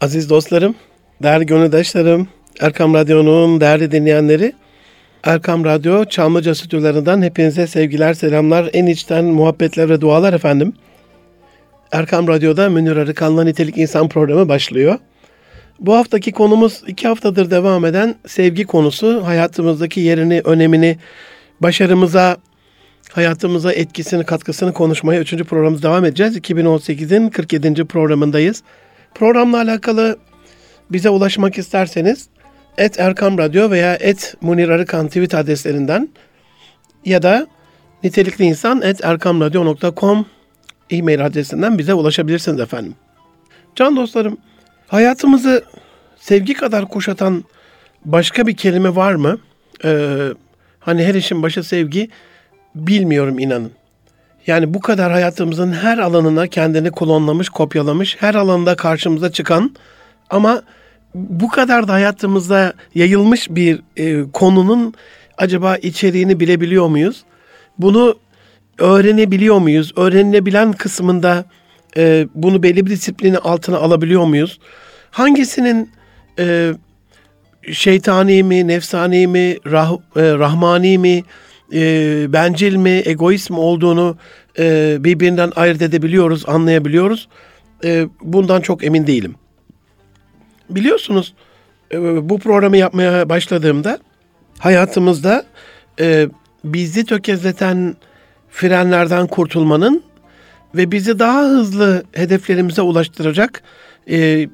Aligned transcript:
Aziz 0.00 0.30
dostlarım, 0.30 0.74
değerli 1.22 1.46
gönüldaşlarım, 1.46 2.28
Erkam 2.60 2.94
Radyo'nun 2.94 3.60
değerli 3.60 3.90
dinleyenleri, 3.90 4.52
Erkam 5.24 5.64
Radyo 5.64 6.04
Çamlıca 6.04 6.54
stüdyolarından 6.54 7.22
hepinize 7.22 7.66
sevgiler, 7.66 8.14
selamlar, 8.14 8.70
en 8.72 8.86
içten 8.86 9.24
muhabbetler 9.24 9.88
ve 9.88 10.00
dualar 10.00 10.32
efendim. 10.32 10.72
Erkam 11.92 12.28
Radyo'da 12.28 12.68
Münir 12.68 12.96
Arıkan'la 12.96 13.44
Nitelik 13.44 13.78
İnsan 13.78 14.08
programı 14.08 14.48
başlıyor. 14.48 14.98
Bu 15.80 15.94
haftaki 15.94 16.32
konumuz 16.32 16.82
iki 16.86 17.08
haftadır 17.08 17.50
devam 17.50 17.84
eden 17.84 18.14
sevgi 18.26 18.64
konusu. 18.64 19.26
Hayatımızdaki 19.26 20.00
yerini, 20.00 20.40
önemini, 20.44 20.98
başarımıza, 21.60 22.36
hayatımıza 23.12 23.72
etkisini, 23.72 24.24
katkısını 24.24 24.72
konuşmaya 24.72 25.20
3. 25.20 25.34
programımız 25.36 25.82
devam 25.82 26.04
edeceğiz. 26.04 26.36
2018'in 26.36 27.28
47. 27.28 27.84
programındayız. 27.84 28.62
Programla 29.18 29.56
alakalı 29.56 30.18
bize 30.90 31.10
ulaşmak 31.10 31.58
isterseniz 31.58 32.28
et 32.78 33.00
Erkam 33.00 33.38
Radyo 33.38 33.70
veya 33.70 33.94
et 33.94 34.34
Munir 34.40 34.68
Arıkan 34.68 35.06
tweet 35.06 35.34
adreslerinden 35.34 36.08
ya 37.04 37.22
da 37.22 37.46
nitelikli 38.04 38.44
insan 38.44 38.82
et 38.82 39.04
erkamradyo.com 39.04 40.26
e-mail 40.90 41.26
adresinden 41.26 41.78
bize 41.78 41.94
ulaşabilirsiniz 41.94 42.60
efendim. 42.60 42.94
Can 43.74 43.96
dostlarım, 43.96 44.38
hayatımızı 44.88 45.64
sevgi 46.16 46.54
kadar 46.54 46.88
kuşatan 46.88 47.44
başka 48.04 48.46
bir 48.46 48.56
kelime 48.56 48.96
var 48.96 49.14
mı? 49.14 49.38
Ee, 49.84 50.28
hani 50.80 51.04
her 51.04 51.14
işin 51.14 51.42
başı 51.42 51.62
sevgi, 51.64 52.08
bilmiyorum 52.74 53.38
inanın. 53.38 53.72
Yani 54.48 54.74
bu 54.74 54.80
kadar 54.80 55.12
hayatımızın 55.12 55.72
her 55.72 55.98
alanına 55.98 56.46
kendini 56.46 56.90
klonlamış, 56.90 57.48
kopyalamış, 57.48 58.16
her 58.20 58.34
alanda 58.34 58.76
karşımıza 58.76 59.32
çıkan 59.32 59.76
ama 60.30 60.62
bu 61.14 61.48
kadar 61.48 61.88
da 61.88 61.92
hayatımızda 61.92 62.72
yayılmış 62.94 63.50
bir 63.50 63.82
e, 63.96 64.30
konunun 64.32 64.94
acaba 65.38 65.76
içeriğini 65.76 66.40
bilebiliyor 66.40 66.88
muyuz? 66.88 67.24
Bunu 67.78 68.18
öğrenebiliyor 68.78 69.58
muyuz? 69.58 69.92
Öğrenilebilen 69.96 70.72
kısmında 70.72 71.44
e, 71.96 72.26
bunu 72.34 72.62
belli 72.62 72.86
bir 72.86 72.90
disiplini 72.90 73.38
altına 73.38 73.76
alabiliyor 73.76 74.24
muyuz? 74.24 74.58
Hangisinin 75.10 75.90
e, 76.38 76.72
şeytani 77.72 78.42
mi, 78.42 78.68
nefsani 78.68 79.26
mi, 79.26 79.56
rah, 79.66 79.92
e, 79.92 80.22
rahmani 80.22 80.98
mi, 80.98 81.22
e, 81.72 82.26
bencil 82.32 82.76
mi, 82.76 83.02
egoist 83.04 83.50
mi 83.50 83.58
olduğunu 83.58 84.16
e, 84.58 84.96
birbirinden 85.00 85.52
ayırt 85.56 85.82
edebiliyoruz, 85.82 86.48
anlayabiliyoruz. 86.48 87.28
E, 87.84 88.06
bundan 88.22 88.60
çok 88.60 88.84
emin 88.84 89.06
değilim. 89.06 89.34
Biliyorsunuz 90.70 91.34
e, 91.92 92.28
bu 92.28 92.38
programı 92.38 92.76
yapmaya 92.76 93.28
başladığımda 93.28 93.98
hayatımızda 94.58 95.44
e, 96.00 96.28
bizi 96.64 97.04
tökezleten 97.04 97.96
frenlerden 98.50 99.26
kurtulmanın 99.26 100.02
ve 100.74 100.92
bizi 100.92 101.18
daha 101.18 101.42
hızlı 101.42 102.04
hedeflerimize 102.12 102.82
ulaştıracak 102.82 103.62
e, 104.10 104.48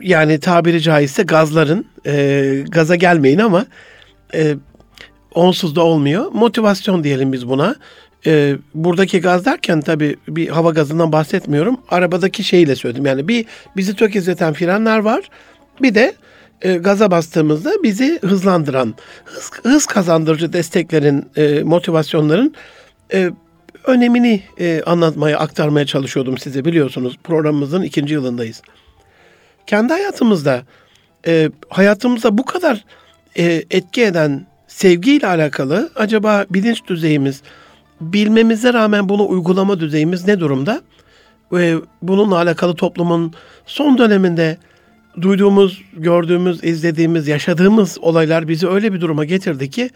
yani 0.00 0.40
tabiri 0.40 0.80
caizse 0.80 1.22
gazların 1.22 1.86
e, 2.06 2.64
gaza 2.68 2.96
gelmeyin 2.96 3.38
ama 3.38 3.66
e, 4.34 4.56
onsuz 5.34 5.76
da 5.76 5.82
olmuyor. 5.84 6.32
Motivasyon 6.32 7.04
diyelim 7.04 7.32
biz 7.32 7.48
buna. 7.48 7.76
E, 8.26 8.56
buradaki 8.74 9.20
gaz 9.20 9.44
derken 9.44 9.80
tabii 9.80 10.16
bir 10.28 10.48
hava 10.48 10.70
gazından 10.70 11.12
bahsetmiyorum. 11.12 11.76
Arabadaki 11.88 12.44
şeyle 12.44 12.76
söyledim. 12.76 13.06
Yani 13.06 13.28
bir 13.28 13.44
bizi 13.76 13.96
tökezleten 13.96 14.52
frenler 14.52 14.98
var. 14.98 15.30
Bir 15.82 15.94
de 15.94 16.14
e, 16.62 16.74
gaza 16.74 17.10
bastığımızda 17.10 17.72
bizi 17.82 18.18
hızlandıran, 18.22 18.94
hız, 19.24 19.50
hız 19.62 19.86
kazandırıcı 19.86 20.52
desteklerin, 20.52 21.30
e, 21.36 21.62
motivasyonların 21.62 22.54
e, 23.12 23.30
önemini 23.86 24.42
e, 24.60 24.82
anlatmaya, 24.86 25.38
aktarmaya 25.38 25.86
çalışıyordum 25.86 26.38
size 26.38 26.64
biliyorsunuz. 26.64 27.18
Programımızın 27.24 27.82
ikinci 27.82 28.14
yılındayız. 28.14 28.62
Kendi 29.66 29.92
hayatımızda, 29.92 30.62
e, 31.26 31.50
hayatımızda 31.68 32.38
bu 32.38 32.44
kadar 32.44 32.84
e, 33.38 33.64
etki 33.70 34.02
eden 34.02 34.46
sevgiyle 34.76 35.26
alakalı 35.26 35.90
acaba 35.96 36.46
bilinç 36.50 36.86
düzeyimiz, 36.86 37.42
bilmemize 38.00 38.72
rağmen 38.72 39.08
bunu 39.08 39.28
uygulama 39.28 39.80
düzeyimiz 39.80 40.26
ne 40.26 40.40
durumda? 40.40 40.82
Ve 41.52 41.74
bununla 42.02 42.36
alakalı 42.36 42.74
toplumun 42.74 43.32
son 43.66 43.98
döneminde 43.98 44.56
duyduğumuz, 45.20 45.82
gördüğümüz, 45.96 46.64
izlediğimiz, 46.64 47.28
yaşadığımız 47.28 47.98
olaylar 48.00 48.48
bizi 48.48 48.68
öyle 48.68 48.92
bir 48.92 49.00
duruma 49.00 49.24
getirdi 49.24 49.70
ki 49.70 49.90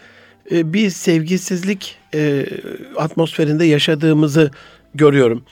e, 0.50 0.72
bir 0.72 0.90
sevgisizlik 0.90 1.98
e, 2.14 2.46
atmosferinde 2.96 3.64
yaşadığımızı 3.64 4.50
görüyorum. 4.94 5.44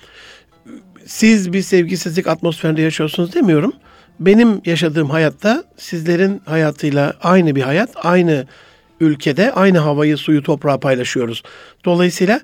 Siz 1.07 1.53
bir 1.53 1.63
sevgisizlik 1.63 2.27
atmosferinde 2.27 2.83
yaşıyorsunuz 2.83 3.35
demiyorum. 3.35 3.73
Benim 4.21 4.61
yaşadığım 4.65 5.11
hayatta 5.11 5.65
sizlerin 5.77 6.43
hayatıyla 6.45 7.15
aynı 7.23 7.57
bir 7.57 7.63
hayat, 7.63 7.91
aynı 7.97 8.47
ülkede 9.01 9.53
aynı 9.53 9.79
havayı, 9.79 10.17
suyu, 10.17 10.43
toprağı 10.43 10.81
paylaşıyoruz. 10.81 11.43
Dolayısıyla 11.85 12.41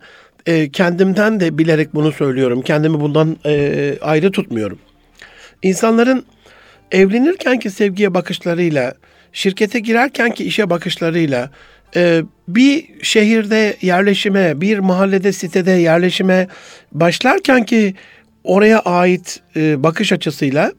e, 0.46 0.70
kendimden 0.70 1.40
de 1.40 1.58
bilerek 1.58 1.94
bunu 1.94 2.12
söylüyorum. 2.12 2.62
Kendimi 2.62 3.00
bundan 3.00 3.36
e, 3.46 3.94
ayrı 4.00 4.30
tutmuyorum. 4.30 4.78
İnsanların 5.62 6.24
evlenirkenki 6.90 7.70
sevgiye 7.70 8.14
bakışlarıyla, 8.14 8.94
şirkete 9.32 9.78
girerkenki 9.78 10.44
işe 10.44 10.70
bakışlarıyla, 10.70 11.50
e, 11.96 12.22
bir 12.48 12.84
şehirde 13.02 13.76
yerleşime, 13.82 14.60
bir 14.60 14.78
mahallede, 14.78 15.32
sitede 15.32 15.70
yerleşime 15.70 16.48
başlarken 16.92 17.64
ki 17.64 17.94
oraya 18.44 18.78
ait 18.78 19.40
e, 19.56 19.82
bakış 19.82 20.12
açısıyla 20.12 20.72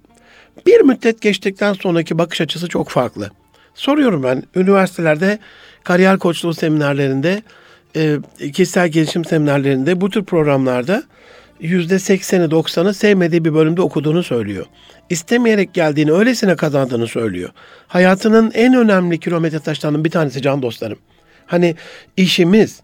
bir 0.65 0.81
müddet 0.81 1.21
geçtikten 1.21 1.73
sonraki 1.73 2.17
bakış 2.17 2.41
açısı 2.41 2.67
çok 2.67 2.89
farklı. 2.89 3.31
Soruyorum 3.73 4.23
ben 4.23 4.43
üniversitelerde 4.55 5.39
kariyer 5.83 6.19
koçluğu 6.19 6.53
seminerlerinde, 6.53 7.41
e, 7.95 8.17
kişisel 8.39 8.89
gelişim 8.89 9.25
seminerlerinde 9.25 10.01
bu 10.01 10.09
tür 10.09 10.23
programlarda 10.23 11.03
yüzde 11.59 11.99
sekseni 11.99 12.51
doksanı 12.51 12.93
sevmediği 12.93 13.45
bir 13.45 13.53
bölümde 13.53 13.81
okuduğunu 13.81 14.23
söylüyor. 14.23 14.65
İstemeyerek 15.09 15.73
geldiğini 15.73 16.11
öylesine 16.11 16.55
kazandığını 16.55 17.07
söylüyor. 17.07 17.49
Hayatının 17.87 18.51
en 18.53 18.73
önemli 18.73 19.19
kilometre 19.19 19.59
taşlarının 19.59 20.05
bir 20.05 20.09
tanesi 20.09 20.41
can 20.41 20.61
dostlarım. 20.61 20.97
Hani 21.45 21.75
işimiz, 22.17 22.81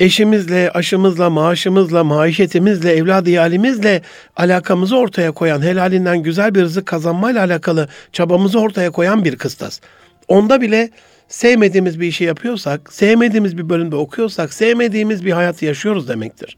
eşimizle, 0.00 0.70
aşımızla, 0.70 1.30
maaşımızla, 1.30 2.04
maişetimizle, 2.04 2.92
evladı 2.92 3.30
yalimizle 3.30 4.02
alakamızı 4.36 4.96
ortaya 4.96 5.32
koyan, 5.32 5.62
helalinden 5.62 6.22
güzel 6.22 6.54
bir 6.54 6.60
rızık 6.60 6.86
kazanmayla 6.86 7.44
alakalı 7.44 7.88
çabamızı 8.12 8.60
ortaya 8.60 8.90
koyan 8.90 9.24
bir 9.24 9.36
kıstas. 9.36 9.80
Onda 10.28 10.60
bile 10.60 10.90
sevmediğimiz 11.28 12.00
bir 12.00 12.06
işi 12.06 12.24
yapıyorsak, 12.24 12.92
sevmediğimiz 12.92 13.58
bir 13.58 13.68
bölümde 13.68 13.96
okuyorsak, 13.96 14.52
sevmediğimiz 14.52 15.24
bir 15.24 15.32
hayat 15.32 15.62
yaşıyoruz 15.62 16.08
demektir. 16.08 16.56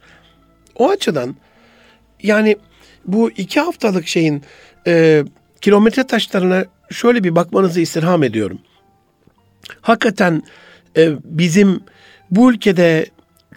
O 0.75 0.91
açıdan 0.91 1.37
yani 2.23 2.57
bu 3.07 3.31
iki 3.31 3.61
haftalık 3.61 4.07
şeyin 4.07 4.43
e, 4.87 5.25
kilometre 5.61 6.07
taşlarına 6.07 6.65
şöyle 6.91 7.25
bir 7.25 7.37
bakmanızı 7.37 7.81
istirham 7.81 8.23
ediyorum. 8.23 8.59
Hakikaten 9.81 10.43
e, 10.97 11.11
bizim 11.25 11.81
bu 12.31 12.53
ülkede 12.53 13.07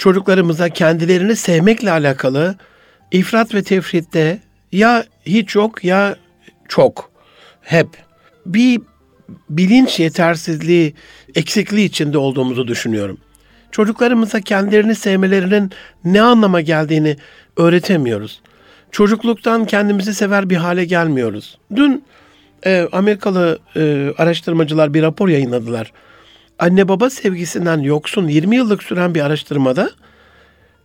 çocuklarımıza 0.04 0.70
kendilerini 0.70 1.36
sevmekle 1.36 1.92
alakalı 1.92 2.56
ifrat 3.12 3.54
ve 3.54 3.64
tefritte 3.64 4.40
ya 4.72 5.06
hiç 5.26 5.56
yok 5.56 5.84
ya 5.84 6.16
çok 6.68 7.12
hep 7.62 7.88
bir 8.46 8.82
bilinç 9.50 10.00
yetersizliği, 10.00 10.94
eksikliği 11.36 11.88
içinde 11.88 12.18
olduğumuzu 12.18 12.68
düşünüyorum. 12.68 13.18
Çocuklarımıza 13.72 14.42
kendilerini 14.42 14.96
sevmelerinin 14.96 15.72
ne 16.06 16.22
anlama 16.22 16.62
geldiğini 16.62 17.18
öğretemiyoruz. 17.58 18.42
Çocukluktan 18.92 19.66
kendimizi 19.66 20.14
sever 20.14 20.50
bir 20.50 20.58
hale 20.58 20.86
gelmiyoruz. 20.86 21.58
Dün 21.76 22.04
e, 22.66 22.88
Amerikalı 22.92 23.60
e, 23.76 24.14
araştırmacılar 24.18 24.94
bir 24.94 25.02
rapor 25.02 25.30
yayınladılar. 25.30 25.92
Anne 26.60 26.88
baba 26.88 27.10
sevgisinden 27.10 27.80
yoksun 27.80 28.28
20 28.28 28.56
yıllık 28.56 28.84
süren 28.84 29.16
bir 29.16 29.22
araştırmada 29.22 29.90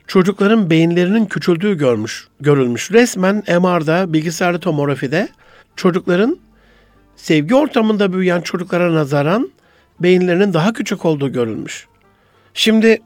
çocukların 0.07 0.71
beyinlerinin 0.71 1.27
küçüldüğü 1.27 1.79
görmüş, 1.79 2.29
görülmüş. 2.41 2.93
Resmen 2.93 3.37
MR'da, 3.37 4.13
bilgisayar 4.13 4.59
tomografide 4.59 5.29
çocukların 5.77 6.39
sevgi 7.17 7.55
ortamında 7.55 8.13
büyüyen 8.13 8.41
çocuklara 8.41 8.95
nazaran 8.95 9.51
beyinlerinin 10.01 10.53
daha 10.53 10.73
küçük 10.73 11.05
olduğu 11.05 11.33
görülmüş. 11.33 11.87
Şimdi 12.55 13.03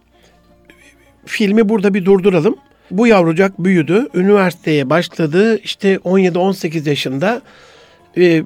filmi 1.26 1.68
burada 1.68 1.94
bir 1.94 2.04
durduralım. 2.04 2.56
Bu 2.90 3.06
yavrucak 3.06 3.58
büyüdü, 3.58 4.08
üniversiteye 4.14 4.90
başladı. 4.90 5.58
İşte 5.58 5.94
17-18 5.94 6.88
yaşında 6.88 7.42
e, 8.16 8.42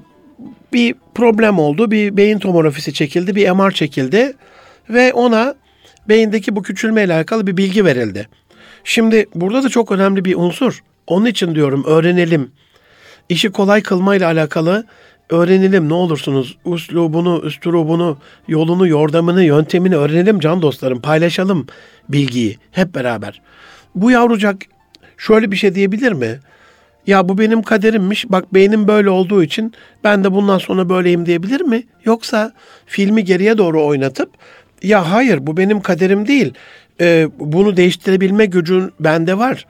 bir 0.72 0.94
problem 1.14 1.58
oldu. 1.58 1.90
Bir 1.90 2.16
beyin 2.16 2.38
tomografisi 2.38 2.94
çekildi, 2.94 3.34
bir 3.34 3.50
MR 3.50 3.70
çekildi 3.70 4.32
ve 4.90 5.12
ona 5.12 5.54
beyindeki 6.08 6.56
bu 6.56 6.62
küçülme 6.62 7.04
ile 7.04 7.14
alakalı 7.14 7.46
bir 7.46 7.56
bilgi 7.56 7.84
verildi. 7.84 8.28
Şimdi 8.84 9.26
burada 9.34 9.62
da 9.62 9.68
çok 9.68 9.92
önemli 9.92 10.24
bir 10.24 10.34
unsur. 10.34 10.82
Onun 11.06 11.26
için 11.26 11.54
diyorum 11.54 11.84
öğrenelim. 11.86 12.50
İşi 13.28 13.50
kolay 13.50 13.82
kılma 13.82 14.16
ile 14.16 14.26
alakalı 14.26 14.86
öğrenelim 15.30 15.88
ne 15.88 15.94
olursunuz. 15.94 16.56
Üslubunu, 16.66 17.42
üstürubunu, 17.44 18.18
yolunu, 18.48 18.88
yordamını, 18.88 19.44
yöntemini 19.44 19.96
öğrenelim 19.96 20.40
can 20.40 20.62
dostlarım. 20.62 21.00
Paylaşalım 21.00 21.66
bilgiyi 22.08 22.58
hep 22.72 22.94
beraber. 22.94 23.40
Bu 23.94 24.10
yavrucak 24.10 24.56
şöyle 25.16 25.50
bir 25.50 25.56
şey 25.56 25.74
diyebilir 25.74 26.12
mi? 26.12 26.40
Ya 27.06 27.28
bu 27.28 27.38
benim 27.38 27.62
kaderimmiş. 27.62 28.30
Bak 28.30 28.54
beynim 28.54 28.88
böyle 28.88 29.10
olduğu 29.10 29.42
için 29.42 29.72
ben 30.04 30.24
de 30.24 30.32
bundan 30.32 30.58
sonra 30.58 30.88
böyleyim 30.88 31.26
diyebilir 31.26 31.60
mi? 31.60 31.82
Yoksa 32.04 32.52
filmi 32.86 33.24
geriye 33.24 33.58
doğru 33.58 33.86
oynatıp 33.86 34.30
ya 34.82 35.12
hayır 35.12 35.46
bu 35.46 35.56
benim 35.56 35.80
kaderim 35.80 36.28
değil. 36.28 36.54
Ee, 37.00 37.28
bunu 37.38 37.76
değiştirebilme 37.76 38.46
gücün 38.46 38.92
bende 39.00 39.38
var. 39.38 39.66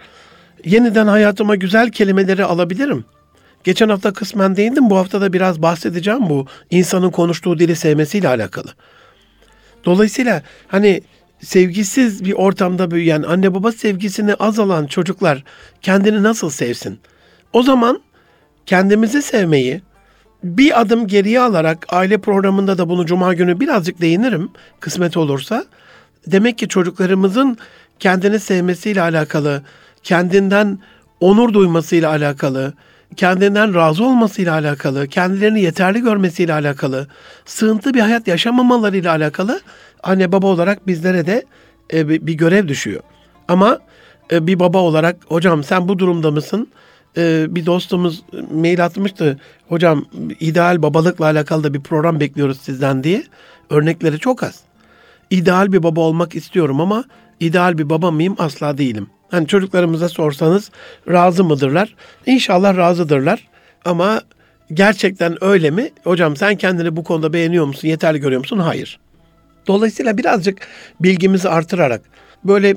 Yeniden 0.64 1.06
hayatıma 1.06 1.56
güzel 1.56 1.90
kelimeleri 1.90 2.44
alabilirim. 2.44 3.04
Geçen 3.64 3.88
hafta 3.88 4.12
kısmen 4.12 4.56
değindim. 4.56 4.90
Bu 4.90 4.96
hafta 4.96 5.20
da 5.20 5.32
biraz 5.32 5.62
bahsedeceğim 5.62 6.28
bu 6.28 6.46
insanın 6.70 7.10
konuştuğu 7.10 7.58
dili 7.58 7.76
sevmesiyle 7.76 8.28
alakalı. 8.28 8.68
Dolayısıyla 9.84 10.42
hani 10.68 11.00
sevgisiz 11.40 12.24
bir 12.24 12.32
ortamda 12.32 12.90
büyüyen, 12.90 13.22
anne 13.22 13.54
baba 13.54 13.72
sevgisini 13.72 14.34
azalan 14.34 14.86
çocuklar 14.86 15.44
kendini 15.82 16.22
nasıl 16.22 16.50
sevsin? 16.50 16.98
O 17.56 17.62
zaman 17.62 18.00
kendimizi 18.66 19.22
sevmeyi 19.22 19.82
bir 20.42 20.80
adım 20.80 21.06
geriye 21.06 21.40
alarak 21.40 21.86
aile 21.88 22.18
programında 22.18 22.78
da 22.78 22.88
bunu 22.88 23.06
cuma 23.06 23.34
günü 23.34 23.60
birazcık 23.60 24.00
değinirim 24.00 24.48
kısmet 24.80 25.16
olursa. 25.16 25.64
Demek 26.26 26.58
ki 26.58 26.68
çocuklarımızın 26.68 27.58
kendini 27.98 28.40
sevmesiyle 28.40 29.02
alakalı, 29.02 29.62
kendinden 30.02 30.78
onur 31.20 31.52
duymasıyla 31.52 32.10
alakalı, 32.10 32.74
kendinden 33.16 33.74
razı 33.74 34.04
olmasıyla 34.04 34.52
alakalı, 34.52 35.08
kendilerini 35.08 35.60
yeterli 35.60 36.00
görmesiyle 36.00 36.52
alakalı, 36.52 37.06
sığıntı 37.44 37.94
bir 37.94 38.00
hayat 38.00 38.28
yaşamamalarıyla 38.28 39.12
alakalı 39.12 39.60
anne 40.02 40.32
baba 40.32 40.46
olarak 40.46 40.86
bizlere 40.86 41.26
de 41.26 41.44
e, 41.92 42.08
bir 42.08 42.34
görev 42.34 42.68
düşüyor. 42.68 43.02
Ama 43.48 43.78
e, 44.32 44.46
bir 44.46 44.58
baba 44.58 44.78
olarak 44.78 45.16
hocam 45.28 45.64
sen 45.64 45.88
bu 45.88 45.98
durumda 45.98 46.30
mısın? 46.30 46.68
E, 47.16 47.46
bir 47.54 47.66
dostumuz 47.66 48.22
mail 48.52 48.84
atmıştı. 48.84 49.38
Hocam 49.68 50.04
ideal 50.40 50.82
babalıkla 50.82 51.24
alakalı 51.24 51.64
da 51.64 51.74
bir 51.74 51.80
program 51.80 52.20
bekliyoruz 52.20 52.60
sizden 52.60 53.04
diye. 53.04 53.24
Örnekleri 53.70 54.18
çok 54.18 54.42
az. 54.42 54.60
İdeal 55.30 55.72
bir 55.72 55.82
baba 55.82 56.00
olmak 56.00 56.34
istiyorum 56.34 56.80
ama 56.80 57.04
ideal 57.40 57.78
bir 57.78 57.90
baba 57.90 58.10
mıyım 58.10 58.36
asla 58.38 58.78
değilim. 58.78 59.06
Hani 59.30 59.46
çocuklarımıza 59.46 60.08
sorsanız 60.08 60.70
razı 61.08 61.44
mıdırlar? 61.44 61.94
İnşallah 62.26 62.76
razıdırlar. 62.76 63.48
Ama 63.84 64.20
gerçekten 64.72 65.44
öyle 65.44 65.70
mi? 65.70 65.90
Hocam 66.04 66.36
sen 66.36 66.56
kendini 66.56 66.96
bu 66.96 67.04
konuda 67.04 67.32
beğeniyor 67.32 67.64
musun? 67.66 67.88
Yeterli 67.88 68.18
görüyor 68.18 68.40
musun? 68.40 68.58
Hayır. 68.58 68.98
Dolayısıyla 69.66 70.18
birazcık 70.18 70.58
bilgimizi 71.00 71.48
artırarak 71.48 72.02
böyle 72.44 72.76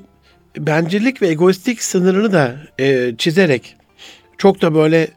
bencillik 0.58 1.22
ve 1.22 1.28
egoistik 1.28 1.84
sınırını 1.84 2.34
da 2.34 2.56
e, 2.80 3.16
çizerek 3.18 3.76
çok 4.40 4.62
da 4.62 4.76
böyle 4.76 5.08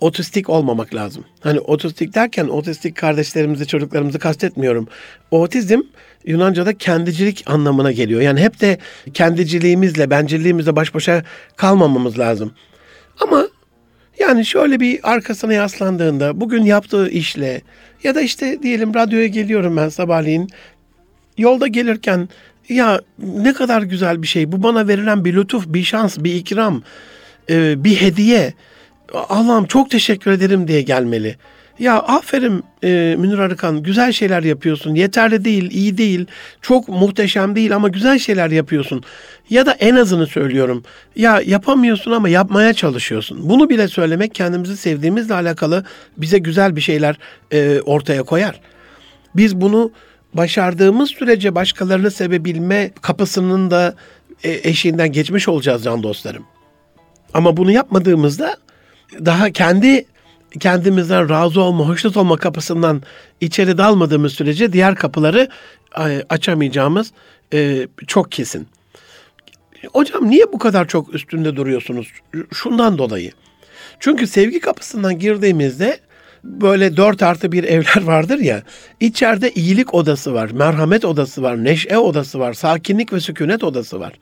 otistik 0.00 0.48
olmamak 0.48 0.94
lazım. 0.94 1.24
Hani 1.40 1.60
otistik 1.60 2.14
derken 2.14 2.48
otistik 2.48 2.96
kardeşlerimizi, 2.96 3.66
çocuklarımızı 3.66 4.18
kastetmiyorum. 4.18 4.88
Otizm 5.30 5.80
Yunanca'da 6.26 6.78
kendicilik 6.78 7.44
anlamına 7.46 7.92
geliyor. 7.92 8.20
Yani 8.20 8.40
hep 8.40 8.60
de 8.60 8.78
kendiciliğimizle, 9.14 10.10
bencilliğimizle 10.10 10.76
baş 10.76 10.94
başa 10.94 11.24
kalmamamız 11.56 12.18
lazım. 12.18 12.52
Ama 13.20 13.48
yani 14.18 14.46
şöyle 14.46 14.80
bir 14.80 15.12
arkasına 15.12 15.52
yaslandığında 15.52 16.40
bugün 16.40 16.62
yaptığı 16.62 17.08
işle 17.08 17.62
ya 18.04 18.14
da 18.14 18.20
işte 18.20 18.62
diyelim 18.62 18.94
radyoya 18.94 19.26
geliyorum 19.26 19.76
ben 19.76 19.88
sabahleyin 19.88 20.48
yolda 21.38 21.66
gelirken 21.66 22.28
ya 22.68 23.00
ne 23.18 23.52
kadar 23.52 23.82
güzel 23.82 24.22
bir 24.22 24.26
şey 24.26 24.52
bu 24.52 24.62
bana 24.62 24.88
verilen 24.88 25.24
bir 25.24 25.34
lütuf, 25.34 25.64
bir 25.66 25.82
şans, 25.82 26.18
bir 26.18 26.34
ikram, 26.34 26.82
bir 27.48 28.00
hediye 28.00 28.54
Allah'ım 29.14 29.66
çok 29.66 29.90
teşekkür 29.90 30.30
ederim 30.30 30.68
diye 30.68 30.82
gelmeli. 30.82 31.36
Ya 31.78 31.98
aferin 31.98 32.64
e, 32.84 33.16
Münir 33.18 33.38
Arıkan 33.38 33.82
güzel 33.82 34.12
şeyler 34.12 34.42
yapıyorsun. 34.42 34.94
Yeterli 34.94 35.44
değil, 35.44 35.70
iyi 35.70 35.98
değil, 35.98 36.26
çok 36.62 36.88
muhteşem 36.88 37.56
değil 37.56 37.74
ama 37.74 37.88
güzel 37.88 38.18
şeyler 38.18 38.50
yapıyorsun. 38.50 39.04
Ya 39.50 39.66
da 39.66 39.72
en 39.72 39.96
azını 39.96 40.26
söylüyorum. 40.26 40.82
Ya 41.16 41.40
yapamıyorsun 41.46 42.10
ama 42.10 42.28
yapmaya 42.28 42.74
çalışıyorsun. 42.74 43.48
Bunu 43.48 43.70
bile 43.70 43.88
söylemek 43.88 44.34
kendimizi 44.34 44.76
sevdiğimizle 44.76 45.34
alakalı 45.34 45.84
bize 46.16 46.38
güzel 46.38 46.76
bir 46.76 46.80
şeyler 46.80 47.18
e, 47.52 47.80
ortaya 47.80 48.22
koyar. 48.22 48.60
Biz 49.34 49.56
bunu 49.60 49.90
başardığımız 50.34 51.10
sürece 51.10 51.54
başkalarını 51.54 52.10
sevebilme 52.10 52.90
kapısının 53.02 53.70
da 53.70 53.94
e, 54.44 54.68
eşiğinden 54.68 55.12
geçmiş 55.12 55.48
olacağız 55.48 55.84
can 55.84 56.02
dostlarım. 56.02 56.55
Ama 57.36 57.56
bunu 57.56 57.72
yapmadığımızda 57.72 58.56
daha 59.24 59.50
kendi 59.50 60.04
kendimizden 60.60 61.28
razı 61.28 61.60
olma, 61.60 61.88
hoşnut 61.88 62.16
olma 62.16 62.36
kapısından 62.36 63.02
içeri 63.40 63.78
dalmadığımız 63.78 64.32
sürece 64.32 64.72
diğer 64.72 64.94
kapıları 64.94 65.48
e, 65.98 66.22
açamayacağımız 66.28 67.12
e, 67.52 67.88
çok 68.06 68.32
kesin. 68.32 68.68
Hocam 69.92 70.30
niye 70.30 70.52
bu 70.52 70.58
kadar 70.58 70.88
çok 70.88 71.14
üstünde 71.14 71.56
duruyorsunuz? 71.56 72.12
Şundan 72.52 72.98
dolayı. 72.98 73.30
Çünkü 74.00 74.26
sevgi 74.26 74.60
kapısından 74.60 75.18
girdiğimizde 75.18 75.98
böyle 76.44 76.96
dört 76.96 77.22
artı 77.22 77.52
bir 77.52 77.64
evler 77.64 78.02
vardır 78.02 78.38
ya. 78.38 78.62
İçeride 79.00 79.50
iyilik 79.50 79.94
odası 79.94 80.34
var, 80.34 80.50
merhamet 80.50 81.04
odası 81.04 81.42
var, 81.42 81.64
neşe 81.64 81.98
odası 81.98 82.38
var, 82.38 82.52
sakinlik 82.52 83.12
ve 83.12 83.20
sükunet 83.20 83.64
odası 83.64 84.00
var. 84.00 84.12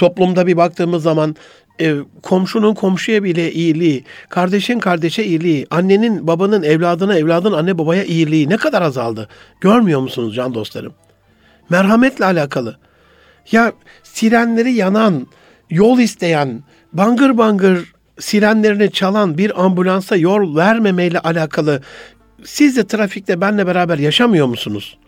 Toplumda 0.00 0.46
bir 0.46 0.56
baktığımız 0.56 1.02
zaman 1.02 1.36
e, 1.80 1.96
komşunun 2.22 2.74
komşuya 2.74 3.22
bile 3.24 3.52
iyiliği, 3.52 4.04
kardeşin 4.28 4.78
kardeşe 4.78 5.24
iyiliği, 5.24 5.66
annenin 5.70 6.26
babanın 6.26 6.62
evladına, 6.62 7.18
evladın 7.18 7.52
anne 7.52 7.78
babaya 7.78 8.04
iyiliği 8.04 8.48
ne 8.48 8.56
kadar 8.56 8.82
azaldı. 8.82 9.28
Görmüyor 9.60 10.00
musunuz 10.00 10.34
can 10.34 10.54
dostlarım? 10.54 10.94
Merhametle 11.70 12.24
alakalı. 12.24 12.76
Ya 13.52 13.72
sirenleri 14.02 14.72
yanan, 14.72 15.26
yol 15.70 15.98
isteyen, 15.98 16.62
bangır 16.92 17.38
bangır 17.38 17.92
sirenlerini 18.18 18.92
çalan 18.92 19.38
bir 19.38 19.64
ambulansa 19.64 20.16
yol 20.16 20.56
vermemeyle 20.56 21.18
alakalı 21.18 21.82
siz 22.44 22.76
de 22.76 22.86
trafikte 22.86 23.40
benle 23.40 23.66
beraber 23.66 23.98
yaşamıyor 23.98 24.46
musunuz? 24.46 24.98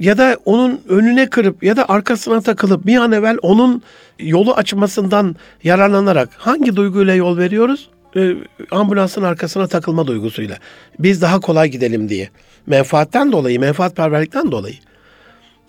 Ya 0.00 0.18
da 0.18 0.36
onun 0.44 0.80
önüne 0.88 1.30
kırıp 1.30 1.62
ya 1.62 1.76
da 1.76 1.88
arkasına 1.88 2.40
takılıp 2.40 2.86
bir 2.86 2.96
an 2.96 3.12
evvel 3.12 3.36
onun 3.42 3.82
yolu 4.18 4.54
açmasından 4.54 5.36
yararlanarak 5.64 6.28
hangi 6.36 6.76
duyguyla 6.76 7.14
yol 7.14 7.38
veriyoruz? 7.38 7.88
Ee, 8.16 8.34
ambulansın 8.70 9.22
arkasına 9.22 9.66
takılma 9.66 10.06
duygusuyla. 10.06 10.58
Biz 10.98 11.22
daha 11.22 11.40
kolay 11.40 11.68
gidelim 11.68 12.08
diye. 12.08 12.30
Menfaatten 12.66 13.32
dolayı, 13.32 13.60
menfaatperverlikten 13.60 14.52
dolayı. 14.52 14.74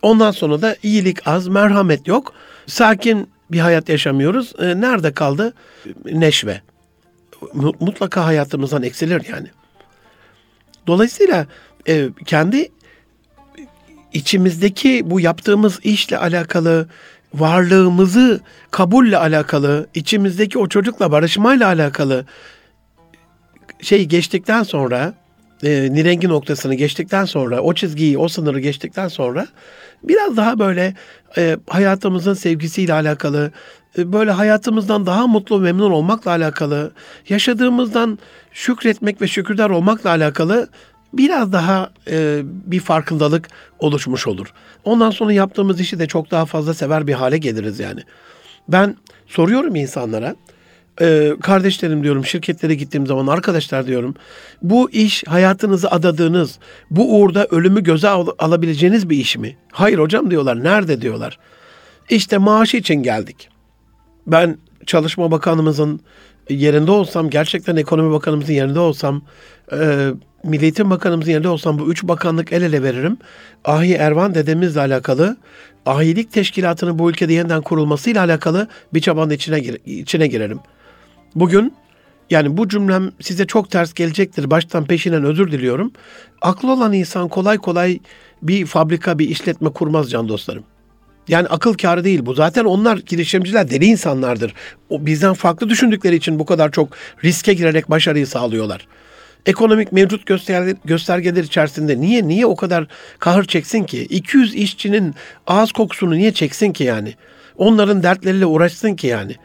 Ondan 0.02 0.32
sonra 0.32 0.62
da 0.62 0.76
iyilik 0.84 1.28
az, 1.28 1.48
merhamet 1.48 2.08
yok. 2.08 2.34
Sakin 2.68 3.30
bir 3.52 3.60
hayat 3.60 3.90
yaşamıyoruz. 3.90 4.54
Ee, 4.60 4.82
nerede 4.82 5.14
kaldı? 5.14 5.54
Neşve. 6.06 6.62
Mutlaka 7.80 8.26
hayatımızdan 8.26 8.84
eksilir 8.84 9.26
yani. 9.30 9.48
Dolayısıyla 10.88 11.48
e, 11.88 12.10
kendi 12.26 12.70
içimizdeki 14.14 15.10
bu 15.10 15.20
yaptığımız 15.20 15.80
işle 15.84 16.18
alakalı, 16.18 16.88
varlığımızı 17.34 18.42
kabulle 18.72 19.18
alakalı, 19.18 19.88
içimizdeki 19.94 20.60
o 20.60 20.68
çocukla 20.68 21.12
barışmayla 21.12 21.68
alakalı 21.68 22.26
şey 23.82 24.06
geçtikten 24.06 24.64
sonra, 24.64 25.14
e, 25.64 25.94
nirengi 25.94 26.30
noktasını 26.30 26.76
geçtikten 26.76 27.26
sonra, 27.26 27.62
o 27.62 27.74
çizgiyi, 27.74 28.18
o 28.18 28.28
sınırı 28.28 28.60
geçtikten 28.60 29.08
sonra 29.08 29.48
biraz 30.04 30.38
daha 30.38 30.60
böyle 30.60 30.94
e, 31.38 31.58
hayatımızın 31.68 32.34
sevgisiyle 32.34 32.94
alakalı, 32.94 33.52
e, 33.98 34.14
böyle 34.14 34.32
hayatımızdan 34.32 35.06
daha 35.06 35.28
mutlu, 35.28 35.60
memnun 35.60 35.92
olmakla 35.92 36.32
alakalı, 36.32 36.92
yaşadığımızdan 37.30 38.20
şükretmek 38.52 39.22
ve 39.22 39.28
şükürler 39.28 39.70
olmakla 39.70 40.10
alakalı 40.10 40.70
biraz 41.14 41.52
daha 41.52 41.92
e, 42.10 42.42
bir 42.44 42.80
farkındalık 42.80 43.48
oluşmuş 43.80 44.28
olur. 44.28 44.54
Ondan 44.86 45.12
sonra 45.12 45.34
yaptığımız 45.34 45.80
işi 45.82 46.00
de 46.00 46.08
çok 46.08 46.32
daha 46.32 46.46
fazla 46.46 46.74
sever 46.74 47.08
bir 47.08 47.14
hale 47.14 47.38
geliriz 47.38 47.80
yani. 47.80 48.02
Ben 48.68 48.98
soruyorum 49.28 49.76
insanlara 49.76 50.36
e, 51.02 51.34
kardeşlerim 51.42 52.04
diyorum 52.04 52.26
şirketlere 52.26 52.76
gittiğim 52.76 53.08
zaman 53.08 53.28
arkadaşlar 53.28 53.88
diyorum 53.88 54.16
bu 54.62 54.92
iş 54.92 55.24
hayatınızı 55.28 55.92
adadığınız 55.92 56.60
bu 56.92 57.16
uğurda 57.20 57.46
ölümü 57.46 57.84
göze 57.84 58.10
al- 58.10 58.36
alabileceğiniz 58.40 59.10
bir 59.10 59.18
iş 59.18 59.38
mi? 59.38 59.58
Hayır 59.72 60.00
hocam 60.00 60.32
diyorlar 60.32 60.64
nerede 60.64 61.02
diyorlar. 61.02 61.40
İşte 62.10 62.38
maaşı 62.38 62.78
için 62.78 62.96
geldik. 62.96 63.50
Ben 64.28 64.58
Çalışma 64.86 65.32
Bakanımızın 65.32 66.02
yerinde 66.50 66.92
olsam, 66.92 67.30
gerçekten 67.30 67.76
Ekonomi 67.76 68.14
Bakanımızın 68.14 68.54
yerinde 68.54 68.80
olsam, 68.80 69.22
e, 69.72 70.10
Milli 70.44 70.90
Bakanımızın 70.90 71.32
yerinde 71.32 71.48
olsam 71.50 71.80
bu 71.80 71.92
üç 71.92 72.04
bakanlık 72.04 72.54
el 72.54 72.62
ele 72.62 72.84
veririm. 72.84 73.18
Ahi 73.66 73.94
Ervan 73.94 74.36
dedemizle 74.36 74.80
alakalı, 74.80 75.38
ahilik 75.86 76.32
teşkilatının 76.32 77.00
bu 77.00 77.10
ülkede 77.10 77.34
yeniden 77.34 77.62
kurulmasıyla 77.62 78.24
alakalı 78.24 78.68
bir 78.94 79.02
çabanın 79.02 79.30
içine, 79.30 79.60
gir- 79.60 79.82
içine 79.86 80.28
girerim. 80.28 80.60
Bugün 81.36 81.74
yani 82.30 82.58
bu 82.58 82.70
cümlem 82.70 83.12
size 83.22 83.48
çok 83.48 83.72
ters 83.72 83.94
gelecektir. 83.94 84.50
Baştan 84.50 84.86
peşinen 84.86 85.24
özür 85.24 85.52
diliyorum. 85.52 85.92
Aklı 86.42 86.72
olan 86.72 86.94
insan 86.94 87.28
kolay 87.28 87.58
kolay 87.58 88.00
bir 88.42 88.66
fabrika, 88.66 89.20
bir 89.20 89.30
işletme 89.30 89.70
kurmaz 89.70 90.12
can 90.12 90.30
dostlarım. 90.30 90.64
Yani 91.28 91.48
akıl 91.48 91.74
kârı 91.74 92.04
değil 92.04 92.26
bu. 92.26 92.34
Zaten 92.34 92.66
onlar 92.66 92.98
girişimciler 92.98 93.70
deli 93.70 93.86
insanlardır. 93.86 94.54
O 94.90 95.06
bizden 95.06 95.34
farklı 95.34 95.70
düşündükleri 95.70 96.16
için 96.16 96.40
bu 96.40 96.46
kadar 96.46 96.72
çok 96.72 96.90
riske 97.24 97.54
girerek 97.54 97.90
başarıyı 97.90 98.28
sağlıyorlar. 98.28 98.88
Ekonomik 99.46 99.92
mevcut 99.92 100.26
göstergeler, 100.86 101.44
içerisinde 101.44 102.02
niye 102.02 102.28
niye 102.28 102.46
o 102.46 102.56
kadar 102.56 102.88
kahır 103.20 103.46
çeksin 103.46 103.84
ki? 103.84 104.02
200 104.02 104.56
işçinin 104.56 105.16
ağız 105.48 105.72
kokusunu 105.72 106.16
niye 106.16 106.32
çeksin 106.32 106.74
ki 106.74 106.84
yani? 106.84 107.14
Onların 107.58 108.04
dertleriyle 108.04 108.46
uğraşsın 108.46 108.96
ki 108.96 109.08
yani? 109.08 109.36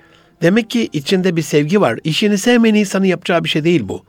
Demek 0.43 0.71
ki 0.71 0.89
içinde 0.93 1.37
bir 1.37 1.43
sevgi 1.43 1.81
var. 1.81 1.99
İşini 2.05 2.39
sevmeyen 2.39 2.75
insanın 2.75 3.05
yapacağı 3.05 3.45
bir 3.45 3.49
şey 3.49 3.65
değil 3.65 3.89
bu. 3.89 4.05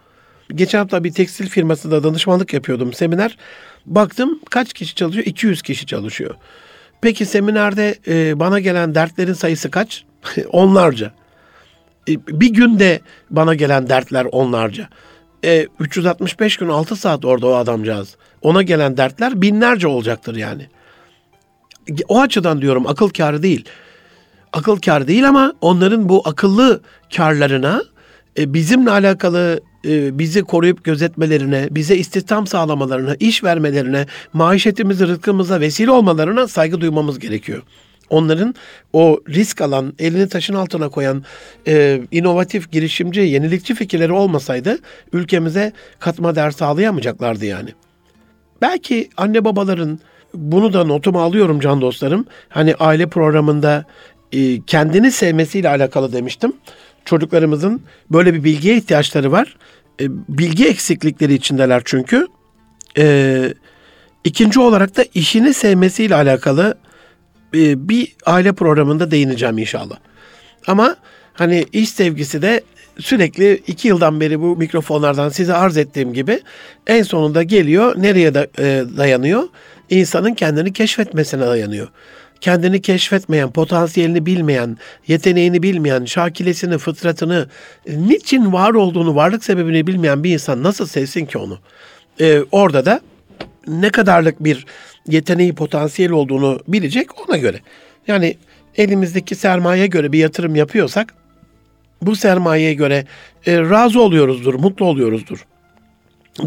Geçen 0.55 0.79
hafta 0.79 1.03
bir 1.03 1.13
tekstil 1.13 1.49
firmasında 1.49 2.03
danışmanlık 2.03 2.53
yapıyordum 2.53 2.93
seminer. 2.93 3.37
Baktım 3.85 4.39
kaç 4.49 4.73
kişi 4.73 4.95
çalışıyor? 4.95 5.25
200 5.25 5.61
kişi 5.61 5.85
çalışıyor. 5.85 6.35
Peki 7.01 7.25
seminerde 7.25 7.95
e, 8.07 8.39
bana 8.39 8.59
gelen 8.59 8.95
dertlerin 8.95 9.33
sayısı 9.33 9.71
kaç? 9.71 10.03
onlarca. 10.51 11.13
E, 12.09 12.27
bir 12.27 12.53
günde 12.53 12.99
bana 13.29 13.55
gelen 13.55 13.89
dertler 13.89 14.25
onlarca. 14.31 14.89
E, 15.43 15.67
365 15.79 16.57
gün 16.57 16.69
6 16.69 16.95
saat 16.95 17.25
orada 17.25 17.47
o 17.47 17.53
adamcağız. 17.53 18.15
Ona 18.41 18.62
gelen 18.62 18.97
dertler 18.97 19.41
binlerce 19.41 19.88
olacaktır 19.88 20.35
yani. 20.35 20.67
O 22.07 22.21
açıdan 22.21 22.62
diyorum 22.62 22.88
akıl 22.88 23.09
kârı 23.09 23.43
değil. 23.43 23.65
Akıl 24.53 24.79
kârı 24.79 25.07
değil 25.07 25.27
ama 25.27 25.53
onların 25.62 26.09
bu 26.09 26.21
akıllı 26.25 26.81
karlarına 27.15 27.83
e, 28.38 28.53
bizimle 28.53 28.91
alakalı 28.91 29.62
e, 29.85 30.19
bizi 30.19 30.41
koruyup 30.41 30.83
gözetmelerine, 30.83 31.67
bize 31.71 31.95
istihdam 31.95 32.47
sağlamalarına, 32.47 33.15
iş 33.19 33.43
vermelerine, 33.43 34.05
maişetimizi, 34.33 35.07
rızkımıza 35.07 35.59
vesile 35.59 35.91
olmalarına 35.91 36.47
saygı 36.47 36.81
duymamız 36.81 37.19
gerekiyor. 37.19 37.63
Onların 38.10 38.55
o 38.93 39.19
risk 39.29 39.62
alan, 39.62 39.93
elini 40.00 40.29
taşın 40.29 40.53
altına 40.53 40.89
koyan 40.89 41.24
e, 41.67 42.01
inovatif, 42.12 42.72
girişimci, 42.72 43.22
yenilikçi 43.22 43.75
fikirleri 43.75 44.12
olmasaydı 44.12 44.79
ülkemize 45.13 45.74
katma 46.00 46.36
değer 46.36 46.51
sağlayamayacaklardı 46.51 47.45
yani. 47.45 47.69
Belki 48.62 49.10
anne 49.17 49.45
babaların 49.45 50.00
bunu 50.33 50.74
da 50.74 50.83
notuma 50.83 51.22
alıyorum 51.22 51.60
can 51.60 51.81
dostlarım. 51.81 52.25
Hani 52.50 52.75
aile 52.75 53.07
programında 53.07 53.86
e, 54.31 54.62
kendini 54.62 55.12
sevmesiyle 55.12 55.69
alakalı 55.69 56.13
demiştim. 56.13 56.53
Çocuklarımızın 57.05 57.81
böyle 58.12 58.33
bir 58.33 58.43
bilgiye 58.43 58.77
ihtiyaçları 58.77 59.31
var. 59.31 59.55
E, 60.01 60.05
bilgi 60.10 60.67
eksiklikleri 60.67 61.33
içindeler 61.33 61.81
çünkü. 61.86 62.27
E, 62.98 63.53
ikinci 64.24 64.60
olarak 64.60 64.98
da 64.98 65.05
işini 65.13 65.53
sevmesiyle 65.53 66.15
alakalı 66.15 66.77
e, 67.55 67.89
bir 67.89 68.15
aile 68.25 68.53
programında 68.53 69.12
değineceğim 69.12 69.57
inşallah. 69.57 69.95
Ama 70.67 70.95
hani 71.33 71.65
iş 71.74 71.89
sevgisi 71.89 72.41
de 72.41 72.62
sürekli 73.00 73.62
iki 73.67 73.88
yıldan 73.88 74.19
beri 74.19 74.41
bu 74.41 74.55
mikrofonlardan 74.57 75.29
size 75.29 75.53
arz 75.53 75.77
ettiğim 75.77 76.13
gibi 76.13 76.39
en 76.88 77.03
sonunda 77.03 77.43
geliyor. 77.43 77.95
Nereye 77.98 78.33
da, 78.33 78.48
e, 78.60 78.83
dayanıyor? 78.98 79.43
İnsanın 79.89 80.33
kendini 80.33 80.74
keşfetmesine 80.74 81.41
dayanıyor. 81.41 81.88
Kendini 82.41 82.81
keşfetmeyen, 82.81 83.51
potansiyelini 83.51 84.25
bilmeyen, 84.25 84.77
yeteneğini 85.07 85.63
bilmeyen, 85.63 86.05
şakilesini, 86.05 86.77
fıtratını, 86.77 87.50
niçin 87.88 88.53
var 88.53 88.74
olduğunu, 88.74 89.15
varlık 89.15 89.43
sebebini 89.43 89.88
bilmeyen 89.88 90.24
bir 90.24 90.33
insan 90.33 90.63
nasıl 90.63 90.86
sevsin 90.86 91.25
ki 91.25 91.38
onu? 91.38 91.60
E, 92.22 92.41
orada 92.51 92.86
da 92.86 93.01
ne 93.67 93.89
kadarlık 93.89 94.43
bir 94.43 94.65
yeteneği, 95.08 95.55
potansiyel 95.55 96.12
olduğunu 96.12 96.60
bilecek 96.67 97.29
ona 97.29 97.38
göre. 97.38 97.60
Yani 98.08 98.38
elimizdeki 98.77 99.36
sermaye 99.36 99.88
göre 99.88 100.12
bir 100.12 100.20
yatırım 100.20 100.55
yapıyorsak 100.55 101.13
bu 102.01 102.15
sermayeye 102.15 102.74
göre 102.74 103.05
e, 103.46 103.60
razı 103.60 104.01
oluyoruzdur, 104.01 104.53
mutlu 104.53 104.86
oluyoruzdur. 104.86 105.46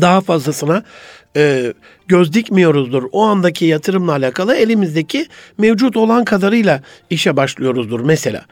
Daha 0.00 0.20
fazlasına 0.20 0.82
e, 1.36 1.72
göz 2.08 2.32
dikmiyoruzdur. 2.32 3.02
O 3.12 3.22
andaki 3.22 3.64
yatırımla 3.64 4.12
alakalı 4.12 4.56
elimizdeki 4.56 5.26
mevcut 5.58 5.96
olan 5.96 6.24
kadarıyla 6.24 6.82
işe 7.10 7.36
başlıyoruzdur 7.36 8.00
mesela. 8.00 8.44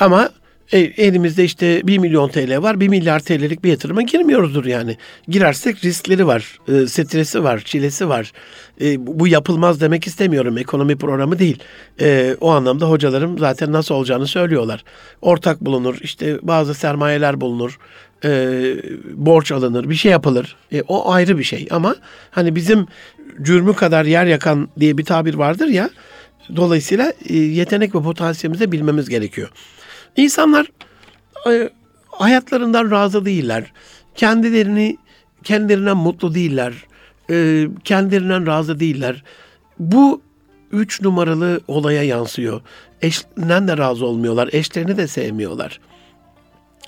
Ama 0.00 0.30
elimizde 0.78 1.44
işte 1.44 1.86
1 1.86 1.98
milyon 1.98 2.28
TL 2.28 2.62
var, 2.62 2.80
1 2.80 2.88
milyar 2.88 3.20
TL'lik 3.20 3.64
bir 3.64 3.70
yatırıma 3.70 4.02
girmiyoruzdur 4.02 4.64
yani. 4.64 4.96
Girersek 5.28 5.84
riskleri 5.84 6.26
var, 6.26 6.58
e, 6.68 6.86
stresi 6.86 7.44
var, 7.44 7.62
çilesi 7.64 8.08
var. 8.08 8.32
E, 8.80 9.06
bu 9.06 9.28
yapılmaz 9.28 9.80
demek 9.80 10.06
istemiyorum. 10.06 10.58
Ekonomi 10.58 10.96
programı 10.96 11.38
değil. 11.38 11.58
E, 12.00 12.36
o 12.40 12.50
anlamda 12.50 12.90
hocalarım 12.90 13.38
zaten 13.38 13.72
nasıl 13.72 13.94
olacağını 13.94 14.26
söylüyorlar. 14.26 14.84
Ortak 15.22 15.60
bulunur, 15.60 15.98
işte 16.00 16.38
bazı 16.42 16.74
sermayeler 16.74 17.40
bulunur, 17.40 17.78
e, 18.24 18.30
borç 19.14 19.52
alınır, 19.52 19.90
bir 19.90 19.94
şey 19.94 20.12
yapılır. 20.12 20.56
E, 20.72 20.82
o 20.82 21.12
ayrı 21.12 21.38
bir 21.38 21.44
şey 21.44 21.68
ama 21.70 21.96
hani 22.30 22.54
bizim 22.54 22.86
cürmü 23.42 23.74
kadar 23.74 24.04
yer 24.04 24.26
yakan 24.26 24.68
diye 24.80 24.98
bir 24.98 25.04
tabir 25.04 25.34
vardır 25.34 25.66
ya. 25.66 25.90
Dolayısıyla 26.56 27.12
e, 27.28 27.36
yetenek 27.36 27.94
ve 27.94 28.02
potansiyelimizi 28.02 28.72
bilmemiz 28.72 29.08
gerekiyor. 29.08 29.50
İnsanlar 30.16 30.66
e, 31.50 31.70
hayatlarından 32.06 32.90
razı 32.90 33.24
değiller. 33.24 33.72
Kendilerini 34.14 34.98
kendilerinden 35.44 35.96
mutlu 35.96 36.34
değiller. 36.34 36.74
E, 37.30 37.66
kendilerinden 37.84 38.46
razı 38.46 38.80
değiller. 38.80 39.22
Bu 39.78 40.22
üç 40.72 41.00
numaralı 41.00 41.60
olaya 41.68 42.02
yansıyor. 42.02 42.60
Eşlerinden 43.02 43.68
de 43.68 43.78
razı 43.78 44.06
olmuyorlar. 44.06 44.48
Eşlerini 44.52 44.96
de 44.96 45.06
sevmiyorlar. 45.06 45.80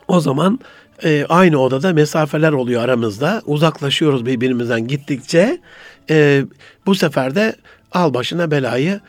O 0.09 0.21
zaman 0.21 0.61
e, 1.05 1.27
aynı 1.29 1.59
odada 1.59 1.93
mesafeler 1.93 2.53
oluyor 2.53 2.83
aramızda. 2.83 3.43
Uzaklaşıyoruz 3.47 4.27
birbirimizden 4.27 4.87
gittikçe. 4.87 5.61
E, 6.11 6.45
bu 6.87 6.95
sefer 6.95 7.35
de 7.35 7.57
al 7.93 8.15
başına 8.15 8.51
belayı. 8.51 9.01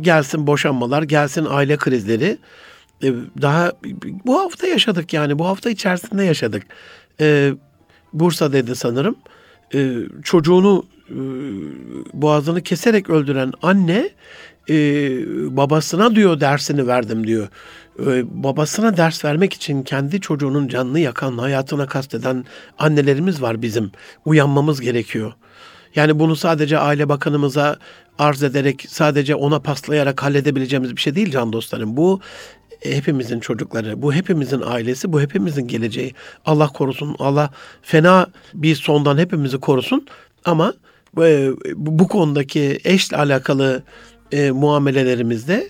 Gelsin 0.00 0.46
boşanmalar, 0.46 1.02
gelsin 1.02 1.46
aile 1.50 1.76
krizleri. 1.76 2.38
E, 3.02 3.12
daha 3.42 3.72
bu 4.26 4.40
hafta 4.40 4.66
yaşadık 4.66 5.12
yani. 5.12 5.38
Bu 5.38 5.46
hafta 5.46 5.70
içerisinde 5.70 6.24
yaşadık. 6.24 6.62
E, 7.20 7.52
Bursa 8.12 8.52
dedi 8.52 8.76
sanırım. 8.76 9.16
E, 9.74 9.96
çocuğunu 10.22 10.84
e, 11.10 11.18
boğazını 12.12 12.62
keserek 12.62 13.10
öldüren 13.10 13.52
anne 13.62 14.10
e, 14.70 14.74
babasına 15.56 16.14
diyor 16.14 16.40
dersini 16.40 16.86
verdim 16.86 17.26
diyor. 17.26 17.48
E, 18.06 18.42
babasına 18.44 18.96
ders 18.96 19.24
vermek 19.24 19.52
için 19.52 19.82
kendi 19.82 20.20
çocuğunun 20.20 20.68
canını 20.68 21.00
yakan, 21.00 21.38
hayatına 21.38 21.86
kasteden 21.86 22.44
annelerimiz 22.78 23.42
var 23.42 23.62
bizim. 23.62 23.90
Uyanmamız 24.24 24.80
gerekiyor. 24.80 25.32
Yani 25.94 26.18
bunu 26.18 26.36
sadece 26.36 26.78
aile 26.78 27.08
bakanımıza 27.08 27.76
arz 28.18 28.42
ederek, 28.42 28.84
sadece 28.88 29.34
ona 29.34 29.60
paslayarak 29.60 30.22
halledebileceğimiz 30.22 30.96
bir 30.96 31.00
şey 31.00 31.14
değil 31.14 31.30
can 31.30 31.52
dostlarım. 31.52 31.96
Bu 31.96 32.20
hepimizin 32.84 33.40
çocukları, 33.40 34.02
bu 34.02 34.12
hepimizin 34.12 34.60
ailesi, 34.60 35.12
bu 35.12 35.20
hepimizin 35.20 35.68
geleceği. 35.68 36.14
Allah 36.44 36.68
korusun, 36.68 37.16
Allah 37.18 37.50
fena 37.82 38.26
bir 38.54 38.74
sondan 38.74 39.18
hepimizi 39.18 39.58
korusun. 39.58 40.06
Ama 40.44 40.74
e, 41.18 41.50
bu 41.74 42.08
konudaki 42.08 42.80
eşle 42.84 43.16
alakalı 43.16 43.82
e, 44.32 44.50
muamelelerimizde 44.50 45.68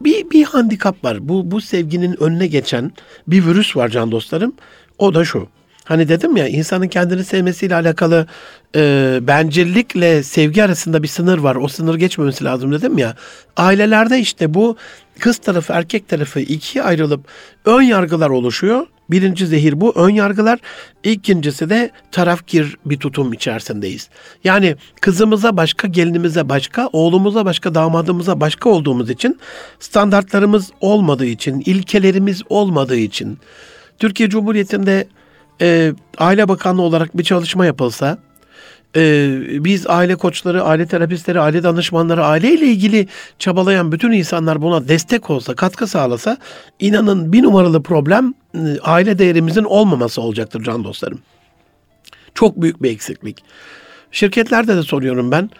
bir, 0.00 0.30
bir 0.30 0.44
handikap 0.44 1.04
var. 1.04 1.28
Bu, 1.28 1.50
bu 1.50 1.60
sevginin 1.60 2.22
önüne 2.22 2.46
geçen 2.46 2.92
bir 3.26 3.46
virüs 3.46 3.76
var 3.76 3.88
can 3.88 4.12
dostlarım. 4.12 4.52
O 4.98 5.14
da 5.14 5.24
şu. 5.24 5.48
Hani 5.86 6.08
dedim 6.08 6.36
ya 6.36 6.48
insanın 6.48 6.88
kendini 6.88 7.24
sevmesiyle 7.24 7.74
alakalı 7.74 8.26
e, 8.76 9.18
bencillikle 9.22 10.22
sevgi 10.22 10.64
arasında 10.64 11.02
bir 11.02 11.08
sınır 11.08 11.38
var. 11.38 11.56
O 11.56 11.68
sınır 11.68 11.94
geçmemesi 11.94 12.44
lazım 12.44 12.72
dedim 12.72 12.98
ya. 12.98 13.14
Ailelerde 13.56 14.18
işte 14.18 14.54
bu 14.54 14.76
kız 15.18 15.38
tarafı 15.38 15.72
erkek 15.72 16.08
tarafı 16.08 16.40
ikiye 16.40 16.84
ayrılıp 16.84 17.20
ön 17.64 17.82
yargılar 17.82 18.30
oluşuyor. 18.30 18.86
Birinci 19.10 19.46
zehir 19.46 19.80
bu 19.80 19.92
ön 19.96 20.10
yargılar. 20.10 20.58
İkincisi 21.04 21.70
de 21.70 21.90
tarafkir 22.12 22.76
bir 22.86 22.98
tutum 22.98 23.32
içerisindeyiz. 23.32 24.08
Yani 24.44 24.76
kızımıza 25.00 25.56
başka, 25.56 25.88
gelinimize 25.88 26.48
başka, 26.48 26.86
oğlumuza 26.86 27.44
başka, 27.44 27.74
damadımıza 27.74 28.40
başka 28.40 28.70
olduğumuz 28.70 29.10
için 29.10 29.38
standartlarımız 29.80 30.70
olmadığı 30.80 31.26
için, 31.26 31.62
ilkelerimiz 31.66 32.42
olmadığı 32.48 32.96
için 32.96 33.38
Türkiye 33.98 34.28
Cumhuriyeti'nde 34.28 35.06
e, 35.60 35.92
Aile 36.18 36.48
Bakanlığı 36.48 36.82
olarak 36.82 37.18
bir 37.18 37.24
çalışma 37.24 37.66
yapılsa, 37.66 38.18
e, 38.96 39.30
biz 39.64 39.86
aile 39.86 40.16
koçları, 40.16 40.62
aile 40.62 40.86
terapistleri, 40.86 41.40
aile 41.40 41.62
danışmanları, 41.62 42.24
aileyle 42.24 42.66
ilgili 42.66 43.08
çabalayan 43.38 43.92
bütün 43.92 44.12
insanlar 44.12 44.62
buna 44.62 44.88
destek 44.88 45.30
olsa, 45.30 45.54
katkı 45.54 45.86
sağlasa, 45.86 46.36
inanın 46.80 47.32
bir 47.32 47.42
numaralı 47.42 47.82
problem 47.82 48.34
e, 48.54 48.80
aile 48.82 49.18
değerimizin 49.18 49.64
olmaması 49.64 50.22
olacaktır 50.22 50.62
can 50.62 50.84
dostlarım. 50.84 51.18
Çok 52.34 52.62
büyük 52.62 52.82
bir 52.82 52.90
eksiklik. 52.90 53.44
Şirketlerde 54.10 54.76
de 54.76 54.82
soruyorum 54.82 55.30
ben 55.30 55.50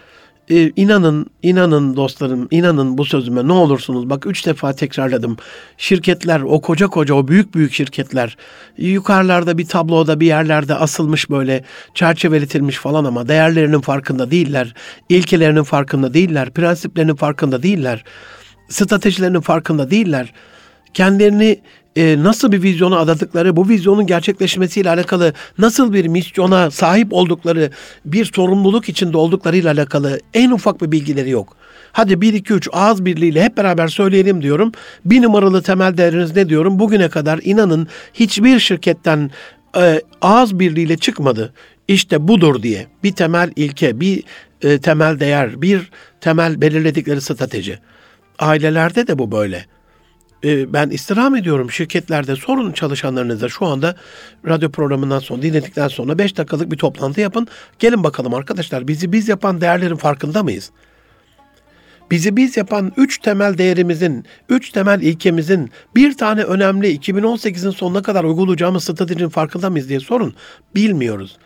e, 0.49 0.71
inanın, 0.75 1.25
inanın 1.43 1.95
dostlarım, 1.95 2.47
inanın 2.51 2.97
bu 2.97 3.05
sözüme 3.05 3.47
ne 3.47 3.53
olursunuz. 3.53 4.09
Bak 4.09 4.25
üç 4.25 4.45
defa 4.45 4.73
tekrarladım. 4.73 5.37
Şirketler, 5.77 6.41
o 6.41 6.61
koca 6.61 6.87
koca, 6.87 7.15
o 7.15 7.27
büyük 7.27 7.55
büyük 7.55 7.73
şirketler 7.73 8.37
yukarılarda 8.77 9.57
bir 9.57 9.65
tabloda 9.65 10.19
bir 10.19 10.25
yerlerde 10.25 10.75
asılmış 10.75 11.29
böyle 11.29 11.63
çerçeveletilmiş 11.93 12.77
falan 12.77 13.05
ama 13.05 13.27
değerlerinin 13.27 13.81
farkında 13.81 14.31
değiller. 14.31 14.73
ilkelerinin 15.09 15.63
farkında 15.63 16.13
değiller. 16.13 16.49
Prensiplerinin 16.49 17.15
farkında 17.15 17.63
değiller. 17.63 18.03
Stratejilerinin 18.69 19.41
farkında 19.41 19.91
değiller. 19.91 20.33
Kendilerini 20.93 21.59
e, 21.97 22.23
nasıl 22.23 22.51
bir 22.51 22.63
vizyona 22.63 22.97
adadıkları, 22.97 23.55
bu 23.55 23.69
vizyonun 23.69 24.07
gerçekleşmesiyle 24.07 24.89
alakalı 24.89 25.33
nasıl 25.57 25.93
bir 25.93 26.07
misyona 26.07 26.71
sahip 26.71 27.13
oldukları, 27.13 27.71
bir 28.05 28.25
sorumluluk 28.25 28.89
içinde 28.89 29.17
olduklarıyla 29.17 29.71
alakalı 29.71 30.19
en 30.33 30.51
ufak 30.51 30.81
bir 30.81 30.91
bilgileri 30.91 31.29
yok. 31.29 31.55
Hadi 31.91 32.21
1 32.21 32.33
2 32.33 32.53
3 32.53 32.69
ağız 32.71 33.05
birliğiyle 33.05 33.43
hep 33.43 33.57
beraber 33.57 33.87
söyleyelim 33.87 34.41
diyorum. 34.41 34.71
Bir 35.05 35.21
numaralı 35.21 35.61
temel 35.61 35.97
değeriniz 35.97 36.35
ne 36.35 36.49
diyorum? 36.49 36.79
Bugüne 36.79 37.09
kadar 37.09 37.39
inanın 37.43 37.87
hiçbir 38.13 38.59
şirketten 38.59 39.31
e, 39.77 40.01
ağız 40.21 40.59
birliğiyle 40.59 40.97
çıkmadı. 40.97 41.53
İşte 41.87 42.27
budur 42.27 42.63
diye 42.63 42.87
bir 43.03 43.11
temel 43.11 43.51
ilke, 43.55 43.99
bir 43.99 44.23
e, 44.61 44.77
temel 44.77 45.19
değer, 45.19 45.61
bir 45.61 45.89
temel 46.21 46.61
belirledikleri 46.61 47.21
strateji. 47.21 47.79
Ailelerde 48.39 49.07
de 49.07 49.19
bu 49.19 49.31
böyle. 49.31 49.65
Ee, 50.43 50.73
ben 50.73 50.89
istirham 50.89 51.35
ediyorum 51.35 51.71
şirketlerde 51.71 52.35
sorun 52.35 52.71
çalışanlarınıza 52.71 53.49
şu 53.49 53.65
anda 53.65 53.95
radyo 54.47 54.71
programından 54.71 55.19
sonra 55.19 55.41
dinledikten 55.41 55.87
sonra 55.87 56.17
5 56.17 56.37
dakikalık 56.37 56.71
bir 56.71 56.77
toplantı 56.77 57.21
yapın. 57.21 57.47
Gelin 57.79 58.03
bakalım 58.03 58.33
arkadaşlar 58.33 58.87
bizi 58.87 59.11
biz 59.11 59.29
yapan 59.29 59.61
değerlerin 59.61 59.95
farkında 59.95 60.43
mıyız? 60.43 60.71
Bizi 62.11 62.37
biz 62.37 62.57
yapan 62.57 62.93
3 62.97 63.17
temel 63.17 63.57
değerimizin, 63.57 64.25
3 64.49 64.69
temel 64.69 65.01
ilkemizin 65.01 65.71
bir 65.95 66.17
tane 66.17 66.43
önemli 66.43 66.97
2018'in 66.97 67.71
sonuna 67.71 68.01
kadar 68.01 68.23
uygulayacağımız 68.23 68.83
stratejinin 68.83 69.29
farkında 69.29 69.69
mıyız 69.69 69.89
diye 69.89 69.99
sorun. 69.99 70.35
Bilmiyoruz. 70.75 71.37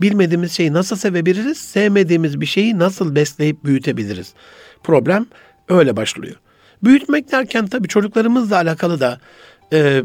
Bilmediğimiz 0.00 0.52
şeyi 0.52 0.72
nasıl 0.72 0.96
sevebiliriz? 0.96 1.58
Sevmediğimiz 1.58 2.40
bir 2.40 2.46
şeyi 2.46 2.78
nasıl 2.78 3.14
besleyip 3.14 3.64
büyütebiliriz? 3.64 4.34
Problem 4.82 5.26
öyle 5.68 5.96
başlıyor. 5.96 6.36
Büyütmek 6.84 7.32
derken 7.32 7.66
tabii 7.66 7.88
çocuklarımızla 7.88 8.56
alakalı 8.56 9.00
da 9.00 9.18
e, 9.72 10.02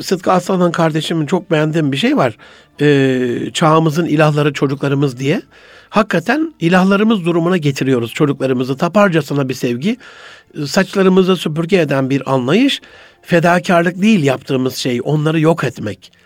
Sıtkı 0.00 0.32
Aslan'ın 0.32 0.72
kardeşimin 0.72 1.26
çok 1.26 1.50
beğendiğim 1.50 1.92
bir 1.92 1.96
şey 1.96 2.16
var. 2.16 2.36
E, 2.80 3.50
çağımızın 3.52 4.06
ilahları 4.06 4.52
çocuklarımız 4.52 5.18
diye. 5.18 5.42
Hakikaten 5.90 6.54
ilahlarımız 6.60 7.24
durumuna 7.24 7.56
getiriyoruz 7.56 8.12
çocuklarımızı. 8.12 8.76
Taparcasına 8.76 9.48
bir 9.48 9.54
sevgi, 9.54 9.96
saçlarımızı 10.66 11.36
süpürge 11.36 11.80
eden 11.80 12.10
bir 12.10 12.32
anlayış, 12.32 12.80
fedakarlık 13.22 14.02
değil 14.02 14.22
yaptığımız 14.22 14.76
şey, 14.76 15.00
onları 15.04 15.40
yok 15.40 15.64
etmek 15.64 16.19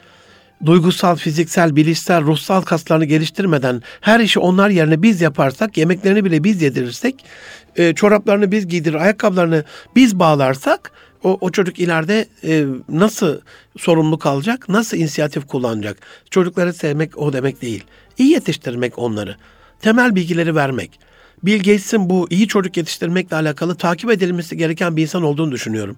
duygusal, 0.66 1.16
fiziksel, 1.16 1.76
bilişsel, 1.76 2.22
ruhsal 2.22 2.62
kaslarını 2.62 3.04
geliştirmeden 3.04 3.82
her 4.00 4.20
işi 4.20 4.38
onlar 4.38 4.70
yerine 4.70 5.02
biz 5.02 5.20
yaparsak, 5.20 5.76
yemeklerini 5.76 6.24
bile 6.24 6.44
biz 6.44 6.62
yedirirsek, 6.62 7.24
e, 7.76 7.94
çoraplarını 7.94 8.52
biz 8.52 8.68
giydirir, 8.68 8.94
ayakkabılarını 8.94 9.64
biz 9.96 10.18
bağlarsak 10.18 10.92
o, 11.22 11.38
o 11.40 11.50
çocuk 11.50 11.78
ileride 11.78 12.28
e, 12.44 12.64
nasıl 12.88 13.40
sorumluluk 13.78 14.26
alacak, 14.26 14.68
nasıl 14.68 14.96
inisiyatif 14.96 15.46
kullanacak? 15.46 15.96
Çocukları 16.30 16.72
sevmek 16.72 17.18
o 17.18 17.32
demek 17.32 17.62
değil. 17.62 17.84
İyi 18.18 18.30
yetiştirmek 18.30 18.98
onları. 18.98 19.36
Temel 19.80 20.14
bilgileri 20.14 20.54
vermek. 20.54 20.98
Bill 21.42 21.58
Gates'in 21.58 22.10
bu 22.10 22.26
iyi 22.30 22.48
çocuk 22.48 22.76
yetiştirmekle 22.76 23.36
alakalı 23.36 23.74
takip 23.74 24.10
edilmesi 24.10 24.56
gereken 24.56 24.96
bir 24.96 25.02
insan 25.02 25.22
olduğunu 25.22 25.52
düşünüyorum 25.52 25.96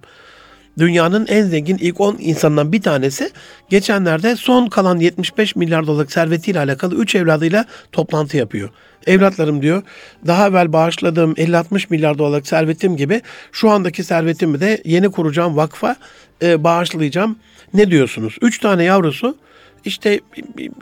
dünyanın 0.77 1.27
en 1.27 1.43
zengin 1.43 1.77
ilk 1.77 2.01
10 2.01 2.15
insanından 2.19 2.71
bir 2.71 2.81
tanesi 2.81 3.31
geçenlerde 3.69 4.35
son 4.35 4.67
kalan 4.67 4.97
75 4.99 5.55
milyar 5.55 5.87
dolarlık 5.87 6.11
servetiyle 6.11 6.59
alakalı 6.59 6.95
3 6.95 7.15
evladıyla 7.15 7.65
toplantı 7.91 8.37
yapıyor. 8.37 8.69
Evlatlarım 9.07 9.61
diyor 9.61 9.83
daha 10.27 10.47
evvel 10.47 10.73
bağışladığım 10.73 11.33
50-60 11.33 11.85
milyar 11.89 12.17
dolarlık 12.17 12.47
servetim 12.47 12.97
gibi 12.97 13.21
şu 13.51 13.69
andaki 13.69 14.03
servetimi 14.03 14.59
de 14.59 14.81
yeni 14.85 15.11
kuracağım 15.11 15.57
vakfa 15.57 15.95
e, 16.41 16.63
bağışlayacağım. 16.63 17.35
Ne 17.73 17.91
diyorsunuz? 17.91 18.37
3 18.41 18.59
tane 18.59 18.83
yavrusu 18.83 19.37
işte 19.85 20.19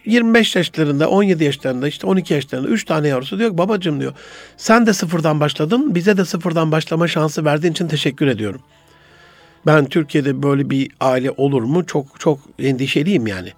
25 0.06 0.56
yaşlarında, 0.56 1.10
17 1.10 1.44
yaşlarında, 1.44 1.88
işte 1.88 2.08
12 2.08 2.34
yaşlarında 2.34 2.68
3 2.68 2.84
tane 2.84 3.08
yavrusu 3.08 3.40
diyor 3.40 3.52
ki 3.52 3.58
babacığım 3.58 4.00
diyor 4.00 4.14
sen 4.58 4.86
de 4.86 4.94
sıfırdan 4.94 5.40
başladın 5.40 5.96
bize 5.96 6.18
de 6.18 6.26
sıfırdan 6.26 6.72
başlama 6.72 7.08
şansı 7.08 7.46
verdiğin 7.46 7.74
için 7.74 7.88
teşekkür 7.88 8.28
ediyorum. 8.28 8.62
Ben 9.66 9.86
Türkiye'de 9.86 10.44
böyle 10.44 10.70
bir 10.70 10.92
aile 11.00 11.32
olur 11.32 11.64
mu 11.64 11.86
çok 11.86 12.20
çok 12.20 12.40
endişeliyim 12.60 13.28
yani. 13.28 13.50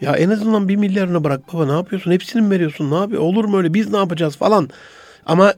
Ya 0.00 0.16
en 0.16 0.30
azından 0.30 0.68
bir 0.68 0.76
milyarını 0.76 1.24
bırak 1.24 1.52
baba 1.52 1.66
ne 1.66 1.72
yapıyorsun? 1.72 2.12
Hepsini 2.12 2.42
mi 2.42 2.50
veriyorsun? 2.50 2.90
Ne 2.90 2.94
yapıyor? 2.94 3.22
Olur 3.22 3.44
mu 3.44 3.58
öyle? 3.58 3.74
Biz 3.74 3.90
ne 3.90 3.96
yapacağız 3.96 4.36
falan. 4.36 4.70
Ama 5.26 5.54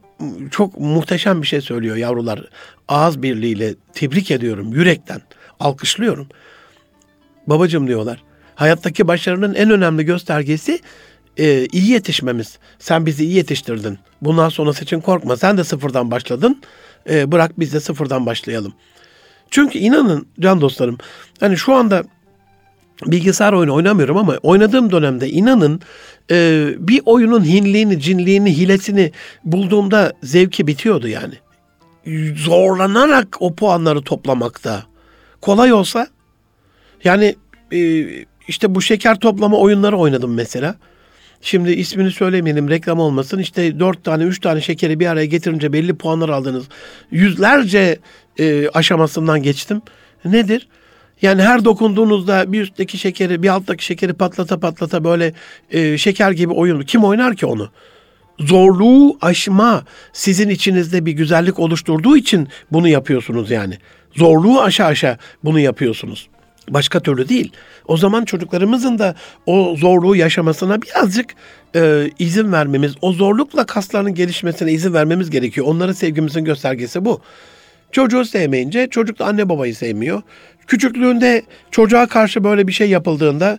çok 0.50 0.80
muhteşem 0.80 1.42
bir 1.42 1.46
şey 1.46 1.60
söylüyor 1.60 1.96
yavrular. 1.96 2.44
Ağız 2.88 3.22
birliğiyle 3.22 3.74
tebrik 3.92 4.30
ediyorum 4.30 4.72
yürekten. 4.72 5.20
Alkışlıyorum. 5.60 6.28
Babacım 7.46 7.86
diyorlar. 7.86 8.22
Hayattaki 8.54 9.08
başarının 9.08 9.54
en 9.54 9.70
önemli 9.70 10.04
göstergesi 10.04 10.80
e, 11.36 11.66
iyi 11.66 11.90
yetişmemiz. 11.90 12.58
Sen 12.78 13.06
bizi 13.06 13.24
iyi 13.24 13.34
yetiştirdin. 13.34 13.98
Bundan 14.22 14.48
sonra 14.48 14.70
için 14.70 15.00
korkma. 15.00 15.36
Sen 15.36 15.58
de 15.58 15.64
sıfırdan 15.64 16.10
başladın. 16.10 16.62
E, 17.10 17.32
bırak 17.32 17.60
biz 17.60 17.72
de 17.72 17.80
sıfırdan 17.80 18.26
başlayalım. 18.26 18.72
Çünkü 19.50 19.78
inanın 19.78 20.26
can 20.40 20.60
dostlarım 20.60 20.98
hani 21.40 21.56
şu 21.56 21.74
anda 21.74 22.04
bilgisayar 23.06 23.52
oyunu 23.52 23.74
oynamıyorum 23.74 24.16
ama 24.16 24.36
oynadığım 24.42 24.92
dönemde 24.92 25.30
inanın 25.30 25.80
e, 26.30 26.68
bir 26.78 27.02
oyunun 27.06 27.44
hinliğini, 27.44 28.00
cinliğini, 28.00 28.56
hilesini 28.56 29.12
bulduğumda 29.44 30.12
zevki 30.22 30.66
bitiyordu 30.66 31.08
yani. 31.08 31.34
Zorlanarak 32.36 33.36
o 33.40 33.54
puanları 33.54 34.02
toplamakta. 34.02 34.82
Kolay 35.40 35.72
olsa 35.72 36.06
yani 37.04 37.36
e, 37.72 38.06
işte 38.48 38.74
bu 38.74 38.82
şeker 38.82 39.18
toplama 39.18 39.56
oyunları 39.56 39.96
oynadım 39.96 40.34
mesela. 40.34 40.74
Şimdi 41.42 41.72
ismini 41.72 42.10
söylemeyelim 42.10 42.70
reklam 42.70 42.98
olmasın. 42.98 43.38
İşte 43.38 43.80
dört 43.80 44.04
tane 44.04 44.24
üç 44.24 44.40
tane 44.40 44.60
şekeri 44.60 45.00
bir 45.00 45.06
araya 45.06 45.26
getirince 45.26 45.72
belli 45.72 45.94
puanlar 45.94 46.28
aldınız. 46.28 46.64
Yüzlerce 47.10 47.98
e, 48.38 48.68
aşamasından 48.68 49.42
geçtim. 49.42 49.82
Nedir? 50.24 50.68
Yani 51.22 51.42
her 51.42 51.64
dokunduğunuzda 51.64 52.52
bir 52.52 52.60
üstteki 52.60 52.98
şekeri 52.98 53.42
bir 53.42 53.48
alttaki 53.48 53.84
şekeri 53.84 54.12
patlata 54.12 54.60
patlata 54.60 55.04
böyle 55.04 55.32
e, 55.70 55.98
şeker 55.98 56.30
gibi 56.30 56.52
oyun. 56.52 56.82
Kim 56.82 57.04
oynar 57.04 57.36
ki 57.36 57.46
onu? 57.46 57.70
Zorluğu 58.38 59.18
aşma 59.20 59.84
sizin 60.12 60.48
içinizde 60.48 61.06
bir 61.06 61.12
güzellik 61.12 61.58
oluşturduğu 61.58 62.16
için 62.16 62.48
bunu 62.72 62.88
yapıyorsunuz 62.88 63.50
yani. 63.50 63.78
Zorluğu 64.16 64.62
aşağı 64.62 64.86
aşağı 64.86 65.18
bunu 65.44 65.60
yapıyorsunuz. 65.60 66.28
Başka 66.70 67.00
türlü 67.00 67.28
değil. 67.28 67.52
O 67.86 67.96
zaman 67.96 68.24
çocuklarımızın 68.24 68.98
da 68.98 69.14
o 69.46 69.76
zorluğu 69.76 70.16
yaşamasına 70.16 70.82
birazcık 70.82 71.34
e, 71.76 72.10
izin 72.18 72.52
vermemiz, 72.52 72.94
o 73.02 73.12
zorlukla 73.12 73.66
kaslarının 73.66 74.14
gelişmesine 74.14 74.72
izin 74.72 74.94
vermemiz 74.94 75.30
gerekiyor. 75.30 75.66
Onların 75.66 75.92
sevgimizin 75.92 76.44
göstergesi 76.44 77.04
bu. 77.04 77.20
Çocuğu 77.92 78.24
sevmeyince 78.24 78.88
çocuk 78.90 79.18
da 79.18 79.26
anne 79.26 79.48
babayı 79.48 79.74
sevmiyor. 79.74 80.22
Küçüklüğünde 80.66 81.42
çocuğa 81.70 82.06
karşı 82.06 82.44
böyle 82.44 82.68
bir 82.68 82.72
şey 82.72 82.90
yapıldığında 82.90 83.58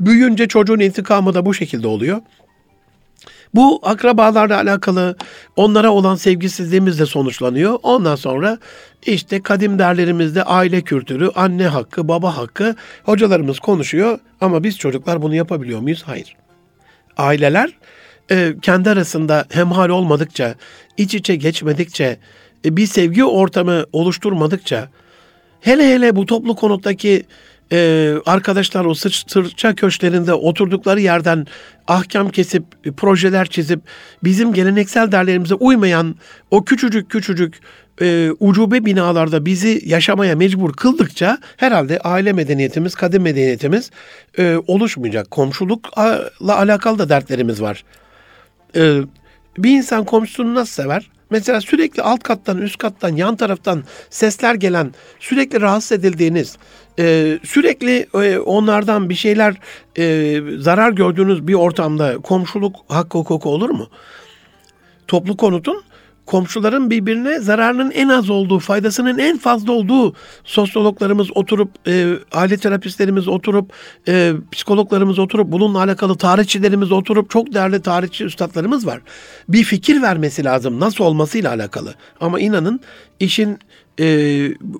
Büyüyünce 0.00 0.48
çocuğun 0.48 0.80
intikamı 0.80 1.34
da 1.34 1.46
bu 1.46 1.54
şekilde 1.54 1.88
oluyor. 1.88 2.20
Bu 3.54 3.80
akrabalarla 3.82 4.56
alakalı 4.56 5.16
onlara 5.56 5.90
olan 5.90 6.14
sevgisizliğimizle 6.14 7.06
sonuçlanıyor. 7.06 7.78
Ondan 7.82 8.16
sonra 8.16 8.58
işte 9.06 9.42
kadim 9.42 9.78
derlerimizde 9.78 10.42
aile 10.42 10.80
kültürü, 10.80 11.30
anne 11.34 11.66
hakkı, 11.66 12.08
baba 12.08 12.36
hakkı 12.36 12.74
hocalarımız 13.04 13.58
konuşuyor 13.58 14.18
ama 14.40 14.64
biz 14.64 14.78
çocuklar 14.78 15.22
bunu 15.22 15.34
yapabiliyor 15.34 15.80
muyuz? 15.80 16.02
Hayır. 16.06 16.36
Aileler 17.16 17.70
e, 18.30 18.54
kendi 18.62 18.90
arasında 18.90 19.44
hemhal 19.50 19.88
olmadıkça, 19.88 20.54
iç 20.96 21.14
içe 21.14 21.36
geçmedikçe, 21.36 22.18
e, 22.64 22.76
bir 22.76 22.86
sevgi 22.86 23.24
ortamı 23.24 23.84
oluşturmadıkça, 23.92 24.88
hele 25.60 25.94
hele 25.94 26.16
bu 26.16 26.26
toplu 26.26 26.56
konuttaki 26.56 27.24
e, 27.72 28.12
arkadaşlar 28.26 28.84
o 28.84 28.94
sırça 28.94 29.74
köşklerinde 29.74 30.34
oturdukları 30.34 31.00
yerden 31.00 31.46
ahkam 31.88 32.28
kesip, 32.28 32.64
e, 32.84 32.92
projeler 32.92 33.46
çizip, 33.46 33.80
bizim 34.24 34.52
geleneksel 34.52 35.12
derlerimize 35.12 35.54
uymayan 35.54 36.14
o 36.50 36.64
küçücük 36.64 37.10
küçücük 37.10 37.60
e, 38.00 38.30
ucube 38.40 38.84
binalarda 38.84 39.46
bizi 39.46 39.82
yaşamaya 39.84 40.36
mecbur 40.36 40.72
kıldıkça 40.72 41.38
herhalde 41.56 41.98
aile 41.98 42.32
medeniyetimiz, 42.32 42.94
kadim 42.94 43.22
medeniyetimiz 43.22 43.90
e, 44.38 44.56
oluşmayacak. 44.66 45.30
Komşulukla 45.30 46.58
alakalı 46.58 46.98
da 46.98 47.08
dertlerimiz 47.08 47.62
var. 47.62 47.84
E, 48.76 49.00
bir 49.58 49.70
insan 49.70 50.04
komşusunu 50.04 50.54
nasıl 50.54 50.82
sever? 50.82 51.10
Mesela 51.30 51.60
sürekli 51.60 52.02
alt 52.02 52.22
kattan, 52.22 52.58
üst 52.58 52.78
kattan, 52.78 53.16
yan 53.16 53.36
taraftan 53.36 53.84
sesler 54.10 54.54
gelen, 54.54 54.94
sürekli 55.20 55.60
rahatsız 55.60 55.92
edildiğiniz, 55.92 56.56
e, 56.98 57.38
sürekli 57.44 58.06
e, 58.14 58.38
onlardan 58.38 59.08
bir 59.08 59.14
şeyler 59.14 59.54
e, 59.98 60.40
zarar 60.58 60.92
gördüğünüz 60.92 61.46
bir 61.46 61.54
ortamda 61.54 62.18
komşuluk 62.18 62.76
hakkı 62.88 63.18
hukuku 63.18 63.50
olur 63.50 63.70
mu? 63.70 63.88
Toplu 65.08 65.36
konutun 65.36 65.82
komşuların 66.26 66.90
birbirine 66.90 67.40
zararının 67.40 67.90
en 67.90 68.08
az 68.08 68.30
olduğu, 68.30 68.58
faydasının 68.58 69.18
en 69.18 69.38
fazla 69.38 69.72
olduğu 69.72 70.14
sosyologlarımız 70.44 71.36
oturup, 71.36 71.70
e, 71.88 72.14
aile 72.32 72.56
terapistlerimiz 72.56 73.28
oturup, 73.28 73.72
e, 74.08 74.32
psikologlarımız 74.52 75.18
oturup, 75.18 75.52
bununla 75.52 75.78
alakalı 75.78 76.16
tarihçilerimiz 76.16 76.92
oturup, 76.92 77.30
çok 77.30 77.54
değerli 77.54 77.82
tarihçi 77.82 78.24
üstadlarımız 78.24 78.86
var. 78.86 79.00
Bir 79.48 79.64
fikir 79.64 80.02
vermesi 80.02 80.44
lazım 80.44 80.80
nasıl 80.80 81.04
olmasıyla 81.04 81.50
alakalı. 81.50 81.94
Ama 82.20 82.40
inanın 82.40 82.80
işin 83.20 83.58
e, 84.00 84.06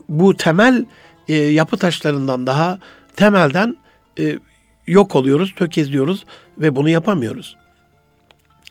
bu 0.08 0.36
temel 0.36 0.84
e, 1.28 1.34
yapı 1.34 1.76
taşlarından 1.76 2.46
daha 2.46 2.78
temelden 3.16 3.76
e, 4.18 4.38
yok 4.86 5.16
oluyoruz, 5.16 5.54
tökezliyoruz 5.56 6.24
ve 6.58 6.76
bunu 6.76 6.88
yapamıyoruz. 6.88 7.56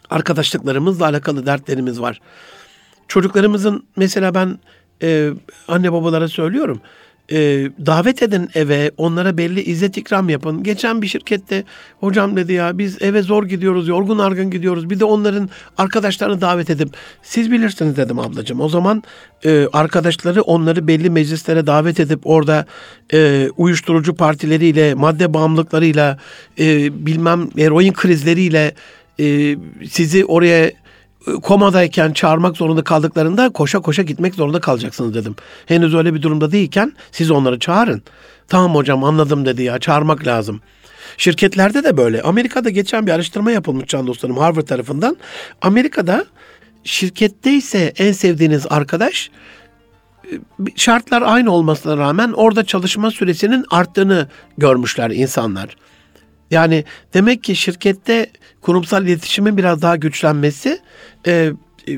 Arkadaşlıklarımızla 0.09 1.05
alakalı 1.05 1.45
dertlerimiz 1.45 2.01
var. 2.01 2.21
Çocuklarımızın 3.07 3.85
mesela 3.95 4.35
ben 4.35 4.59
e, 5.01 5.29
anne 5.67 5.93
babalara 5.93 6.27
söylüyorum. 6.27 6.81
E, 7.31 7.37
davet 7.85 8.23
edin 8.23 8.49
eve, 8.55 8.91
onlara 8.97 9.37
belli 9.37 9.61
izzet 9.61 9.97
ikram 9.97 10.29
yapın. 10.29 10.63
Geçen 10.63 11.01
bir 11.01 11.07
şirkette 11.07 11.63
hocam 11.99 12.35
dedi 12.35 12.53
ya 12.53 12.77
biz 12.77 13.01
eve 13.01 13.21
zor 13.21 13.45
gidiyoruz, 13.45 13.87
yorgun 13.87 14.19
argın 14.19 14.51
gidiyoruz. 14.51 14.89
Bir 14.89 14.99
de 14.99 15.05
onların 15.05 15.49
arkadaşlarını 15.77 16.41
davet 16.41 16.69
edip 16.69 16.89
siz 17.23 17.51
bilirsiniz 17.51 17.97
dedim 17.97 18.19
ablacığım. 18.19 18.61
O 18.61 18.69
zaman 18.69 19.03
e, 19.45 19.67
arkadaşları 19.73 20.41
onları 20.41 20.87
belli 20.87 21.09
meclislere 21.09 21.67
davet 21.67 21.99
edip 21.99 22.19
orada 22.23 22.65
e, 23.13 23.49
uyuşturucu 23.57 24.15
partileriyle, 24.15 24.93
madde 24.93 25.33
bağımlılıklarıyla, 25.33 26.19
e, 26.59 27.05
bilmem 27.05 27.49
eroin 27.57 27.93
krizleriyle 27.93 28.73
e, 29.19 29.57
sizi 29.89 30.25
oraya 30.25 30.71
komadayken 31.43 32.13
çağırmak 32.13 32.57
zorunda 32.57 32.83
kaldıklarında 32.83 33.49
koşa 33.49 33.79
koşa 33.79 34.01
gitmek 34.01 34.35
zorunda 34.35 34.59
kalacaksınız 34.59 35.13
dedim. 35.13 35.35
Henüz 35.65 35.95
öyle 35.95 36.13
bir 36.13 36.21
durumda 36.21 36.51
değilken 36.51 36.93
siz 37.11 37.31
onları 37.31 37.59
çağırın. 37.59 38.03
Tamam 38.47 38.75
hocam 38.75 39.03
anladım 39.03 39.45
dedi 39.45 39.63
ya 39.63 39.79
çağırmak 39.79 40.27
lazım. 40.27 40.61
Şirketlerde 41.17 41.83
de 41.83 41.97
böyle. 41.97 42.21
Amerika'da 42.21 42.69
geçen 42.69 43.07
bir 43.07 43.11
araştırma 43.11 43.51
yapılmış 43.51 43.87
can 43.87 44.07
dostlarım 44.07 44.37
Harvard 44.37 44.67
tarafından. 44.67 45.17
Amerika'da 45.61 46.25
şirkette 46.83 47.53
ise 47.53 47.93
en 47.97 48.11
sevdiğiniz 48.11 48.65
arkadaş 48.69 49.31
şartlar 50.75 51.21
aynı 51.21 51.51
olmasına 51.51 51.97
rağmen 51.97 52.31
orada 52.31 52.65
çalışma 52.65 53.11
süresinin 53.11 53.65
arttığını 53.69 54.27
görmüşler 54.57 55.09
insanlar. 55.09 55.75
Yani 56.51 56.83
demek 57.13 57.43
ki 57.43 57.55
şirkette 57.55 58.29
kurumsal 58.61 59.05
iletişimin 59.05 59.57
biraz 59.57 59.81
daha 59.81 59.95
güçlenmesi, 59.95 60.79
e, 61.27 61.51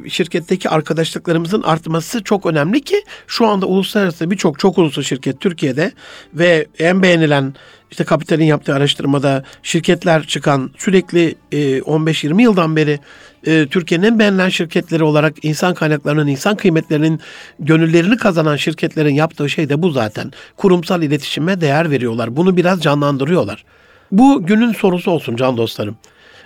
şirketteki 0.07 0.69
arkadaşlıklarımızın 0.69 1.61
artması 1.61 2.23
çok 2.23 2.45
önemli 2.45 2.81
ki 2.81 3.03
şu 3.27 3.47
anda 3.47 3.65
uluslararası 3.65 4.31
birçok 4.31 4.59
çok 4.59 4.77
uluslu 4.77 5.03
şirket 5.03 5.39
Türkiye'de 5.39 5.91
ve 6.33 6.67
en 6.79 7.03
beğenilen 7.03 7.53
işte 7.91 8.03
Kapital'in 8.03 8.45
yaptığı 8.45 8.73
araştırmada 8.75 9.43
şirketler 9.63 10.23
çıkan 10.23 10.71
sürekli 10.77 11.35
e, 11.51 11.79
15-20 11.79 12.41
yıldan 12.41 12.75
beri 12.75 12.99
e, 13.45 13.67
Türkiye'nin 13.67 14.05
en 14.05 14.19
beğenilen 14.19 14.49
şirketleri 14.49 15.03
olarak 15.03 15.45
insan 15.45 15.73
kaynaklarının, 15.73 16.27
insan 16.27 16.55
kıymetlerinin 16.55 17.19
gönüllerini 17.59 18.17
kazanan 18.17 18.55
şirketlerin 18.55 19.13
yaptığı 19.13 19.49
şey 19.49 19.69
de 19.69 19.81
bu 19.81 19.91
zaten. 19.91 20.31
Kurumsal 20.57 21.03
iletişime 21.03 21.61
değer 21.61 21.91
veriyorlar. 21.91 22.35
Bunu 22.35 22.57
biraz 22.57 22.81
canlandırıyorlar. 22.81 23.65
Bu 24.11 24.45
günün 24.45 24.73
sorusu 24.73 25.11
olsun 25.11 25.35
can 25.35 25.57
dostlarım. 25.57 25.97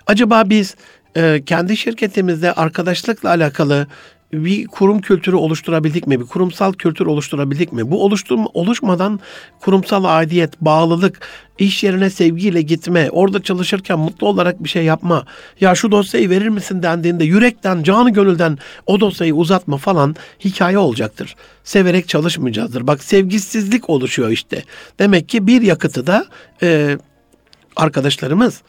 Acaba 0.08 0.44
biz 0.46 0.76
e, 1.18 1.44
kendi 1.46 1.78
şirketimizde 1.78 2.54
arkadaşlıkla 2.54 3.30
alakalı 3.30 3.88
bir 4.34 4.68
kurum 4.68 5.02
kültürü 5.02 5.36
oluşturabildik 5.36 6.08
mi? 6.08 6.20
Bir 6.20 6.26
kurumsal 6.26 6.74
kültür 6.74 7.06
oluşturabildik 7.06 7.74
mi? 7.74 7.92
Bu 7.92 8.04
oluşturma, 8.04 8.48
oluşmadan 8.54 9.20
kurumsal 9.60 10.04
aidiyet, 10.04 10.62
bağlılık, 10.62 11.20
iş 11.58 11.84
yerine 11.84 12.10
sevgiyle 12.10 12.62
gitme, 12.62 13.10
orada 13.12 13.44
çalışırken 13.44 14.00
mutlu 14.00 14.28
olarak 14.28 14.64
bir 14.64 14.70
şey 14.70 14.84
yapma, 14.84 15.26
ya 15.60 15.76
şu 15.76 15.92
dosyayı 15.92 16.30
verir 16.30 16.48
misin 16.48 16.84
dendiğinde 16.84 17.24
yürekten, 17.24 17.84
canı 17.84 18.10
gönülden 18.10 18.58
o 18.86 19.00
dosyayı 19.00 19.36
uzatma 19.36 19.78
falan 19.78 20.16
hikaye 20.46 20.78
olacaktır. 20.78 21.36
Severek 21.64 22.08
çalışmayacağızdır. 22.08 22.88
Bak 22.88 23.04
sevgisizlik 23.04 23.90
oluşuyor 23.90 24.30
işte. 24.30 24.64
Demek 25.00 25.30
ki 25.30 25.48
bir 25.48 25.62
yakıtı 25.62 26.08
da 26.08 26.26
e, 26.64 26.98
arkadaşlarımız. 27.76 28.62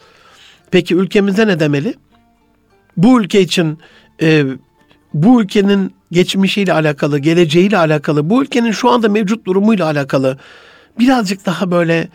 Peki 0.71 0.95
ülkemize 0.95 1.47
ne 1.47 1.59
demeli? 1.59 1.93
Bu 2.97 3.21
ülke 3.21 3.41
için 3.41 3.79
e, 4.21 4.45
bu 5.13 5.41
ülkenin 5.41 5.93
geçmişiyle 6.11 6.73
alakalı, 6.73 7.19
geleceğiyle 7.19 7.77
alakalı, 7.77 8.29
bu 8.29 8.43
ülkenin 8.43 8.71
şu 8.71 8.89
anda 8.89 9.09
mevcut 9.09 9.45
durumuyla 9.45 9.85
alakalı 9.85 10.37
birazcık 10.99 11.45
daha 11.45 11.71
böyle 11.71 12.07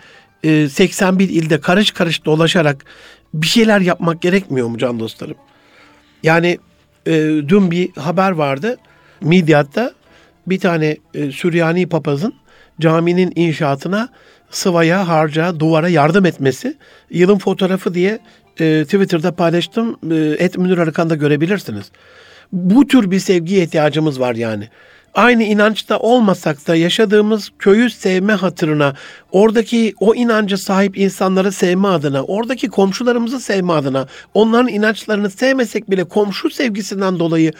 e, 0.43 0.69
81 0.69 1.29
ilde 1.29 1.61
karış 1.61 1.91
karış 1.91 2.25
dolaşarak 2.25 2.85
bir 3.35 3.47
şeyler 3.47 3.81
yapmak 3.81 4.23
gerekmiyor 4.23 4.69
mu 4.69 4.79
can 4.79 5.01
dostlarım? 5.01 5.37
Yani 6.23 6.59
e, 7.07 7.13
dün 7.49 7.71
bir 7.71 7.93
haber 7.97 8.31
vardı. 8.31 8.77
Midyat'ta 9.21 9.93
bir 10.47 10.59
tane 10.59 10.97
e, 11.15 11.33
Süryani 11.33 11.89
papazın 11.89 12.35
caminin 12.81 13.33
inşaatına 13.37 14.09
sıvaya, 14.51 15.09
harca, 15.09 15.61
duvara 15.61 15.89
yardım 15.89 16.27
etmesi. 16.27 16.77
Yılın 17.11 17.39
fotoğrafı 17.39 17.95
diye 17.95 18.19
e, 18.61 18.85
Twitter'da 18.85 19.33
paylaştım. 19.33 19.97
E, 20.11 20.37
Et 20.39 20.59
Münir 20.59 20.79
Arıkan'da 20.79 21.15
görebilirsiniz. 21.15 21.91
Bu 22.53 22.87
tür 22.87 23.11
bir 23.11 23.21
sevgiye 23.21 23.65
ihtiyacımız 23.65 24.21
var 24.21 24.35
yani. 24.35 24.69
Aynı 25.15 25.43
inançta 25.43 25.99
olmasak 25.99 26.69
da 26.69 26.77
yaşadığımız 26.77 27.51
köyü 27.59 27.91
sevme 27.91 28.33
hatırına, 28.33 28.95
oradaki 29.33 29.95
o 30.01 30.15
inanca 30.15 30.57
sahip 30.57 30.99
insanları 30.99 31.53
sevme 31.53 31.89
adına, 31.89 32.25
oradaki 32.25 32.69
komşularımızı 32.69 33.41
sevme 33.41 33.73
adına, 33.73 34.07
onların 34.35 34.69
inançlarını 34.69 35.31
sevmesek 35.31 35.91
bile 35.91 36.05
komşu 36.05 36.51
sevgisinden 36.51 37.19
dolayı 37.19 37.53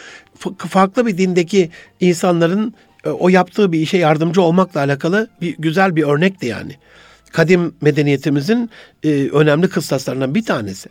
farklı 0.59 1.07
bir 1.07 1.19
dindeki 1.19 1.71
insanların 2.01 2.75
o 3.05 3.29
yaptığı 3.29 3.73
bir 3.73 3.81
işe 3.81 3.99
yardımcı 3.99 4.43
olmakla 4.43 4.81
alakalı 4.81 5.29
bir 5.41 5.57
güzel 5.59 5.97
bir 5.97 6.03
örnekti 6.03 6.47
yani. 6.47 6.73
Kadim 7.33 7.75
medeniyetimizin 7.81 8.71
e, 9.03 9.09
önemli 9.29 9.69
kıstaslarından 9.69 10.35
bir 10.35 10.45
tanesi. 10.45 10.89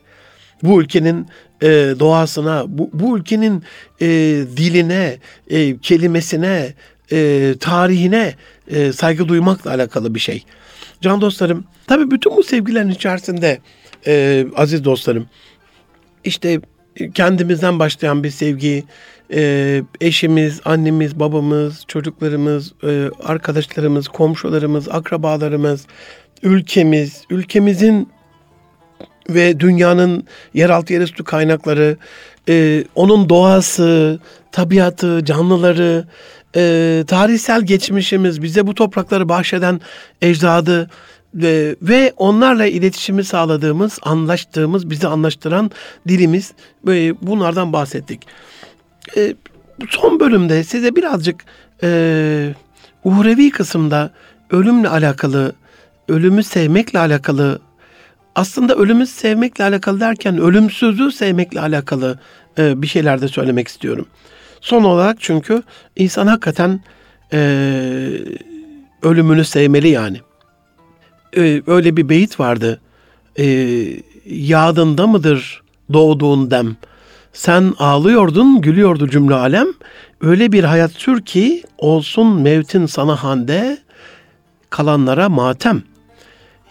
Bu 0.63 0.81
ülkenin 0.81 1.27
e, 1.61 1.67
doğasına, 1.99 2.65
bu, 2.67 2.89
bu 2.93 3.17
ülkenin 3.17 3.63
e, 4.01 4.07
diline, 4.57 5.17
e, 5.49 5.77
kelimesine, 5.77 6.73
e, 7.11 7.53
tarihine 7.59 8.35
e, 8.67 8.93
saygı 8.93 9.27
duymakla 9.27 9.71
alakalı 9.71 10.15
bir 10.15 10.19
şey. 10.19 10.43
Can 11.01 11.21
dostlarım, 11.21 11.65
tabii 11.87 12.11
bütün 12.11 12.35
bu 12.35 12.43
sevgilerin 12.43 12.89
içerisinde 12.89 13.59
e, 14.07 14.45
aziz 14.55 14.83
dostlarım, 14.83 15.29
işte 16.23 16.61
kendimizden 17.13 17.79
başlayan 17.79 18.23
bir 18.23 18.29
sevgi, 18.29 18.83
e, 19.33 19.83
eşimiz, 20.01 20.61
annemiz, 20.65 21.19
babamız, 21.19 21.83
çocuklarımız, 21.87 22.73
e, 22.83 23.09
arkadaşlarımız, 23.23 24.07
komşularımız, 24.07 24.89
akrabalarımız, 24.89 25.85
ülkemiz, 26.43 27.23
ülkemizin 27.29 28.09
ve 29.29 29.59
dünyanın 29.59 30.23
yeraltı 30.53 30.93
yerüstü 30.93 31.23
kaynakları, 31.23 31.97
e, 32.49 32.83
onun 32.95 33.29
doğası, 33.29 34.19
tabiatı, 34.51 35.25
canlıları, 35.25 36.07
e, 36.55 37.03
tarihsel 37.07 37.61
geçmişimiz, 37.61 38.41
bize 38.41 38.67
bu 38.67 38.75
toprakları 38.75 39.29
bahşeden 39.29 39.81
ecdadı 40.21 40.89
ve, 41.35 41.75
ve 41.81 42.13
onlarla 42.17 42.65
iletişimi 42.65 43.23
sağladığımız, 43.23 43.99
anlaştığımız, 44.01 44.89
bizi 44.89 45.07
anlaştıran 45.07 45.71
dilimiz, 46.07 46.53
böyle 46.85 47.21
bunlardan 47.21 47.73
bahsettik. 47.73 48.21
E, 49.15 49.35
son 49.89 50.19
bölümde 50.19 50.63
size 50.63 50.95
birazcık 50.95 51.45
e, 51.83 52.53
uhrevi 53.03 53.51
kısımda 53.51 54.11
ölümle 54.51 54.89
alakalı, 54.89 55.55
ölümü 56.07 56.43
sevmekle 56.43 56.99
alakalı 56.99 57.59
aslında 58.35 58.75
ölümü 58.75 59.07
sevmekle 59.07 59.63
alakalı 59.63 59.99
derken 59.99 60.37
ölümsüzlüğü 60.37 61.11
sevmekle 61.11 61.61
alakalı 61.61 62.19
e, 62.57 62.81
bir 62.81 62.87
şeyler 62.87 63.21
de 63.21 63.27
söylemek 63.27 63.67
istiyorum. 63.67 64.07
Son 64.61 64.83
olarak 64.83 65.17
çünkü 65.19 65.63
insan 65.95 66.27
hakikaten 66.27 66.81
e, 67.33 67.39
ölümünü 69.03 69.45
sevmeli 69.45 69.87
yani. 69.87 70.17
E, 71.37 71.61
öyle 71.67 71.97
bir 71.97 72.09
beyit 72.09 72.39
vardı. 72.39 72.81
E, 73.39 73.45
yadında 74.25 75.07
mıdır 75.07 75.61
doğduğun 75.93 76.51
dem? 76.51 76.75
Sen 77.37 77.73
ağlıyordun, 77.79 78.61
gülüyordu 78.61 79.09
cümle 79.09 79.33
alem. 79.33 79.67
Öyle 80.21 80.51
bir 80.51 80.63
hayat 80.63 80.91
sür 80.91 81.21
ki 81.21 81.63
olsun 81.77 82.41
mevtin 82.41 82.85
sana 82.85 83.23
hande, 83.23 83.77
kalanlara 84.69 85.29
matem. 85.29 85.83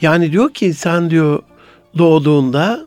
Yani 0.00 0.32
diyor 0.32 0.54
ki 0.54 0.74
sen 0.74 1.10
diyor 1.10 1.42
doğduğunda 1.98 2.86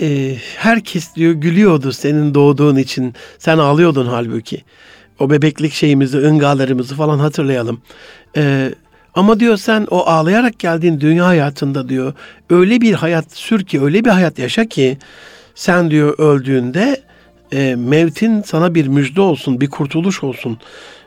e, 0.00 0.36
herkes 0.56 1.14
diyor 1.14 1.32
gülüyordu 1.32 1.92
senin 1.92 2.34
doğduğun 2.34 2.76
için. 2.76 3.14
Sen 3.38 3.58
ağlıyordun 3.58 4.06
halbuki. 4.06 4.64
O 5.18 5.30
bebeklik 5.30 5.72
şeyimizi, 5.72 6.18
ıngalarımızı 6.18 6.94
falan 6.94 7.18
hatırlayalım. 7.18 7.82
E, 8.36 8.74
ama 9.14 9.40
diyor 9.40 9.56
sen 9.56 9.86
o 9.90 10.06
ağlayarak 10.06 10.58
geldiğin 10.58 11.00
dünya 11.00 11.26
hayatında 11.26 11.88
diyor 11.88 12.14
öyle 12.50 12.80
bir 12.80 12.94
hayat 12.94 13.32
sür 13.32 13.64
ki, 13.64 13.82
öyle 13.82 14.04
bir 14.04 14.10
hayat 14.10 14.38
yaşa 14.38 14.64
ki 14.64 14.98
sen 15.54 15.90
diyor 15.90 16.18
öldüğünde 16.18 17.11
e, 17.52 17.74
mevtin 17.74 18.42
sana 18.42 18.74
bir 18.74 18.86
müjde 18.86 19.20
olsun, 19.20 19.60
bir 19.60 19.70
kurtuluş 19.70 20.24
olsun, 20.24 20.58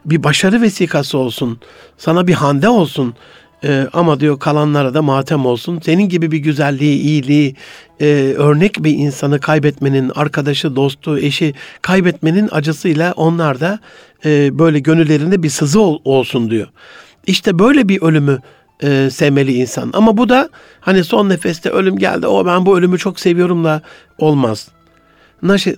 bir 0.06 0.24
başarı 0.24 0.62
vesikası 0.62 1.18
olsun, 1.18 1.60
sana 1.98 2.28
bir 2.28 2.34
hande 2.34 2.70
olsun. 2.70 3.16
Ee, 3.64 3.88
ama 3.94 4.20
diyor 4.20 4.40
kalanlara 4.40 4.94
da 4.94 5.02
matem 5.02 5.46
olsun. 5.46 5.80
Senin 5.84 6.10
gibi 6.10 6.32
bir 6.32 6.38
güzelliği, 6.38 7.00
iyiliği, 7.00 7.56
e, 8.00 8.06
örnek 8.38 8.84
bir 8.84 8.92
insanı 8.92 9.40
kaybetmenin, 9.40 10.12
arkadaşı, 10.16 10.76
dostu, 10.76 11.20
eşi 11.20 11.54
kaybetmenin 11.82 12.50
acısıyla 12.52 13.14
onlar 13.16 13.60
da 13.60 13.80
e, 14.26 14.60
böyle 14.60 14.80
gönüllerinde 14.80 15.44
bir 15.44 15.50
sızı 15.50 15.82
ol, 15.82 16.00
olsun 16.04 16.50
diyor. 16.50 16.68
İşte 17.28 17.60
böyle 17.60 17.90
bir 17.90 18.02
ölümü 18.02 18.40
e, 18.84 19.10
sevmeli 19.10 19.54
insan. 19.54 19.92
Ama 19.94 20.18
bu 20.18 20.30
da 20.30 20.50
hani 20.80 21.04
son 21.04 21.30
nefeste 21.30 21.70
ölüm 21.70 21.98
geldi. 21.98 22.28
O 22.28 22.46
ben 22.46 22.66
bu 22.66 22.78
ölümü 22.78 22.98
çok 22.98 23.20
seviyorum 23.20 23.64
da 23.64 23.82
olmaz. 24.18 24.68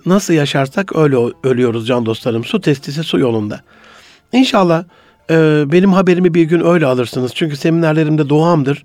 Nasıl, 0.06 0.34
yaşarsak 0.34 0.96
öyle 0.96 1.16
ölüyoruz 1.44 1.86
can 1.86 2.06
dostlarım. 2.06 2.44
Su 2.44 2.60
testisi 2.60 3.02
su 3.02 3.18
yolunda. 3.18 3.60
İnşallah 4.32 4.84
ee, 5.30 5.64
benim 5.66 5.92
haberimi 5.92 6.34
bir 6.34 6.42
gün 6.42 6.64
öyle 6.64 6.86
alırsınız. 6.86 7.32
Çünkü 7.34 7.56
seminerlerimde 7.56 8.28
doğamdır. 8.28 8.84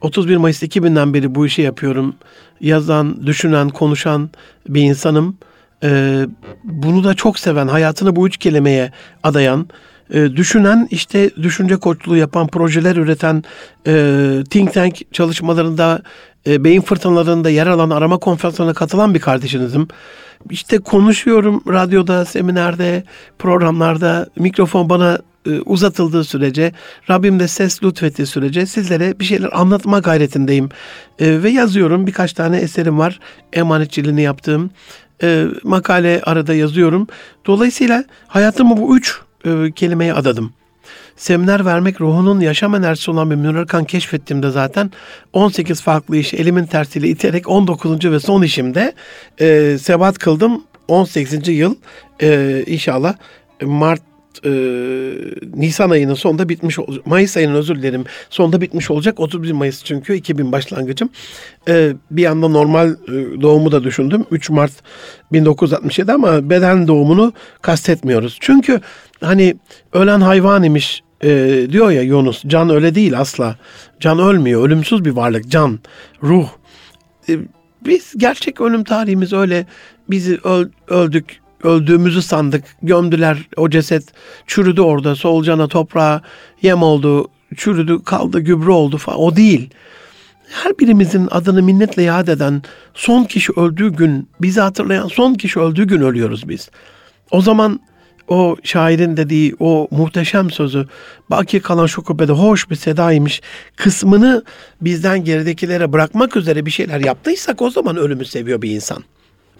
31 0.00 0.36
Mayıs 0.36 0.62
2000'den 0.62 1.14
beri 1.14 1.34
bu 1.34 1.46
işi 1.46 1.62
yapıyorum. 1.62 2.14
Yazan, 2.60 3.26
düşünen, 3.26 3.68
konuşan 3.68 4.30
bir 4.68 4.82
insanım. 4.82 5.38
Ee, 5.82 6.26
bunu 6.64 7.04
da 7.04 7.14
çok 7.14 7.38
seven, 7.38 7.68
hayatını 7.68 8.16
bu 8.16 8.26
üç 8.26 8.36
kelimeye 8.36 8.92
adayan, 9.22 9.68
e, 10.10 10.36
düşünen, 10.36 10.88
işte 10.90 11.30
düşünce 11.36 11.76
koçluğu 11.76 12.16
yapan, 12.16 12.46
projeler 12.46 12.96
üreten, 12.96 13.44
e, 13.86 14.44
think 14.50 14.74
tank 14.74 15.12
çalışmalarında, 15.12 16.02
e, 16.46 16.64
beyin 16.64 16.80
fırtınalarında 16.80 17.50
yer 17.50 17.66
alan, 17.66 17.90
arama 17.90 18.18
konferanslarına 18.18 18.74
katılan 18.74 19.14
bir 19.14 19.20
kardeşinizim. 19.20 19.88
İşte 20.50 20.78
konuşuyorum 20.78 21.62
radyoda, 21.68 22.24
seminerde, 22.24 23.04
programlarda, 23.38 24.26
mikrofon 24.38 24.90
bana 24.90 25.18
e, 25.46 25.60
uzatıldığı 25.60 26.24
sürece, 26.24 26.72
Rabbim 27.10 27.40
de 27.40 27.48
ses 27.48 27.82
lütfettiği 27.82 28.26
sürece 28.26 28.66
sizlere 28.66 29.20
bir 29.20 29.24
şeyler 29.24 29.50
anlatma 29.52 29.98
gayretindeyim. 29.98 30.68
E, 31.18 31.42
ve 31.42 31.50
yazıyorum. 31.50 32.06
Birkaç 32.06 32.32
tane 32.32 32.56
eserim 32.58 32.98
var. 32.98 33.20
Emanetçiliğini 33.52 34.22
yaptığım. 34.22 34.70
E, 35.22 35.46
makale 35.62 36.22
arada 36.24 36.54
yazıyorum. 36.54 37.06
Dolayısıyla 37.46 38.04
hayatımı 38.26 38.76
bu 38.76 38.96
üç 38.96 39.20
e, 39.44 39.72
kelimeye 39.72 40.14
adadım. 40.14 40.52
Seminer 41.16 41.64
vermek 41.64 42.00
ruhunun 42.00 42.40
yaşam 42.40 42.74
enerjisi 42.74 43.10
olan 43.10 43.30
bir 43.30 43.36
Münir 43.36 43.84
keşfettiğimde 43.84 44.50
zaten 44.50 44.90
18 45.32 45.80
farklı 45.80 46.16
işi 46.16 46.36
elimin 46.36 46.64
tersiyle 46.64 47.08
iterek 47.08 47.48
19. 47.48 48.04
ve 48.04 48.20
son 48.20 48.42
işimde 48.42 48.92
e, 49.40 49.78
sebat 49.78 50.18
kıldım. 50.18 50.64
18. 50.88 51.48
yıl 51.48 51.74
e, 52.22 52.64
inşallah 52.66 53.14
Mart 53.62 54.02
e, 54.44 54.50
Nisan 55.54 55.90
ayının 55.90 56.14
sonunda 56.14 56.48
bitmiş. 56.48 56.78
Mayıs 57.04 57.36
ayının 57.36 57.54
özür 57.54 57.76
dilerim. 57.76 58.04
Sonunda 58.30 58.60
bitmiş 58.60 58.90
olacak. 58.90 59.20
31 59.20 59.52
Mayıs 59.52 59.84
çünkü 59.84 60.14
2000 60.14 60.52
başlangıcım. 60.52 61.08
E, 61.68 61.92
bir 62.10 62.26
anda 62.26 62.48
normal 62.48 62.90
e, 62.90 63.40
doğumu 63.42 63.72
da 63.72 63.84
düşündüm. 63.84 64.24
3 64.30 64.50
Mart 64.50 64.72
1967 65.32 66.12
ama 66.12 66.50
beden 66.50 66.88
doğumunu 66.88 67.32
kastetmiyoruz. 67.62 68.38
Çünkü 68.40 68.80
hani 69.20 69.56
ölen 69.92 70.20
hayvan 70.20 70.62
imiş 70.62 71.02
e, 71.26 71.66
diyor 71.72 71.90
ya 71.90 72.02
Yunus. 72.02 72.42
Can 72.46 72.70
öyle 72.70 72.94
değil 72.94 73.20
asla. 73.20 73.56
Can 74.00 74.18
ölmüyor. 74.18 74.66
Ölümsüz 74.66 75.04
bir 75.04 75.10
varlık. 75.10 75.48
Can, 75.48 75.78
ruh. 76.22 76.48
E, 77.28 77.38
biz 77.86 78.12
gerçek 78.16 78.60
ölüm 78.60 78.84
tarihimiz 78.84 79.32
öyle 79.32 79.66
bizi 80.10 80.38
öl, 80.44 80.68
öldük 80.88 81.40
öldüğümüzü 81.62 82.22
sandık. 82.22 82.64
Gömdüler 82.82 83.38
o 83.56 83.70
ceset 83.70 84.04
çürüdü 84.46 84.80
orada 84.80 85.16
solucana 85.16 85.68
toprağa 85.68 86.22
yem 86.62 86.82
oldu 86.82 87.28
çürüdü 87.56 88.02
kaldı 88.04 88.40
gübre 88.40 88.70
oldu 88.70 88.98
falan 88.98 89.20
o 89.20 89.36
değil. 89.36 89.70
Her 90.48 90.78
birimizin 90.78 91.28
adını 91.30 91.62
minnetle 91.62 92.02
yad 92.02 92.28
eden 92.28 92.62
son 92.94 93.24
kişi 93.24 93.52
öldüğü 93.52 93.92
gün 93.92 94.28
bizi 94.40 94.60
hatırlayan 94.60 95.08
son 95.08 95.34
kişi 95.34 95.60
öldüğü 95.60 95.84
gün 95.84 96.00
ölüyoruz 96.00 96.48
biz. 96.48 96.70
O 97.30 97.40
zaman 97.40 97.80
o 98.28 98.56
şairin 98.62 99.16
dediği 99.16 99.56
o 99.60 99.88
muhteşem 99.90 100.50
sözü 100.50 100.86
baki 101.30 101.60
kalan 101.60 101.86
şu 101.86 102.02
kubbede 102.02 102.32
hoş 102.32 102.70
bir 102.70 102.76
sedaymış 102.76 103.40
kısmını 103.76 104.44
bizden 104.80 105.24
geridekilere 105.24 105.92
bırakmak 105.92 106.36
üzere 106.36 106.66
bir 106.66 106.70
şeyler 106.70 107.00
yaptıysak 107.00 107.62
o 107.62 107.70
zaman 107.70 107.96
ölümü 107.96 108.24
seviyor 108.24 108.62
bir 108.62 108.70
insan. 108.70 109.04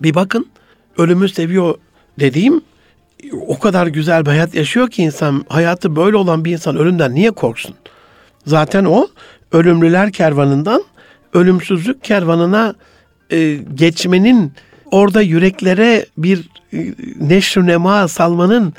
Bir 0.03 0.15
bakın 0.15 0.47
ölümü 0.99 1.29
seviyor 1.29 1.75
dediğim 2.21 2.61
o 3.47 3.59
kadar 3.59 3.87
güzel 3.87 4.27
bir 4.27 4.31
hayat 4.31 4.55
yaşıyor 4.55 4.91
ki 4.91 5.03
insan 5.03 5.45
hayatı 5.49 5.97
böyle 5.97 6.17
olan 6.17 6.45
bir 6.45 6.53
insan 6.53 6.77
ölümden 6.77 7.15
niye 7.15 7.31
korksun? 7.31 7.75
Zaten 8.47 8.85
o 8.85 9.09
ölümlüler 9.53 10.13
kervanından 10.13 10.83
ölümsüzlük 11.35 12.05
kervanına 12.05 12.75
e, 13.31 13.55
geçmenin 13.75 14.53
orada 14.91 15.23
yüreklere 15.23 16.07
bir 16.19 16.49
e, 16.73 16.95
neşr 17.21 17.67
nema 17.67 18.09
salmanın 18.09 18.75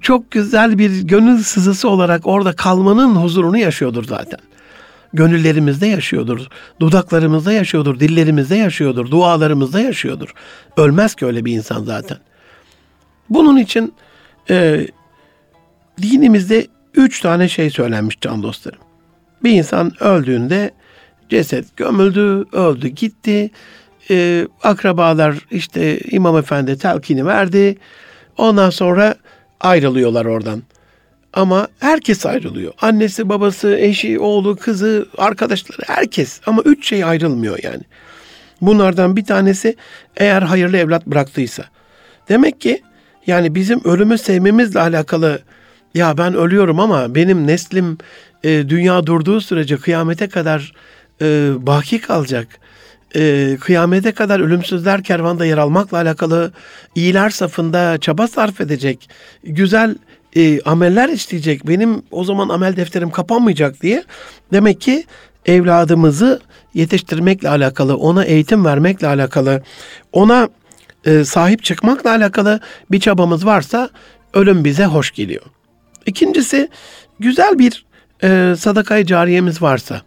çok 0.00 0.30
güzel 0.30 0.78
bir 0.78 1.02
gönül 1.02 1.42
sızısı 1.42 1.88
olarak 1.88 2.26
orada 2.26 2.52
kalmanın 2.52 3.16
huzurunu 3.16 3.58
yaşıyordur 3.58 4.04
zaten. 4.04 4.40
Gönüllerimizde 5.12 5.86
yaşıyordur, 5.86 6.46
dudaklarımızda 6.80 7.52
yaşıyordur, 7.52 8.00
dillerimizde 8.00 8.56
yaşıyordur, 8.56 9.10
dualarımızda 9.10 9.80
yaşıyordur. 9.80 10.34
Ölmez 10.76 11.14
ki 11.14 11.26
öyle 11.26 11.44
bir 11.44 11.52
insan 11.52 11.84
zaten. 11.84 12.18
Bunun 13.30 13.56
için 13.56 13.94
e, 14.50 14.86
dinimizde 16.02 16.66
üç 16.94 17.20
tane 17.20 17.48
şey 17.48 17.70
söylenmiş 17.70 18.20
can 18.20 18.42
dostlarım. 18.42 18.80
Bir 19.44 19.50
insan 19.50 20.02
öldüğünde 20.02 20.70
ceset 21.28 21.76
gömüldü, 21.76 22.44
öldü, 22.52 22.88
gitti. 22.88 23.50
E, 24.10 24.48
akrabalar 24.62 25.36
işte 25.50 25.98
imam 25.98 26.36
efendi 26.36 26.78
telkini 26.78 27.26
verdi. 27.26 27.76
Ondan 28.36 28.70
sonra 28.70 29.14
ayrılıyorlar 29.60 30.24
oradan. 30.24 30.62
Ama 31.32 31.68
herkes 31.78 32.26
ayrılıyor. 32.26 32.72
Annesi, 32.80 33.28
babası, 33.28 33.76
eşi, 33.76 34.18
oğlu, 34.18 34.56
kızı, 34.56 35.06
arkadaşları 35.18 35.78
herkes. 35.86 36.40
Ama 36.46 36.62
üç 36.62 36.88
şey 36.88 37.04
ayrılmıyor 37.04 37.58
yani. 37.62 37.82
Bunlardan 38.60 39.16
bir 39.16 39.24
tanesi 39.24 39.76
eğer 40.16 40.42
hayırlı 40.42 40.76
evlat 40.76 41.06
bıraktıysa. 41.06 41.64
Demek 42.28 42.60
ki 42.60 42.82
yani 43.26 43.54
bizim 43.54 43.84
ölümü 43.84 44.18
sevmemizle 44.18 44.80
alakalı 44.80 45.40
ya 45.94 46.18
ben 46.18 46.34
ölüyorum 46.34 46.80
ama 46.80 47.14
benim 47.14 47.46
neslim 47.46 47.98
e, 48.44 48.68
dünya 48.68 49.06
durduğu 49.06 49.40
sürece 49.40 49.76
kıyamete 49.76 50.28
kadar 50.28 50.72
e, 51.20 51.52
baki 51.58 52.00
kalacak. 52.00 52.48
E, 53.16 53.56
kıyamete 53.60 54.12
kadar 54.12 54.40
ölümsüzler 54.40 55.02
kervanda 55.02 55.46
yer 55.46 55.58
almakla 55.58 55.96
alakalı 55.98 56.52
iyiler 56.94 57.30
safında 57.30 57.98
çaba 57.98 58.28
sarf 58.28 58.60
edecek, 58.60 59.08
güzel 59.44 59.94
e, 60.36 60.60
ameller 60.60 61.08
isteyecek, 61.08 61.66
benim 61.66 62.02
o 62.10 62.24
zaman 62.24 62.48
amel 62.48 62.76
defterim 62.76 63.10
kapanmayacak 63.10 63.82
diye 63.82 64.04
demek 64.52 64.80
ki 64.80 65.04
evladımızı 65.46 66.40
yetiştirmekle 66.74 67.48
alakalı, 67.48 67.96
ona 67.96 68.24
eğitim 68.24 68.64
vermekle 68.64 69.06
alakalı, 69.06 69.62
ona 70.12 70.48
e, 71.04 71.24
sahip 71.24 71.64
çıkmakla 71.64 72.10
alakalı 72.10 72.60
bir 72.90 73.00
çabamız 73.00 73.46
varsa 73.46 73.90
ölüm 74.34 74.64
bize 74.64 74.84
hoş 74.84 75.10
geliyor. 75.10 75.42
İkincisi 76.06 76.68
güzel 77.18 77.58
bir 77.58 77.84
e, 78.22 78.54
sadakayı 78.58 79.06
cariyemiz 79.06 79.62
varsa 79.62 80.02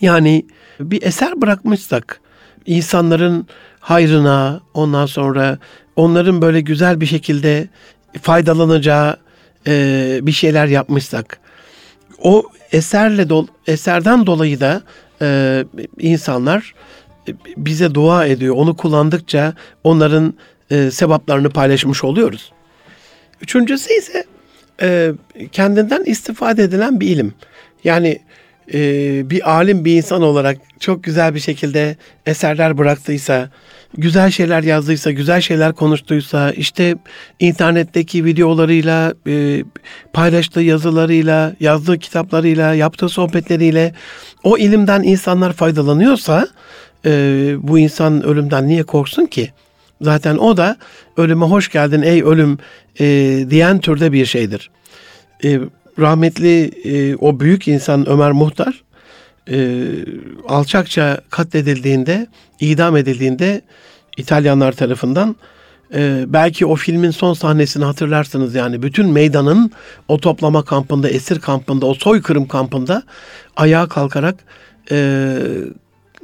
yani 0.00 0.46
bir 0.80 1.02
eser 1.02 1.40
bırakmışsak 1.40 2.20
insanların 2.66 3.46
hayrına 3.80 4.60
ondan 4.74 5.06
sonra 5.06 5.58
onların 5.96 6.42
böyle 6.42 6.60
güzel 6.60 7.00
bir 7.00 7.06
şekilde 7.06 7.68
faydalanacağı 8.22 9.16
e, 9.66 10.18
bir 10.22 10.32
şeyler 10.32 10.66
yapmışsak 10.66 11.40
o 12.18 12.42
eserle 12.72 13.28
dol, 13.28 13.46
eserden 13.66 14.26
dolayı 14.26 14.60
da 14.60 14.82
e, 15.22 15.64
insanlar 15.98 16.74
bize 17.56 17.94
dua 17.94 18.26
ediyor. 18.26 18.54
Onu 18.56 18.76
kullandıkça 18.76 19.54
onların 19.84 20.34
e, 20.70 20.90
sevaplarını 20.90 21.50
paylaşmış 21.50 22.04
oluyoruz. 22.04 22.52
Üçüncüsü 23.40 23.94
ise 23.94 24.24
e, 24.82 25.12
kendinden 25.52 26.04
istifade 26.04 26.62
edilen 26.62 27.00
bir 27.00 27.08
ilim. 27.08 27.34
Yani 27.84 28.18
e, 28.74 28.80
bir 29.30 29.50
alim 29.50 29.84
bir 29.84 29.96
insan 29.96 30.22
olarak 30.22 30.58
çok 30.80 31.04
güzel 31.04 31.34
bir 31.34 31.40
şekilde 31.40 31.96
eserler 32.26 32.78
bıraktıysa, 32.78 33.50
güzel 33.98 34.30
şeyler 34.30 34.62
yazdıysa, 34.62 35.10
güzel 35.10 35.40
şeyler 35.40 35.72
konuştuysa, 35.72 36.52
işte 36.52 36.94
internetteki 37.40 38.24
videolarıyla, 38.24 39.14
e, 39.26 39.64
paylaştığı 40.12 40.60
yazılarıyla, 40.60 41.54
yazdığı 41.60 41.98
kitaplarıyla, 41.98 42.74
yaptığı 42.74 43.08
sohbetleriyle 43.08 43.94
o 44.42 44.58
ilimden 44.58 45.02
insanlar 45.02 45.52
faydalanıyorsa, 45.52 46.48
e, 47.06 47.10
bu 47.58 47.78
insan 47.78 48.22
ölümden 48.22 48.68
niye 48.68 48.82
korksun 48.82 49.26
ki? 49.26 49.52
Zaten 50.00 50.36
o 50.36 50.56
da 50.56 50.76
ölüme 51.16 51.46
hoş 51.46 51.68
geldin 51.68 52.02
ey 52.02 52.22
ölüm 52.22 52.58
e, 53.00 53.06
diyen 53.50 53.78
türde 53.78 54.12
bir 54.12 54.26
şeydir. 54.26 54.70
E, 55.44 55.60
rahmetli 55.98 56.64
e, 56.84 57.16
o 57.16 57.40
büyük 57.40 57.68
insan 57.68 58.08
Ömer 58.08 58.32
Muhtar 58.32 58.84
e, 59.50 59.80
alçakça 60.48 61.20
katledildiğinde, 61.30 62.26
idam 62.60 62.96
edildiğinde 62.96 63.62
İtalyanlar 64.16 64.72
tarafından 64.72 65.36
e, 65.94 66.24
belki 66.26 66.66
o 66.66 66.76
filmin 66.76 67.10
son 67.10 67.34
sahnesini 67.34 67.84
hatırlarsınız 67.84 68.54
yani 68.54 68.82
bütün 68.82 69.08
meydanın 69.08 69.70
o 70.08 70.20
toplama 70.20 70.64
kampında, 70.64 71.08
esir 71.08 71.40
kampında, 71.40 71.86
o 71.86 71.94
soykırım 71.94 72.48
kampında 72.48 73.02
ayağa 73.56 73.88
kalkarak 73.88 74.34
e, 74.90 75.36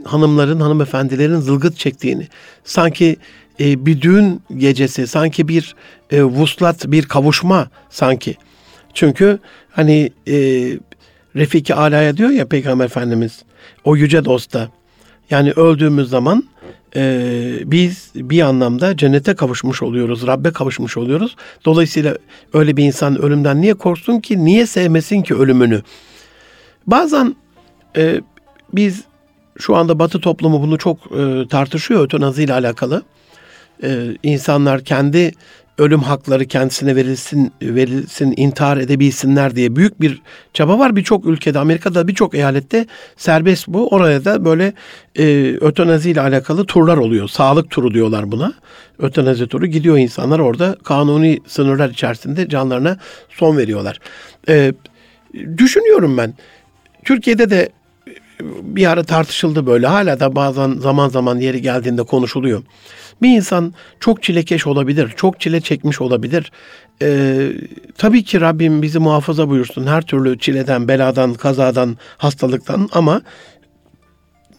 hanımların, 0.04 0.60
hanımefendilerin 0.60 1.40
zılgıt 1.40 1.76
çektiğini, 1.76 2.28
sanki 2.64 3.16
e, 3.60 3.86
bir 3.86 4.00
düğün 4.00 4.42
gecesi, 4.56 5.06
sanki 5.06 5.48
bir 5.48 5.74
e, 6.10 6.22
vuslat, 6.22 6.86
bir 6.86 7.02
kavuşma 7.02 7.70
sanki. 7.90 8.36
Çünkü 8.94 9.38
hani 9.70 10.10
e, 10.28 10.34
Refiki 11.36 11.74
Ala'ya 11.74 12.16
diyor 12.16 12.30
ya 12.30 12.48
Peygamber 12.48 12.84
Efendimiz, 12.84 13.42
o 13.84 13.96
yüce 13.96 14.24
dosta, 14.24 14.68
yani 15.30 15.52
öldüğümüz 15.52 16.08
zaman 16.08 16.44
e, 16.96 17.22
biz 17.64 18.10
bir 18.14 18.40
anlamda 18.40 18.96
cennete 18.96 19.34
kavuşmuş 19.34 19.82
oluyoruz, 19.82 20.26
Rabbe 20.26 20.50
kavuşmuş 20.50 20.96
oluyoruz. 20.96 21.36
Dolayısıyla 21.64 22.16
öyle 22.52 22.76
bir 22.76 22.84
insan 22.84 23.22
ölümden 23.22 23.60
niye 23.60 23.74
korksun 23.74 24.20
ki, 24.20 24.44
niye 24.44 24.66
sevmesin 24.66 25.22
ki 25.22 25.34
ölümünü? 25.34 25.82
Bazen 26.86 27.36
e, 27.96 28.20
biz 28.72 29.04
şu 29.58 29.76
anda 29.76 29.98
Batı 29.98 30.20
toplumu 30.20 30.62
bunu 30.62 30.78
çok 30.78 30.98
e, 30.98 31.48
tartışıyor 31.48 32.04
ötenazi 32.04 32.42
ile 32.42 32.52
alakalı. 32.52 33.02
E, 33.82 34.16
insanlar 34.22 34.84
kendi 34.84 35.32
ölüm 35.80 36.00
hakları 36.00 36.46
kendisine 36.46 36.96
verilsin 36.96 37.52
verilsin 37.62 38.34
intihar 38.36 38.76
edebilsinler 38.76 39.56
diye 39.56 39.76
büyük 39.76 40.00
bir 40.00 40.22
çaba 40.54 40.78
var 40.78 40.96
birçok 40.96 41.26
ülkede 41.26 41.58
Amerika'da 41.58 42.08
birçok 42.08 42.34
eyalette 42.34 42.86
serbest 43.16 43.68
bu. 43.68 43.88
Oraya 43.88 44.24
da 44.24 44.44
böyle 44.44 44.72
e, 45.18 45.56
ötenazi 45.60 46.10
ile 46.10 46.20
alakalı 46.20 46.66
turlar 46.66 46.96
oluyor. 46.96 47.28
Sağlık 47.28 47.70
turu 47.70 47.94
diyorlar 47.94 48.32
buna. 48.32 48.52
Ötenazi 48.98 49.46
turu. 49.46 49.66
Gidiyor 49.66 49.98
insanlar 49.98 50.38
orada 50.38 50.76
kanuni 50.84 51.38
sınırlar 51.46 51.90
içerisinde 51.90 52.48
canlarına 52.48 52.96
son 53.30 53.56
veriyorlar. 53.56 54.00
E, 54.48 54.72
düşünüyorum 55.56 56.18
ben. 56.18 56.34
Türkiye'de 57.04 57.50
de 57.50 57.68
bir 58.62 58.90
ara 58.90 59.04
tartışıldı 59.04 59.66
böyle. 59.66 59.86
Hala 59.86 60.20
da 60.20 60.36
bazen 60.36 60.72
zaman 60.72 61.08
zaman 61.08 61.38
yeri 61.38 61.62
geldiğinde 61.62 62.02
konuşuluyor. 62.02 62.62
Bir 63.22 63.36
insan 63.36 63.74
çok 64.00 64.22
çilekeş 64.22 64.66
olabilir, 64.66 65.12
çok 65.16 65.40
çile 65.40 65.60
çekmiş 65.60 66.00
olabilir. 66.00 66.52
Ee, 67.02 67.52
tabii 67.98 68.24
ki 68.24 68.40
Rabbim 68.40 68.82
bizi 68.82 68.98
muhafaza 68.98 69.48
buyursun 69.48 69.86
her 69.86 70.02
türlü 70.02 70.38
çileden, 70.38 70.88
beladan, 70.88 71.34
kazadan, 71.34 71.96
hastalıktan 72.16 72.88
ama 72.92 73.22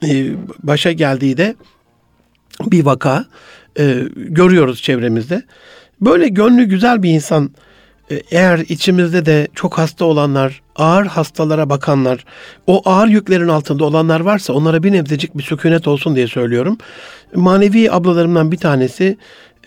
e, 0.07 0.31
başa 0.63 0.91
geldiği 0.91 1.37
de 1.37 1.55
bir 2.61 2.85
vaka 2.85 3.25
e, 3.79 4.03
görüyoruz 4.15 4.81
çevremizde. 4.81 5.43
Böyle 6.01 6.27
gönlü 6.27 6.63
güzel 6.63 7.03
bir 7.03 7.09
insan 7.09 7.51
eğer 8.31 8.59
içimizde 8.59 9.25
de 9.25 9.47
çok 9.55 9.77
hasta 9.77 10.05
olanlar, 10.05 10.61
ağır 10.75 11.05
hastalara 11.05 11.69
bakanlar, 11.69 12.25
o 12.67 12.81
ağır 12.85 13.07
yüklerin 13.07 13.47
altında 13.47 13.85
olanlar 13.85 14.19
varsa 14.19 14.53
onlara 14.53 14.83
bir 14.83 14.91
nebzecik 14.91 15.37
bir 15.37 15.43
sükunet 15.43 15.87
olsun 15.87 16.15
diye 16.15 16.27
söylüyorum. 16.27 16.77
Manevi 17.35 17.91
ablalarımdan 17.91 18.51
bir 18.51 18.57
tanesi 18.57 19.17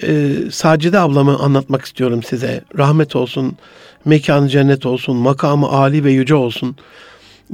e, 0.03 0.33
Sacide 0.51 0.99
ablamı 0.99 1.39
anlatmak 1.39 1.85
istiyorum 1.85 2.23
size. 2.23 2.61
Rahmet 2.79 3.17
olsun, 3.17 3.57
mekanı 4.05 4.49
cennet 4.49 4.87
olsun, 4.87 5.17
makamı 5.17 5.69
âli 5.69 6.05
ve 6.05 6.13
yüce 6.13 6.35
olsun. 6.35 6.77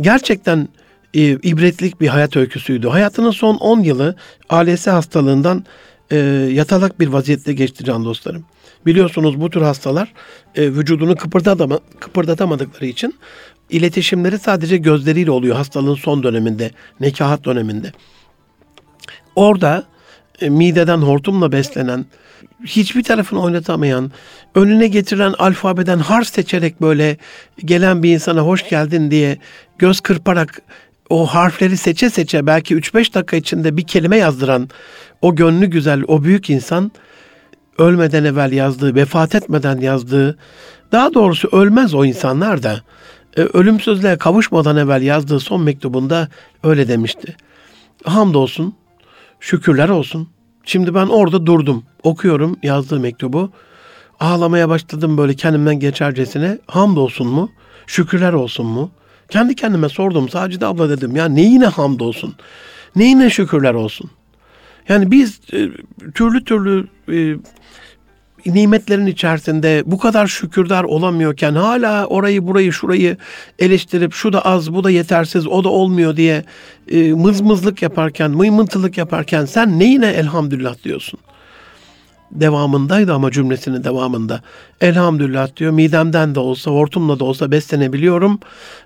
Gerçekten 0.00 0.68
e, 1.14 1.20
ibretlik 1.20 2.00
bir 2.00 2.08
hayat 2.08 2.36
öyküsüydü. 2.36 2.88
Hayatının 2.88 3.30
son 3.30 3.56
10 3.56 3.80
yılı 3.80 4.16
ALS 4.48 4.86
hastalığından 4.86 5.64
e, 6.10 6.16
yatalak 6.52 7.00
bir 7.00 7.08
vaziyette 7.08 7.52
geçti 7.52 7.84
can 7.84 8.04
dostlarım. 8.04 8.44
Biliyorsunuz 8.86 9.40
bu 9.40 9.50
tür 9.50 9.62
hastalar 9.62 10.12
e, 10.54 10.72
vücudunu 10.72 11.16
kıpırdatama, 11.16 11.80
kıpırdatamadıkları 12.00 12.86
için 12.86 13.14
iletişimleri 13.70 14.38
sadece 14.38 14.76
gözleriyle 14.76 15.30
oluyor 15.30 15.56
hastalığın 15.56 15.94
son 15.94 16.22
döneminde, 16.22 16.70
nekahat 17.00 17.44
döneminde. 17.44 17.92
Orada 19.36 19.84
e, 20.40 20.48
mideden 20.48 20.98
hortumla 20.98 21.52
beslenen, 21.52 22.06
hiçbir 22.64 23.02
tarafını 23.02 23.42
oynatamayan, 23.42 24.12
önüne 24.54 24.88
getiren 24.88 25.34
alfabeden 25.38 25.98
harf 25.98 26.28
seçerek 26.28 26.80
böyle 26.80 27.16
gelen 27.64 28.02
bir 28.02 28.14
insana 28.14 28.40
hoş 28.40 28.68
geldin 28.68 29.10
diye 29.10 29.38
göz 29.78 30.00
kırparak 30.00 30.62
o 31.10 31.26
harfleri 31.26 31.76
seçe 31.76 32.10
seçe 32.10 32.46
belki 32.46 32.76
3-5 32.76 33.14
dakika 33.14 33.36
içinde 33.36 33.76
bir 33.76 33.86
kelime 33.86 34.16
yazdıran 34.16 34.68
o 35.22 35.34
gönlü 35.34 35.66
güzel, 35.66 36.02
o 36.08 36.22
büyük 36.22 36.50
insan 36.50 36.92
ölmeden 37.78 38.24
evvel 38.24 38.52
yazdığı, 38.52 38.94
vefat 38.94 39.34
etmeden 39.34 39.78
yazdığı, 39.78 40.38
daha 40.92 41.14
doğrusu 41.14 41.48
ölmez 41.52 41.94
o 41.94 42.04
insanlar 42.04 42.62
da 42.62 42.80
e, 43.36 43.40
ölümsüzlüğe 43.40 44.16
kavuşmadan 44.18 44.76
evvel 44.76 45.02
yazdığı 45.02 45.40
son 45.40 45.62
mektubunda 45.62 46.28
öyle 46.62 46.88
demişti. 46.88 47.36
Hamdolsun, 48.04 48.74
şükürler 49.40 49.88
olsun. 49.88 50.28
Şimdi 50.64 50.94
ben 50.94 51.06
orada 51.06 51.46
durdum, 51.46 51.84
okuyorum 52.02 52.56
yazdığı 52.62 53.00
mektubu. 53.00 53.50
Ağlamaya 54.20 54.68
başladım 54.68 55.18
böyle 55.18 55.34
kendimden 55.34 55.80
geçercesine. 55.80 56.58
Hamdolsun 56.66 57.26
mu? 57.26 57.50
Şükürler 57.86 58.32
olsun 58.32 58.66
mu? 58.66 58.90
Kendi 59.28 59.54
kendime 59.54 59.88
sordum. 59.88 60.28
Sadece 60.28 60.60
de 60.60 60.66
abla 60.66 60.90
dedim 60.90 61.16
ya 61.16 61.28
neyine 61.28 61.66
hamdolsun? 61.66 62.34
Neyine 62.96 63.30
şükürler 63.30 63.74
olsun? 63.74 64.10
Yani 64.90 65.10
biz 65.10 65.40
e, 65.52 65.68
türlü 66.14 66.44
türlü 66.44 66.86
e, 67.08 67.36
nimetlerin 68.46 69.06
içerisinde 69.06 69.82
bu 69.86 69.98
kadar 69.98 70.26
şükürdar 70.26 70.84
olamıyorken 70.84 71.54
hala 71.54 72.06
orayı 72.06 72.46
burayı 72.46 72.72
şurayı 72.72 73.16
eleştirip 73.58 74.12
şu 74.12 74.32
da 74.32 74.44
az 74.44 74.74
bu 74.74 74.84
da 74.84 74.90
yetersiz 74.90 75.46
o 75.46 75.64
da 75.64 75.68
olmuyor 75.68 76.16
diye 76.16 76.44
e, 76.88 77.12
mızmızlık 77.12 77.82
yaparken 77.82 78.30
mıymıntılık 78.30 78.98
yaparken 78.98 79.44
sen 79.44 79.78
neyine 79.78 80.06
elhamdülillah 80.06 80.84
diyorsun? 80.84 81.20
Devamındaydı 82.30 83.14
ama 83.14 83.30
cümlesinin 83.30 83.84
devamında. 83.84 84.40
Elhamdülillah 84.80 85.56
diyor 85.56 85.72
midemden 85.72 86.34
de 86.34 86.40
olsa 86.40 86.70
hortumla 86.70 87.18
da 87.18 87.24
olsa 87.24 87.50
beslenebiliyorum 87.50 88.40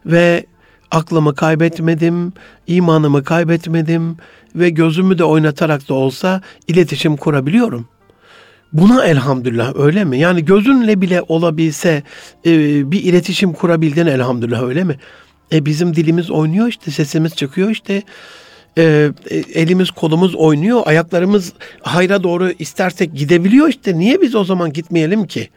ve 0.07 0.47
aklımı 0.91 1.35
kaybetmedim, 1.35 2.33
imanımı 2.67 3.25
kaybetmedim 3.25 4.17
ve 4.55 4.71
gözümü 4.71 5.19
de 5.19 5.25
oynatarak 5.25 5.89
da 5.89 5.95
olsa 5.95 6.41
iletişim 6.69 7.17
kurabiliyorum. 7.17 7.89
Buna 8.73 9.05
elhamdülillah 9.05 9.73
öyle 9.77 10.05
mi? 10.05 10.19
Yani 10.19 10.45
gözünle 10.45 11.01
bile 11.01 11.23
olabilse 11.29 12.03
e, 12.47 12.53
bir 12.93 13.03
iletişim 13.03 13.53
kurabildin 13.53 14.07
elhamdülillah 14.07 14.63
öyle 14.63 14.85
mi? 14.85 14.99
E 15.53 15.67
bizim 15.67 15.97
dilimiz 15.97 16.31
oynuyor 16.31 16.69
işte 16.69 16.91
sesimiz 16.91 17.37
çıkıyor 17.37 17.71
işte 17.71 18.03
e, 18.79 19.11
e, 19.31 19.37
elimiz 19.37 19.91
kolumuz 19.91 20.35
oynuyor 20.35 20.83
ayaklarımız 20.85 21.53
hayra 21.83 22.23
doğru 22.23 22.51
istersek 22.59 23.15
gidebiliyor 23.15 23.69
işte 23.69 23.99
niye 23.99 24.21
biz 24.21 24.35
o 24.35 24.45
zaman 24.45 24.73
gitmeyelim 24.73 25.27
ki? 25.27 25.49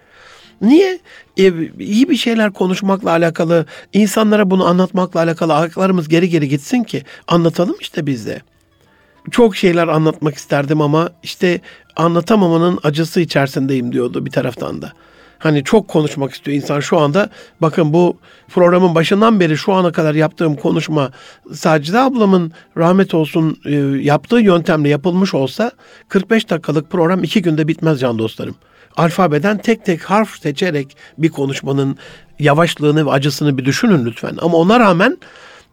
Niye? 0.62 1.00
E, 1.38 1.54
iyi 1.80 2.10
bir 2.10 2.16
şeyler 2.16 2.54
konuşmakla 2.54 3.10
alakalı, 3.10 3.66
insanlara 3.94 4.50
bunu 4.50 4.66
anlatmakla 4.66 5.20
alakalı 5.20 5.54
ayaklarımız 5.54 6.08
geri 6.08 6.30
geri 6.30 6.50
gitsin 6.50 6.84
ki 6.84 7.04
anlatalım 7.28 7.76
işte 7.80 8.06
biz 8.06 8.28
de. 8.28 8.42
Çok 9.32 9.56
şeyler 9.56 9.88
anlatmak 9.88 10.36
isterdim 10.36 10.82
ama 10.82 11.10
işte 11.24 11.62
anlatamamanın 11.96 12.80
acısı 12.84 13.22
içerisindeyim 13.22 13.92
diyordu 13.92 14.26
bir 14.26 14.32
taraftan 14.32 14.82
da. 14.82 14.94
Hani 15.40 15.64
çok 15.64 15.88
konuşmak 15.88 16.32
istiyor 16.32 16.58
insan 16.58 16.80
şu 16.80 16.98
anda. 16.98 17.30
Bakın 17.62 17.94
bu 17.94 18.18
programın 18.48 18.96
başından 18.96 19.40
beri 19.40 19.58
şu 19.58 19.74
ana 19.74 19.92
kadar 19.92 20.16
yaptığım 20.16 20.56
konuşma 20.56 21.12
Sacide 21.54 22.00
ablamın 22.00 22.52
rahmet 22.78 23.14
olsun 23.14 23.58
e, 23.66 23.72
yaptığı 24.02 24.40
yöntemle 24.40 24.90
yapılmış 24.90 25.34
olsa 25.34 25.72
45 26.10 26.50
dakikalık 26.50 26.90
program 26.90 27.24
iki 27.24 27.42
günde 27.42 27.68
bitmez 27.68 28.00
can 28.00 28.20
dostlarım. 28.20 28.56
Alfabeden 28.98 29.58
tek 29.58 29.86
tek 29.86 30.04
harf 30.04 30.40
seçerek 30.42 30.98
bir 31.18 31.30
konuşmanın 31.30 31.98
yavaşlığını 32.40 33.06
ve 33.06 33.12
acısını 33.12 33.58
bir 33.58 33.66
düşünün 33.66 34.06
lütfen. 34.06 34.38
Ama 34.42 34.58
ona 34.58 34.80
rağmen 34.80 35.18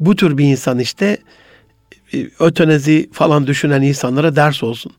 bu 0.01 0.17
tür 0.17 0.39
bir 0.39 0.45
insan 0.45 0.79
işte 0.79 1.19
e, 2.15 2.29
ötenezi 2.41 3.11
falan 3.13 3.47
düşünen 3.47 3.83
insanlara 3.83 4.37
ders 4.37 4.63
olsun. 4.63 4.93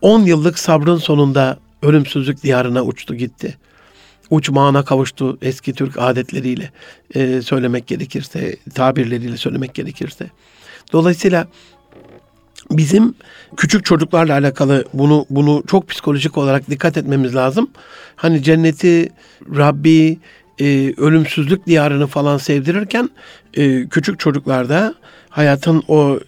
10 0.00 0.22
yıllık 0.22 0.58
sabrın 0.58 0.96
sonunda 0.96 1.58
ölümsüzlük 1.82 2.42
diyarına 2.42 2.84
uçtu 2.84 3.14
gitti. 3.14 3.56
Uçmağına 4.30 4.84
kavuştu 4.84 5.38
eski 5.42 5.72
Türk 5.72 5.98
adetleriyle 5.98 6.70
e, 7.14 7.42
söylemek 7.42 7.86
gerekirse, 7.86 8.56
tabirleriyle 8.74 9.36
söylemek 9.36 9.74
gerekirse. 9.74 10.30
Dolayısıyla 10.92 11.46
bizim 12.70 13.14
küçük 13.56 13.84
çocuklarla 13.84 14.32
alakalı 14.32 14.84
bunu 14.94 15.26
bunu 15.30 15.62
çok 15.66 15.88
psikolojik 15.88 16.38
olarak 16.38 16.70
dikkat 16.70 16.96
etmemiz 16.96 17.34
lazım. 17.34 17.70
Hani 18.16 18.42
cenneti 18.42 19.08
Rabbi 19.56 20.18
e, 20.58 20.94
ölümsüzlük 20.96 21.66
diyarını 21.66 22.06
falan 22.06 22.38
sevdirirken 22.38 23.10
e, 23.54 23.88
küçük 23.88 24.20
çocuklarda 24.20 24.94
hayatın 25.28 25.82
o 25.88 26.18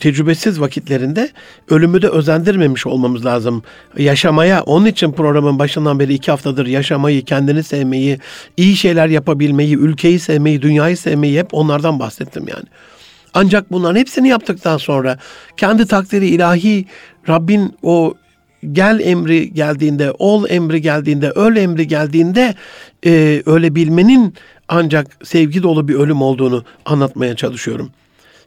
tecrübesiz 0.00 0.60
vakitlerinde 0.60 1.30
ölümü 1.68 2.02
de 2.02 2.08
özendirmemiş 2.08 2.86
olmamız 2.86 3.24
lazım. 3.24 3.62
Yaşamaya, 3.98 4.62
onun 4.62 4.86
için 4.86 5.12
programın 5.12 5.58
başından 5.58 6.00
beri 6.00 6.14
iki 6.14 6.30
haftadır 6.30 6.66
yaşamayı, 6.66 7.24
kendini 7.24 7.62
sevmeyi, 7.62 8.18
iyi 8.56 8.76
şeyler 8.76 9.08
yapabilmeyi, 9.08 9.76
ülkeyi 9.76 10.18
sevmeyi, 10.18 10.62
dünyayı 10.62 10.96
sevmeyi 10.96 11.38
hep 11.38 11.54
onlardan 11.54 11.98
bahsettim 11.98 12.44
yani. 12.48 12.64
Ancak 13.34 13.72
bunların 13.72 13.98
hepsini 13.98 14.28
yaptıktan 14.28 14.76
sonra 14.76 15.18
kendi 15.56 15.86
takdiri 15.86 16.26
ilahi 16.28 16.84
Rabbin 17.28 17.76
o 17.82 18.14
gel 18.72 19.00
emri 19.00 19.54
geldiğinde, 19.54 20.12
ol 20.18 20.44
emri 20.48 20.82
geldiğinde, 20.82 21.30
öl 21.30 21.56
emri 21.56 21.88
geldiğinde 21.88 22.54
e, 23.06 23.42
öyle 23.46 23.74
bilmenin 23.74 24.34
ancak 24.68 25.06
sevgi 25.24 25.62
dolu 25.62 25.88
bir 25.88 25.94
ölüm 25.94 26.22
olduğunu 26.22 26.64
anlatmaya 26.84 27.36
çalışıyorum 27.36 27.90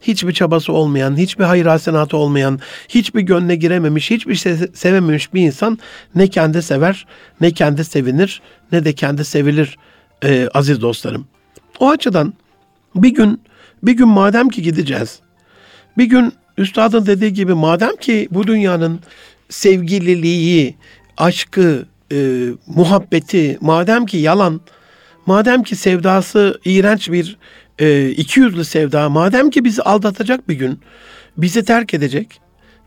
hiçbir 0.04 0.34
çabası 0.34 0.74
olmayan, 0.74 1.18
hiçbir 1.18 1.44
hayır 1.44 1.66
hasenatı 1.66 2.18
olmayan, 2.18 2.60
hiçbir 2.90 3.22
gönle 3.22 3.56
girememiş, 3.56 4.12
hiçbir 4.12 4.36
şey 4.36 4.56
sevememiş 4.74 5.34
bir 5.34 5.42
insan 5.42 5.80
ne 6.16 6.28
kendi 6.28 6.62
sever, 6.62 7.08
ne 7.42 7.52
kendi 7.52 7.86
sevinir, 7.86 8.42
ne 8.72 8.86
de 8.86 8.94
kendi 8.94 9.26
sevilir 9.26 9.78
e, 10.24 10.50
aziz 10.54 10.82
dostlarım. 10.82 11.28
O 11.80 11.90
açıdan 11.90 12.34
bir 12.96 13.14
gün, 13.14 13.42
bir 13.84 13.92
gün 13.92 14.08
madem 14.08 14.50
ki 14.50 14.62
gideceğiz, 14.62 15.20
bir 15.98 16.06
gün 16.06 16.34
üstadın 16.58 17.06
dediği 17.06 17.34
gibi 17.34 17.54
madem 17.54 17.96
ki 17.96 18.28
bu 18.32 18.48
dünyanın 18.48 19.00
sevgililiği, 19.50 20.76
aşkı, 21.18 21.86
e, 22.12 22.48
muhabbeti, 22.68 23.58
madem 23.62 24.06
ki 24.06 24.18
yalan, 24.18 24.62
madem 25.26 25.64
ki 25.64 25.76
sevdası 25.76 26.60
iğrenç 26.66 27.12
bir 27.12 27.38
e, 27.80 28.10
iki 28.10 28.40
yüzlü 28.40 28.66
sevda 28.66 29.10
madem 29.10 29.50
ki 29.50 29.64
bizi 29.64 29.82
aldatacak 29.82 30.50
bir 30.50 30.56
gün, 30.56 30.80
bizi 31.38 31.66
terk 31.66 31.94
edecek, 31.94 32.40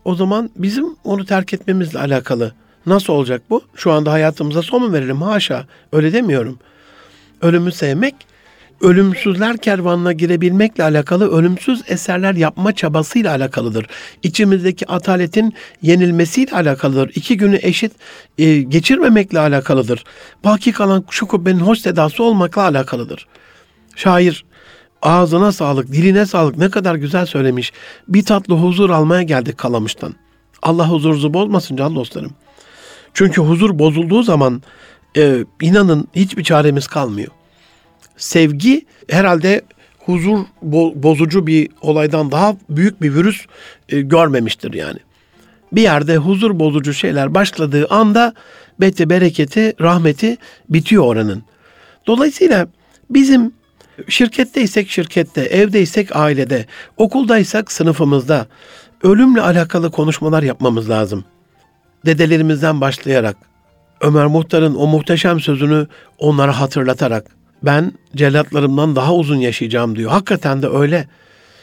o 0.05 0.15
zaman 0.15 0.49
bizim 0.55 0.85
onu 1.03 1.25
terk 1.25 1.53
etmemizle 1.53 1.99
alakalı. 1.99 2.53
Nasıl 2.85 3.13
olacak 3.13 3.41
bu? 3.49 3.61
Şu 3.75 3.91
anda 3.91 4.11
hayatımıza 4.11 4.61
son 4.61 4.81
mu 4.81 4.93
verelim? 4.93 5.21
Haşa. 5.21 5.67
Öyle 5.91 6.13
demiyorum. 6.13 6.59
Ölümü 7.41 7.71
sevmek, 7.71 8.15
ölümsüzler 8.81 9.57
kervanına 9.57 10.13
girebilmekle 10.13 10.83
alakalı 10.83 11.31
ölümsüz 11.31 11.81
eserler 11.87 12.33
yapma 12.33 12.75
çabasıyla 12.75 13.31
alakalıdır. 13.35 13.87
İçimizdeki 14.23 14.87
ataletin 14.87 15.53
yenilmesiyle 15.81 16.55
alakalıdır. 16.55 17.11
İki 17.15 17.37
günü 17.37 17.59
eşit 17.61 17.91
e, 18.37 18.61
geçirmemekle 18.61 19.39
alakalıdır. 19.39 20.03
Baki 20.43 20.71
kalan 20.71 21.05
şu 21.09 21.27
kubbenin 21.27 21.59
hoş 21.59 21.79
sedası 21.79 22.23
olmakla 22.23 22.61
alakalıdır. 22.61 23.27
Şair 23.95 24.45
Ağzına 25.01 25.51
sağlık, 25.51 25.91
diline 25.91 26.25
sağlık 26.25 26.57
ne 26.57 26.69
kadar 26.69 26.95
güzel 26.95 27.25
söylemiş. 27.25 27.73
Bir 28.07 28.25
tatlı 28.25 28.55
huzur 28.55 28.89
almaya 28.89 29.21
geldik 29.21 29.57
Kalamış'tan. 29.57 30.15
Allah 30.61 30.89
huzurunuzu 30.89 31.33
bozmasın 31.33 31.77
can 31.77 31.95
dostlarım. 31.95 32.31
Çünkü 33.13 33.41
huzur 33.41 33.79
bozulduğu 33.79 34.23
zaman 34.23 34.61
e, 35.17 35.45
inanın 35.61 36.07
hiçbir 36.15 36.43
çaremiz 36.43 36.87
kalmıyor. 36.87 37.31
Sevgi 38.17 38.85
herhalde 39.09 39.61
huzur 39.99 40.39
bo- 40.65 41.03
bozucu 41.03 41.47
bir 41.47 41.69
olaydan 41.81 42.31
daha 42.31 42.55
büyük 42.69 43.01
bir 43.01 43.15
virüs 43.15 43.45
e, 43.89 44.01
görmemiştir 44.01 44.73
yani. 44.73 44.99
Bir 45.71 45.81
yerde 45.81 46.17
huzur 46.17 46.59
bozucu 46.59 46.93
şeyler 46.93 47.33
başladığı 47.33 47.87
anda 47.89 48.33
beti 48.79 49.09
bereketi, 49.09 49.73
rahmeti 49.81 50.37
bitiyor 50.69 51.03
oranın. 51.03 51.43
Dolayısıyla 52.07 52.67
bizim 53.09 53.53
Şirketteysek 54.07 54.89
şirkette, 54.89 55.41
evdeysek 55.41 56.15
ailede, 56.15 56.65
okuldaysak 56.97 57.71
sınıfımızda 57.71 58.47
ölümle 59.03 59.41
alakalı 59.41 59.91
konuşmalar 59.91 60.43
yapmamız 60.43 60.89
lazım. 60.89 61.25
Dedelerimizden 62.05 62.81
başlayarak 62.81 63.37
Ömer 64.01 64.25
Muhtar'ın 64.25 64.75
o 64.75 64.87
muhteşem 64.87 65.39
sözünü 65.39 65.87
onlara 66.17 66.59
hatırlatarak 66.59 67.36
ben 67.63 67.91
cellatlarımdan 68.15 68.95
daha 68.95 69.15
uzun 69.15 69.35
yaşayacağım 69.35 69.95
diyor. 69.95 70.11
Hakikaten 70.11 70.61
de 70.61 70.67
öyle. 70.67 71.07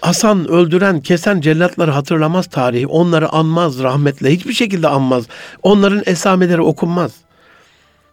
Asan, 0.03 0.49
öldüren, 0.49 1.01
kesen 1.01 1.41
cellatları 1.41 1.91
hatırlamaz 1.91 2.47
tarihi. 2.47 2.87
Onları 2.87 3.29
anmaz 3.29 3.83
rahmetle. 3.83 4.31
Hiçbir 4.31 4.53
şekilde 4.53 4.89
anmaz. 4.89 5.25
Onların 5.63 6.03
esameleri 6.07 6.63
okunmaz. 6.63 7.13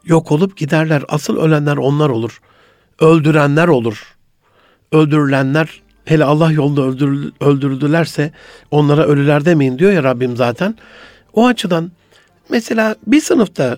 Yok 0.05 0.31
olup 0.31 0.57
giderler. 0.57 1.03
Asıl 1.09 1.37
ölenler 1.37 1.77
onlar 1.77 2.09
olur 2.09 2.41
öldürenler 3.01 3.67
olur. 3.67 4.15
Öldürülenler 4.91 5.81
hele 6.05 6.23
Allah 6.23 6.51
yolunda 6.51 6.81
öldürül, 6.81 7.31
öldürüldülerse 7.39 8.31
onlara 8.71 9.05
ölüler 9.05 9.45
demeyin 9.45 9.79
diyor 9.79 9.91
ya 9.91 10.03
Rabbim 10.03 10.37
zaten. 10.37 10.75
O 11.33 11.47
açıdan 11.47 11.91
mesela 12.49 12.95
bir 13.07 13.21
sınıfta 13.21 13.77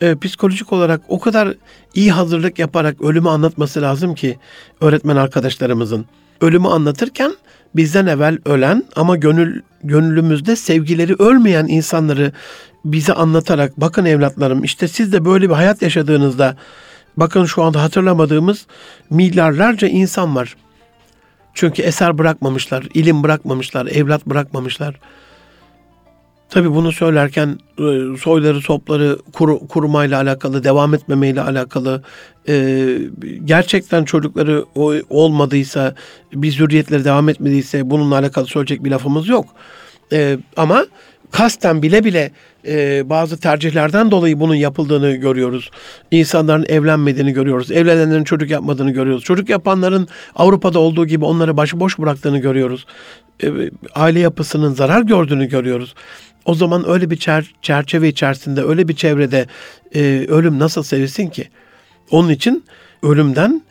e, 0.00 0.18
psikolojik 0.18 0.72
olarak 0.72 1.00
o 1.08 1.20
kadar 1.20 1.54
iyi 1.94 2.12
hazırlık 2.12 2.58
yaparak 2.58 3.02
ölümü 3.02 3.28
anlatması 3.28 3.82
lazım 3.82 4.14
ki 4.14 4.38
öğretmen 4.80 5.16
arkadaşlarımızın. 5.16 6.06
Ölümü 6.40 6.68
anlatırken 6.68 7.34
bizden 7.76 8.06
evvel 8.06 8.38
ölen 8.44 8.84
ama 8.96 9.16
gönül 9.16 9.60
gönlümüzde 9.84 10.56
sevgileri 10.56 11.14
ölmeyen 11.18 11.66
insanları 11.66 12.32
bize 12.84 13.12
anlatarak 13.12 13.80
bakın 13.80 14.04
evlatlarım 14.04 14.64
işte 14.64 14.88
siz 14.88 15.12
de 15.12 15.24
böyle 15.24 15.48
bir 15.48 15.54
hayat 15.54 15.82
yaşadığınızda 15.82 16.56
Bakın 17.16 17.44
şu 17.44 17.62
anda 17.62 17.82
hatırlamadığımız 17.82 18.66
milyarlarca 19.10 19.88
insan 19.88 20.36
var. 20.36 20.56
Çünkü 21.54 21.82
eser 21.82 22.18
bırakmamışlar, 22.18 22.86
ilim 22.94 23.22
bırakmamışlar, 23.22 23.86
evlat 23.86 24.26
bırakmamışlar. 24.26 25.00
Tabi 26.50 26.74
bunu 26.74 26.92
söylerken 26.92 27.58
e, 27.78 28.16
soyları, 28.20 28.60
topları 28.60 29.18
kur, 29.32 29.68
kurumayla 29.68 30.20
alakalı, 30.20 30.64
devam 30.64 30.94
etmemeyle 30.94 31.40
alakalı, 31.40 32.02
e, 32.48 32.86
gerçekten 33.44 34.04
çocukları 34.04 34.64
olmadıysa, 35.10 35.94
bir 36.32 36.52
zürriyetleri 36.52 37.04
devam 37.04 37.28
etmediyse 37.28 37.90
bununla 37.90 38.18
alakalı 38.18 38.46
söyleyecek 38.46 38.84
bir 38.84 38.90
lafımız 38.90 39.28
yok. 39.28 39.46
E, 40.12 40.38
ama 40.56 40.86
kasten 41.30 41.82
bile 41.82 42.04
bile 42.04 42.30
e, 42.66 43.02
bazı 43.10 43.40
tercihlerden 43.40 44.10
dolayı 44.10 44.40
bunun 44.40 44.54
yapıldığını 44.54 45.12
görüyoruz. 45.12 45.70
İnsanların 46.10 46.66
evlenmediğini 46.68 47.32
görüyoruz. 47.32 47.70
Evlenenlerin 47.70 48.24
çocuk 48.24 48.50
yapmadığını 48.50 48.90
görüyoruz. 48.90 49.24
Çocuk 49.24 49.48
yapanların 49.48 50.08
Avrupa'da 50.36 50.78
olduğu 50.78 51.06
gibi 51.06 51.24
onları 51.24 51.56
başıboş 51.56 51.98
bıraktığını 51.98 52.38
görüyoruz. 52.38 52.86
E, 53.42 53.50
aile 53.94 54.20
yapısının 54.20 54.74
zarar 54.74 55.02
gördüğünü 55.02 55.48
görüyoruz. 55.48 55.94
O 56.44 56.54
zaman 56.54 56.88
öyle 56.88 57.10
bir 57.10 57.16
çer- 57.16 57.50
çerçeve 57.62 58.08
içerisinde, 58.08 58.62
öyle 58.62 58.88
bir 58.88 58.96
çevrede 58.96 59.46
e, 59.94 60.26
ölüm 60.28 60.58
nasıl 60.58 60.82
sevilsin 60.82 61.28
ki? 61.28 61.48
Onun 62.10 62.28
için 62.28 62.64
ölümden 63.02 63.62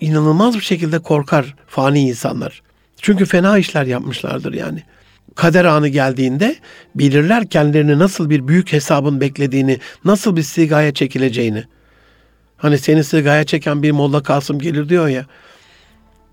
inanılmaz 0.00 0.54
bir 0.54 0.60
şekilde 0.60 0.98
korkar 0.98 1.54
fani 1.66 2.00
insanlar. 2.00 2.62
Çünkü 3.00 3.24
fena 3.24 3.58
işler 3.58 3.86
yapmışlardır 3.86 4.52
yani. 4.52 4.82
Kader 5.34 5.64
anı 5.64 5.88
geldiğinde 5.88 6.56
bilirler 6.94 7.46
kendilerini 7.46 7.98
nasıl 7.98 8.30
bir 8.30 8.48
büyük 8.48 8.72
hesabın 8.72 9.20
beklediğini, 9.20 9.78
nasıl 10.04 10.36
bir 10.36 10.42
sigaya 10.42 10.94
çekileceğini. 10.94 11.64
Hani 12.56 12.78
seni 12.78 13.04
sigaya 13.04 13.44
çeken 13.44 13.82
bir 13.82 13.90
Molla 13.90 14.22
Kasım 14.22 14.58
gelir 14.58 14.88
diyor 14.88 15.08
ya. 15.08 15.26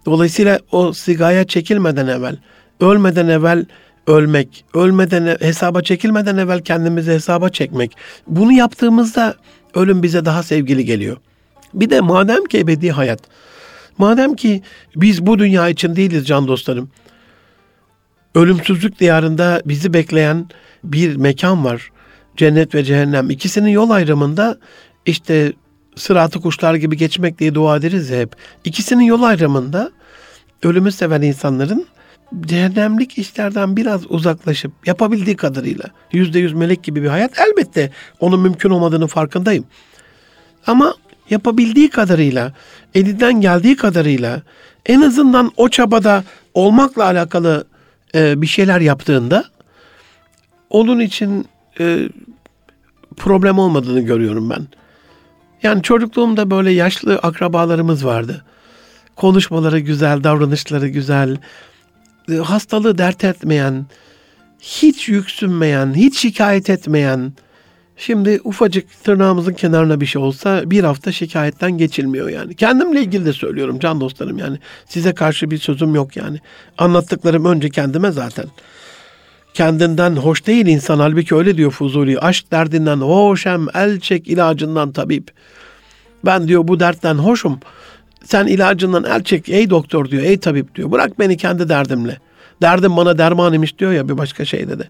Dolayısıyla 0.05 0.59
o 0.71 0.93
sigaya 0.93 1.47
çekilmeden 1.47 2.07
evvel, 2.07 2.37
ölmeden 2.79 3.27
evvel 3.27 3.65
ölmek, 4.07 4.65
ölmeden 4.73 5.25
e, 5.25 5.37
hesaba 5.39 5.81
çekilmeden 5.81 6.37
evvel 6.37 6.63
kendimizi 6.63 7.11
hesaba 7.11 7.49
çekmek. 7.49 7.91
Bunu 8.27 8.51
yaptığımızda 8.51 9.35
ölüm 9.73 10.03
bize 10.03 10.25
daha 10.25 10.43
sevgili 10.43 10.85
geliyor. 10.85 11.17
Bir 11.73 11.89
de 11.89 12.01
madem 12.01 12.45
ki 12.45 12.59
ebedi 12.59 12.91
hayat, 12.91 13.19
madem 13.97 14.35
ki 14.35 14.61
biz 14.95 15.25
bu 15.25 15.39
dünya 15.39 15.69
için 15.69 15.95
değiliz 15.95 16.27
can 16.27 16.47
dostlarım. 16.47 16.89
Ölümsüzlük 18.35 18.99
diyarında 18.99 19.61
bizi 19.65 19.93
bekleyen 19.93 20.49
bir 20.83 21.15
mekan 21.15 21.65
var. 21.65 21.91
Cennet 22.37 22.75
ve 22.75 22.83
cehennem. 22.83 23.29
İkisinin 23.29 23.69
yol 23.69 23.89
ayrımında 23.89 24.57
işte 25.05 25.53
sıratı 25.95 26.41
kuşlar 26.41 26.75
gibi 26.75 26.97
geçmek 26.97 27.39
diye 27.39 27.55
dua 27.55 27.77
ederiz 27.77 28.11
hep. 28.11 28.35
İkisinin 28.63 29.03
yol 29.03 29.23
ayrımında 29.23 29.91
ölümü 30.63 30.91
seven 30.91 31.21
insanların 31.21 31.87
cehennemlik 32.41 33.17
işlerden 33.17 33.77
biraz 33.77 34.11
uzaklaşıp 34.11 34.71
yapabildiği 34.85 35.35
kadarıyla 35.35 35.85
yüzde 36.11 36.39
yüz 36.39 36.53
melek 36.53 36.83
gibi 36.83 37.03
bir 37.03 37.07
hayat 37.07 37.39
elbette 37.39 37.91
onun 38.19 38.39
mümkün 38.39 38.69
olmadığını 38.69 39.07
farkındayım. 39.07 39.65
Ama 40.67 40.95
yapabildiği 41.29 41.89
kadarıyla, 41.89 42.53
elinden 42.93 43.41
geldiği 43.41 43.75
kadarıyla 43.75 44.41
en 44.85 45.01
azından 45.01 45.51
o 45.57 45.69
çabada 45.69 46.23
olmakla 46.53 47.03
alakalı 47.03 47.67
e, 48.15 48.41
bir 48.41 48.47
şeyler 48.47 48.81
yaptığında 48.81 49.45
onun 50.69 50.99
için 50.99 51.47
e, 51.79 52.09
problem 53.17 53.59
olmadığını 53.59 54.01
görüyorum 54.01 54.49
ben. 54.49 54.67
Yani 55.63 55.81
çocukluğumda 55.81 56.51
böyle 56.51 56.71
yaşlı 56.71 57.15
akrabalarımız 57.15 58.05
vardı. 58.05 58.45
Konuşmaları 59.15 59.79
güzel, 59.79 60.23
davranışları 60.23 60.87
güzel, 60.87 61.37
hastalığı 62.43 62.97
dert 62.97 63.23
etmeyen, 63.23 63.85
hiç 64.59 65.09
yüksünmeyen, 65.09 65.93
hiç 65.93 66.19
şikayet 66.19 66.69
etmeyen, 66.69 67.33
şimdi 67.97 68.41
ufacık 68.43 69.03
tırnağımızın 69.03 69.53
kenarına 69.53 70.01
bir 70.01 70.05
şey 70.05 70.21
olsa 70.21 70.71
bir 70.71 70.83
hafta 70.83 71.11
şikayetten 71.11 71.77
geçilmiyor 71.77 72.29
yani. 72.29 72.55
Kendimle 72.55 73.01
ilgili 73.01 73.25
de 73.25 73.33
söylüyorum 73.33 73.79
can 73.79 74.01
dostlarım 74.01 74.37
yani. 74.37 74.59
Size 74.85 75.13
karşı 75.13 75.51
bir 75.51 75.57
sözüm 75.57 75.95
yok 75.95 76.17
yani. 76.17 76.39
Anlattıklarım 76.77 77.45
önce 77.45 77.69
kendime 77.69 78.11
zaten. 78.11 78.45
Kendinden 79.53 80.15
hoş 80.15 80.47
değil 80.47 80.65
insan 80.65 80.99
halbuki 80.99 81.35
öyle 81.35 81.57
diyor 81.57 81.71
Fuzuli. 81.71 82.19
Aşk 82.19 82.51
derdinden 82.51 82.97
hoş 82.97 83.45
hem 83.45 83.67
el 83.73 83.99
çek 83.99 84.27
ilacından 84.27 84.91
tabip. 84.91 85.31
Ben 86.25 86.47
diyor 86.47 86.67
bu 86.67 86.79
dertten 86.79 87.15
hoşum. 87.15 87.59
Sen 88.25 88.47
ilacından 88.47 89.03
el 89.03 89.23
çek 89.23 89.49
ey 89.49 89.69
doktor 89.69 90.09
diyor, 90.09 90.23
ey 90.23 90.37
tabip 90.37 90.75
diyor. 90.75 90.91
Bırak 90.91 91.19
beni 91.19 91.37
kendi 91.37 91.69
derdimle. 91.69 92.17
Derdim 92.61 92.97
bana 92.97 93.17
derman 93.17 93.53
imiş 93.53 93.79
diyor 93.79 93.91
ya 93.91 94.09
bir 94.09 94.17
başka 94.17 94.45
şeyde 94.45 94.79
de. 94.79 94.83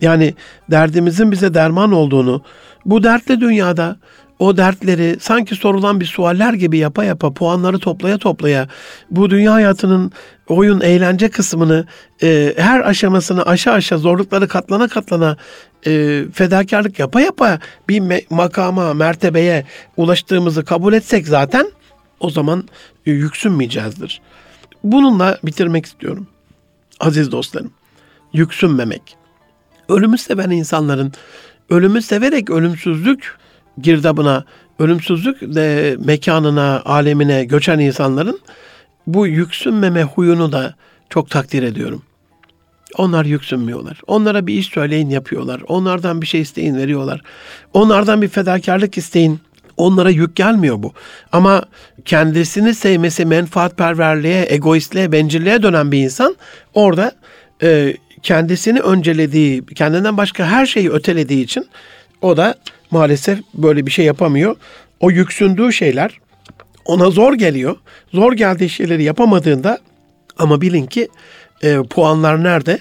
Yani 0.00 0.34
derdimizin 0.70 1.32
bize 1.32 1.54
derman 1.54 1.92
olduğunu, 1.92 2.42
bu 2.84 3.02
dertli 3.02 3.40
dünyada 3.40 3.96
o 4.38 4.56
dertleri 4.56 5.16
sanki 5.20 5.54
sorulan 5.54 6.00
bir 6.00 6.04
sualler 6.04 6.54
gibi 6.54 6.78
yapa 6.78 7.04
yapa 7.04 7.32
puanları 7.32 7.78
toplaya 7.78 8.18
toplaya 8.18 8.68
bu 9.10 9.30
dünya 9.30 9.52
hayatının 9.52 10.12
oyun 10.48 10.80
eğlence 10.80 11.28
kısmını 11.28 11.86
e, 12.22 12.54
her 12.56 12.80
aşamasını 12.80 13.46
aşağı 13.46 13.74
aşağı 13.74 13.98
zorlukları 13.98 14.48
katlana 14.48 14.88
katlana 14.88 15.36
e, 15.86 16.22
fedakarlık 16.34 16.98
yapa 16.98 17.20
yapa 17.20 17.58
bir 17.88 18.00
me- 18.00 18.24
makama 18.30 18.94
mertebeye 18.94 19.64
ulaştığımızı 19.96 20.64
kabul 20.64 20.92
etsek 20.92 21.28
zaten 21.28 21.66
o 22.20 22.30
zaman 22.30 22.68
yüksünmeyeceğizdir. 23.06 24.20
Bununla 24.84 25.38
bitirmek 25.44 25.86
istiyorum. 25.86 26.26
Aziz 27.00 27.32
dostlarım, 27.32 27.70
yüksünmemek. 28.32 29.16
Ölümü 29.88 30.18
seven 30.18 30.50
insanların 30.50 31.12
ölümü 31.70 32.02
severek 32.02 32.50
ölümsüzlük 32.50 33.36
girdabına, 33.82 34.44
ölümsüzlük 34.78 35.40
de 35.40 35.96
mekanına, 36.04 36.82
alemine 36.84 37.44
göçen 37.44 37.78
insanların 37.78 38.40
bu 39.06 39.26
yüksünmeme 39.26 40.02
huyunu 40.02 40.52
da 40.52 40.74
çok 41.10 41.30
takdir 41.30 41.62
ediyorum. 41.62 42.02
Onlar 42.96 43.24
yüksünmüyorlar. 43.24 44.00
Onlara 44.06 44.46
bir 44.46 44.54
iş 44.54 44.66
söyleyin 44.66 45.10
yapıyorlar. 45.10 45.62
Onlardan 45.68 46.22
bir 46.22 46.26
şey 46.26 46.40
isteyin 46.40 46.76
veriyorlar. 46.76 47.22
Onlardan 47.72 48.22
bir 48.22 48.28
fedakarlık 48.28 48.98
isteyin 48.98 49.40
Onlara 49.78 50.10
yük 50.10 50.36
gelmiyor 50.36 50.82
bu. 50.82 50.92
Ama 51.32 51.62
kendisini 52.04 52.74
sevmesi 52.74 53.24
menfaatperverliğe, 53.26 54.46
egoistliğe, 54.48 55.12
bencilliğe 55.12 55.62
dönen 55.62 55.92
bir 55.92 55.98
insan 55.98 56.36
orada 56.74 57.12
e, 57.62 57.96
kendisini 58.22 58.80
öncelediği, 58.80 59.66
kendinden 59.66 60.16
başka 60.16 60.46
her 60.46 60.66
şeyi 60.66 60.90
ötelediği 60.90 61.44
için 61.44 61.66
o 62.22 62.36
da 62.36 62.54
maalesef 62.90 63.38
böyle 63.54 63.86
bir 63.86 63.90
şey 63.90 64.04
yapamıyor. 64.04 64.56
O 65.00 65.10
yüksündüğü 65.10 65.72
şeyler 65.72 66.20
ona 66.84 67.10
zor 67.10 67.34
geliyor. 67.34 67.76
Zor 68.12 68.32
geldiği 68.32 68.68
şeyleri 68.68 69.02
yapamadığında 69.02 69.78
ama 70.38 70.60
bilin 70.60 70.86
ki 70.86 71.08
e, 71.62 71.78
puanlar 71.90 72.44
nerede? 72.44 72.78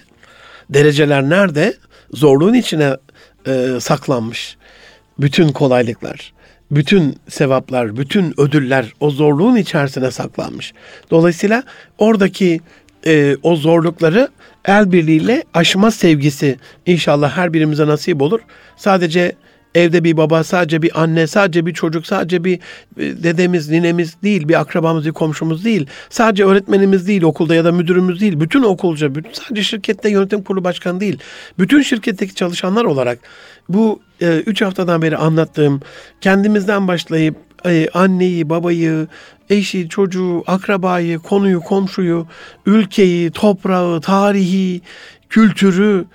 Dereceler 0.70 1.30
nerede? 1.30 1.74
Zorluğun 2.14 2.54
içine 2.54 2.98
e, 3.48 3.80
saklanmış. 3.80 4.58
Bütün 5.20 5.50
kolaylıklar 5.50 6.34
bütün 6.72 7.16
sevaplar, 7.30 7.98
bütün 7.98 8.34
ödüller 8.38 8.94
o 9.00 9.10
zorluğun 9.10 9.56
içerisine 9.56 10.12
saklanmış. 10.12 10.74
Dolayısıyla 11.12 11.64
oradaki 11.98 12.62
e, 13.06 13.36
o 13.44 13.56
zorlukları 13.56 14.30
el 14.66 14.92
birliğiyle 14.92 15.44
aşma 15.54 15.92
sevgisi 15.92 16.60
inşallah 16.86 17.38
her 17.38 17.54
birimize 17.54 17.88
nasip 17.88 18.22
olur. 18.22 18.40
Sadece 18.78 19.36
evde 19.76 20.04
bir 20.04 20.18
baba, 20.18 20.44
sadece 20.44 20.82
bir 20.82 21.02
anne, 21.02 21.28
sadece 21.28 21.66
bir 21.66 21.74
çocuk, 21.74 22.08
sadece 22.08 22.44
bir 22.44 22.60
e, 22.98 23.24
dedemiz, 23.24 23.70
ninemiz 23.70 24.22
değil, 24.24 24.48
bir 24.48 24.60
akrabamız, 24.60 25.06
bir 25.06 25.12
komşumuz 25.12 25.66
değil. 25.66 25.88
Sadece 26.10 26.46
öğretmenimiz 26.46 27.08
değil, 27.08 27.22
okulda 27.22 27.56
ya 27.56 27.66
da 27.66 27.72
müdürümüz 27.72 28.22
değil. 28.22 28.40
Bütün 28.40 28.64
okulca, 28.64 29.16
bütün, 29.16 29.32
sadece 29.34 29.64
şirkette 29.64 30.10
yönetim 30.10 30.44
kurulu 30.44 30.64
başkanı 30.64 31.00
değil. 31.00 31.20
Bütün 31.60 31.82
şirketteki 31.82 32.36
çalışanlar 32.36 32.86
olarak 32.86 33.20
bu 33.70 34.00
e, 34.22 34.40
üç 34.40 34.62
haftadan 34.62 35.02
beri 35.02 35.18
anlattığım 35.18 35.82
kendimizden 36.22 36.88
başlayıp 36.88 37.36
e, 37.66 37.90
anneyi, 37.94 38.50
babayı, 38.50 39.08
eşi, 39.50 39.90
çocuğu, 39.90 40.44
akrabayı, 40.48 41.20
konuyu, 41.20 41.62
komşuyu, 41.62 42.28
ülkeyi, 42.66 43.32
toprağı, 43.32 44.02
tarihi, 44.02 44.82
kültürü, 45.30 46.06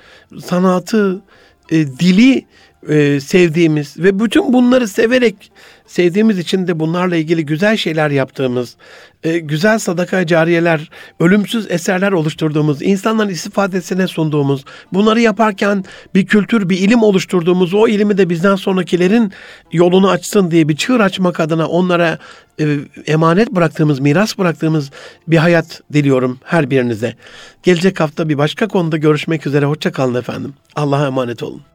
sanatı, 0.44 1.22
e, 1.70 1.86
dili 1.86 2.46
e, 2.88 3.20
sevdiğimiz 3.20 3.98
ve 3.98 4.20
bütün 4.20 4.52
bunları 4.52 4.88
severek 4.88 5.52
sevdiğimiz 5.86 6.38
için 6.38 6.66
de 6.66 6.80
bunlarla 6.80 7.16
ilgili 7.16 7.46
güzel 7.46 7.76
şeyler 7.76 8.10
yaptığımız, 8.10 8.76
e, 9.24 9.38
güzel 9.38 9.78
sadaka 9.78 10.26
cariyeler, 10.26 10.90
ölümsüz 11.20 11.70
eserler 11.70 12.12
oluşturduğumuz, 12.12 12.82
insanların 12.82 13.28
istifadesine 13.28 14.06
sunduğumuz, 14.06 14.64
bunları 14.92 15.20
yaparken 15.20 15.84
bir 16.14 16.26
kültür, 16.26 16.68
bir 16.68 16.78
ilim 16.78 17.02
oluşturduğumuz, 17.02 17.74
o 17.74 17.88
ilimi 17.88 18.18
de 18.18 18.30
bizden 18.30 18.56
sonrakilerin 18.56 19.32
yolunu 19.72 20.10
açsın 20.10 20.50
diye 20.50 20.68
bir 20.68 20.76
çığır 20.76 21.00
açmak 21.00 21.40
adına 21.40 21.66
onlara 21.66 22.18
e, 22.60 22.78
emanet 23.06 23.50
bıraktığımız, 23.50 24.00
miras 24.00 24.38
bıraktığımız 24.38 24.90
bir 25.28 25.36
hayat 25.36 25.80
diliyorum 25.92 26.38
her 26.44 26.70
birinize. 26.70 27.14
Gelecek 27.62 28.00
hafta 28.00 28.28
bir 28.28 28.38
başka 28.38 28.68
konuda 28.68 28.96
görüşmek 28.96 29.46
üzere. 29.46 29.66
Hoşçakalın 29.66 30.14
efendim. 30.14 30.54
Allah'a 30.76 31.06
emanet 31.06 31.42
olun. 31.42 31.71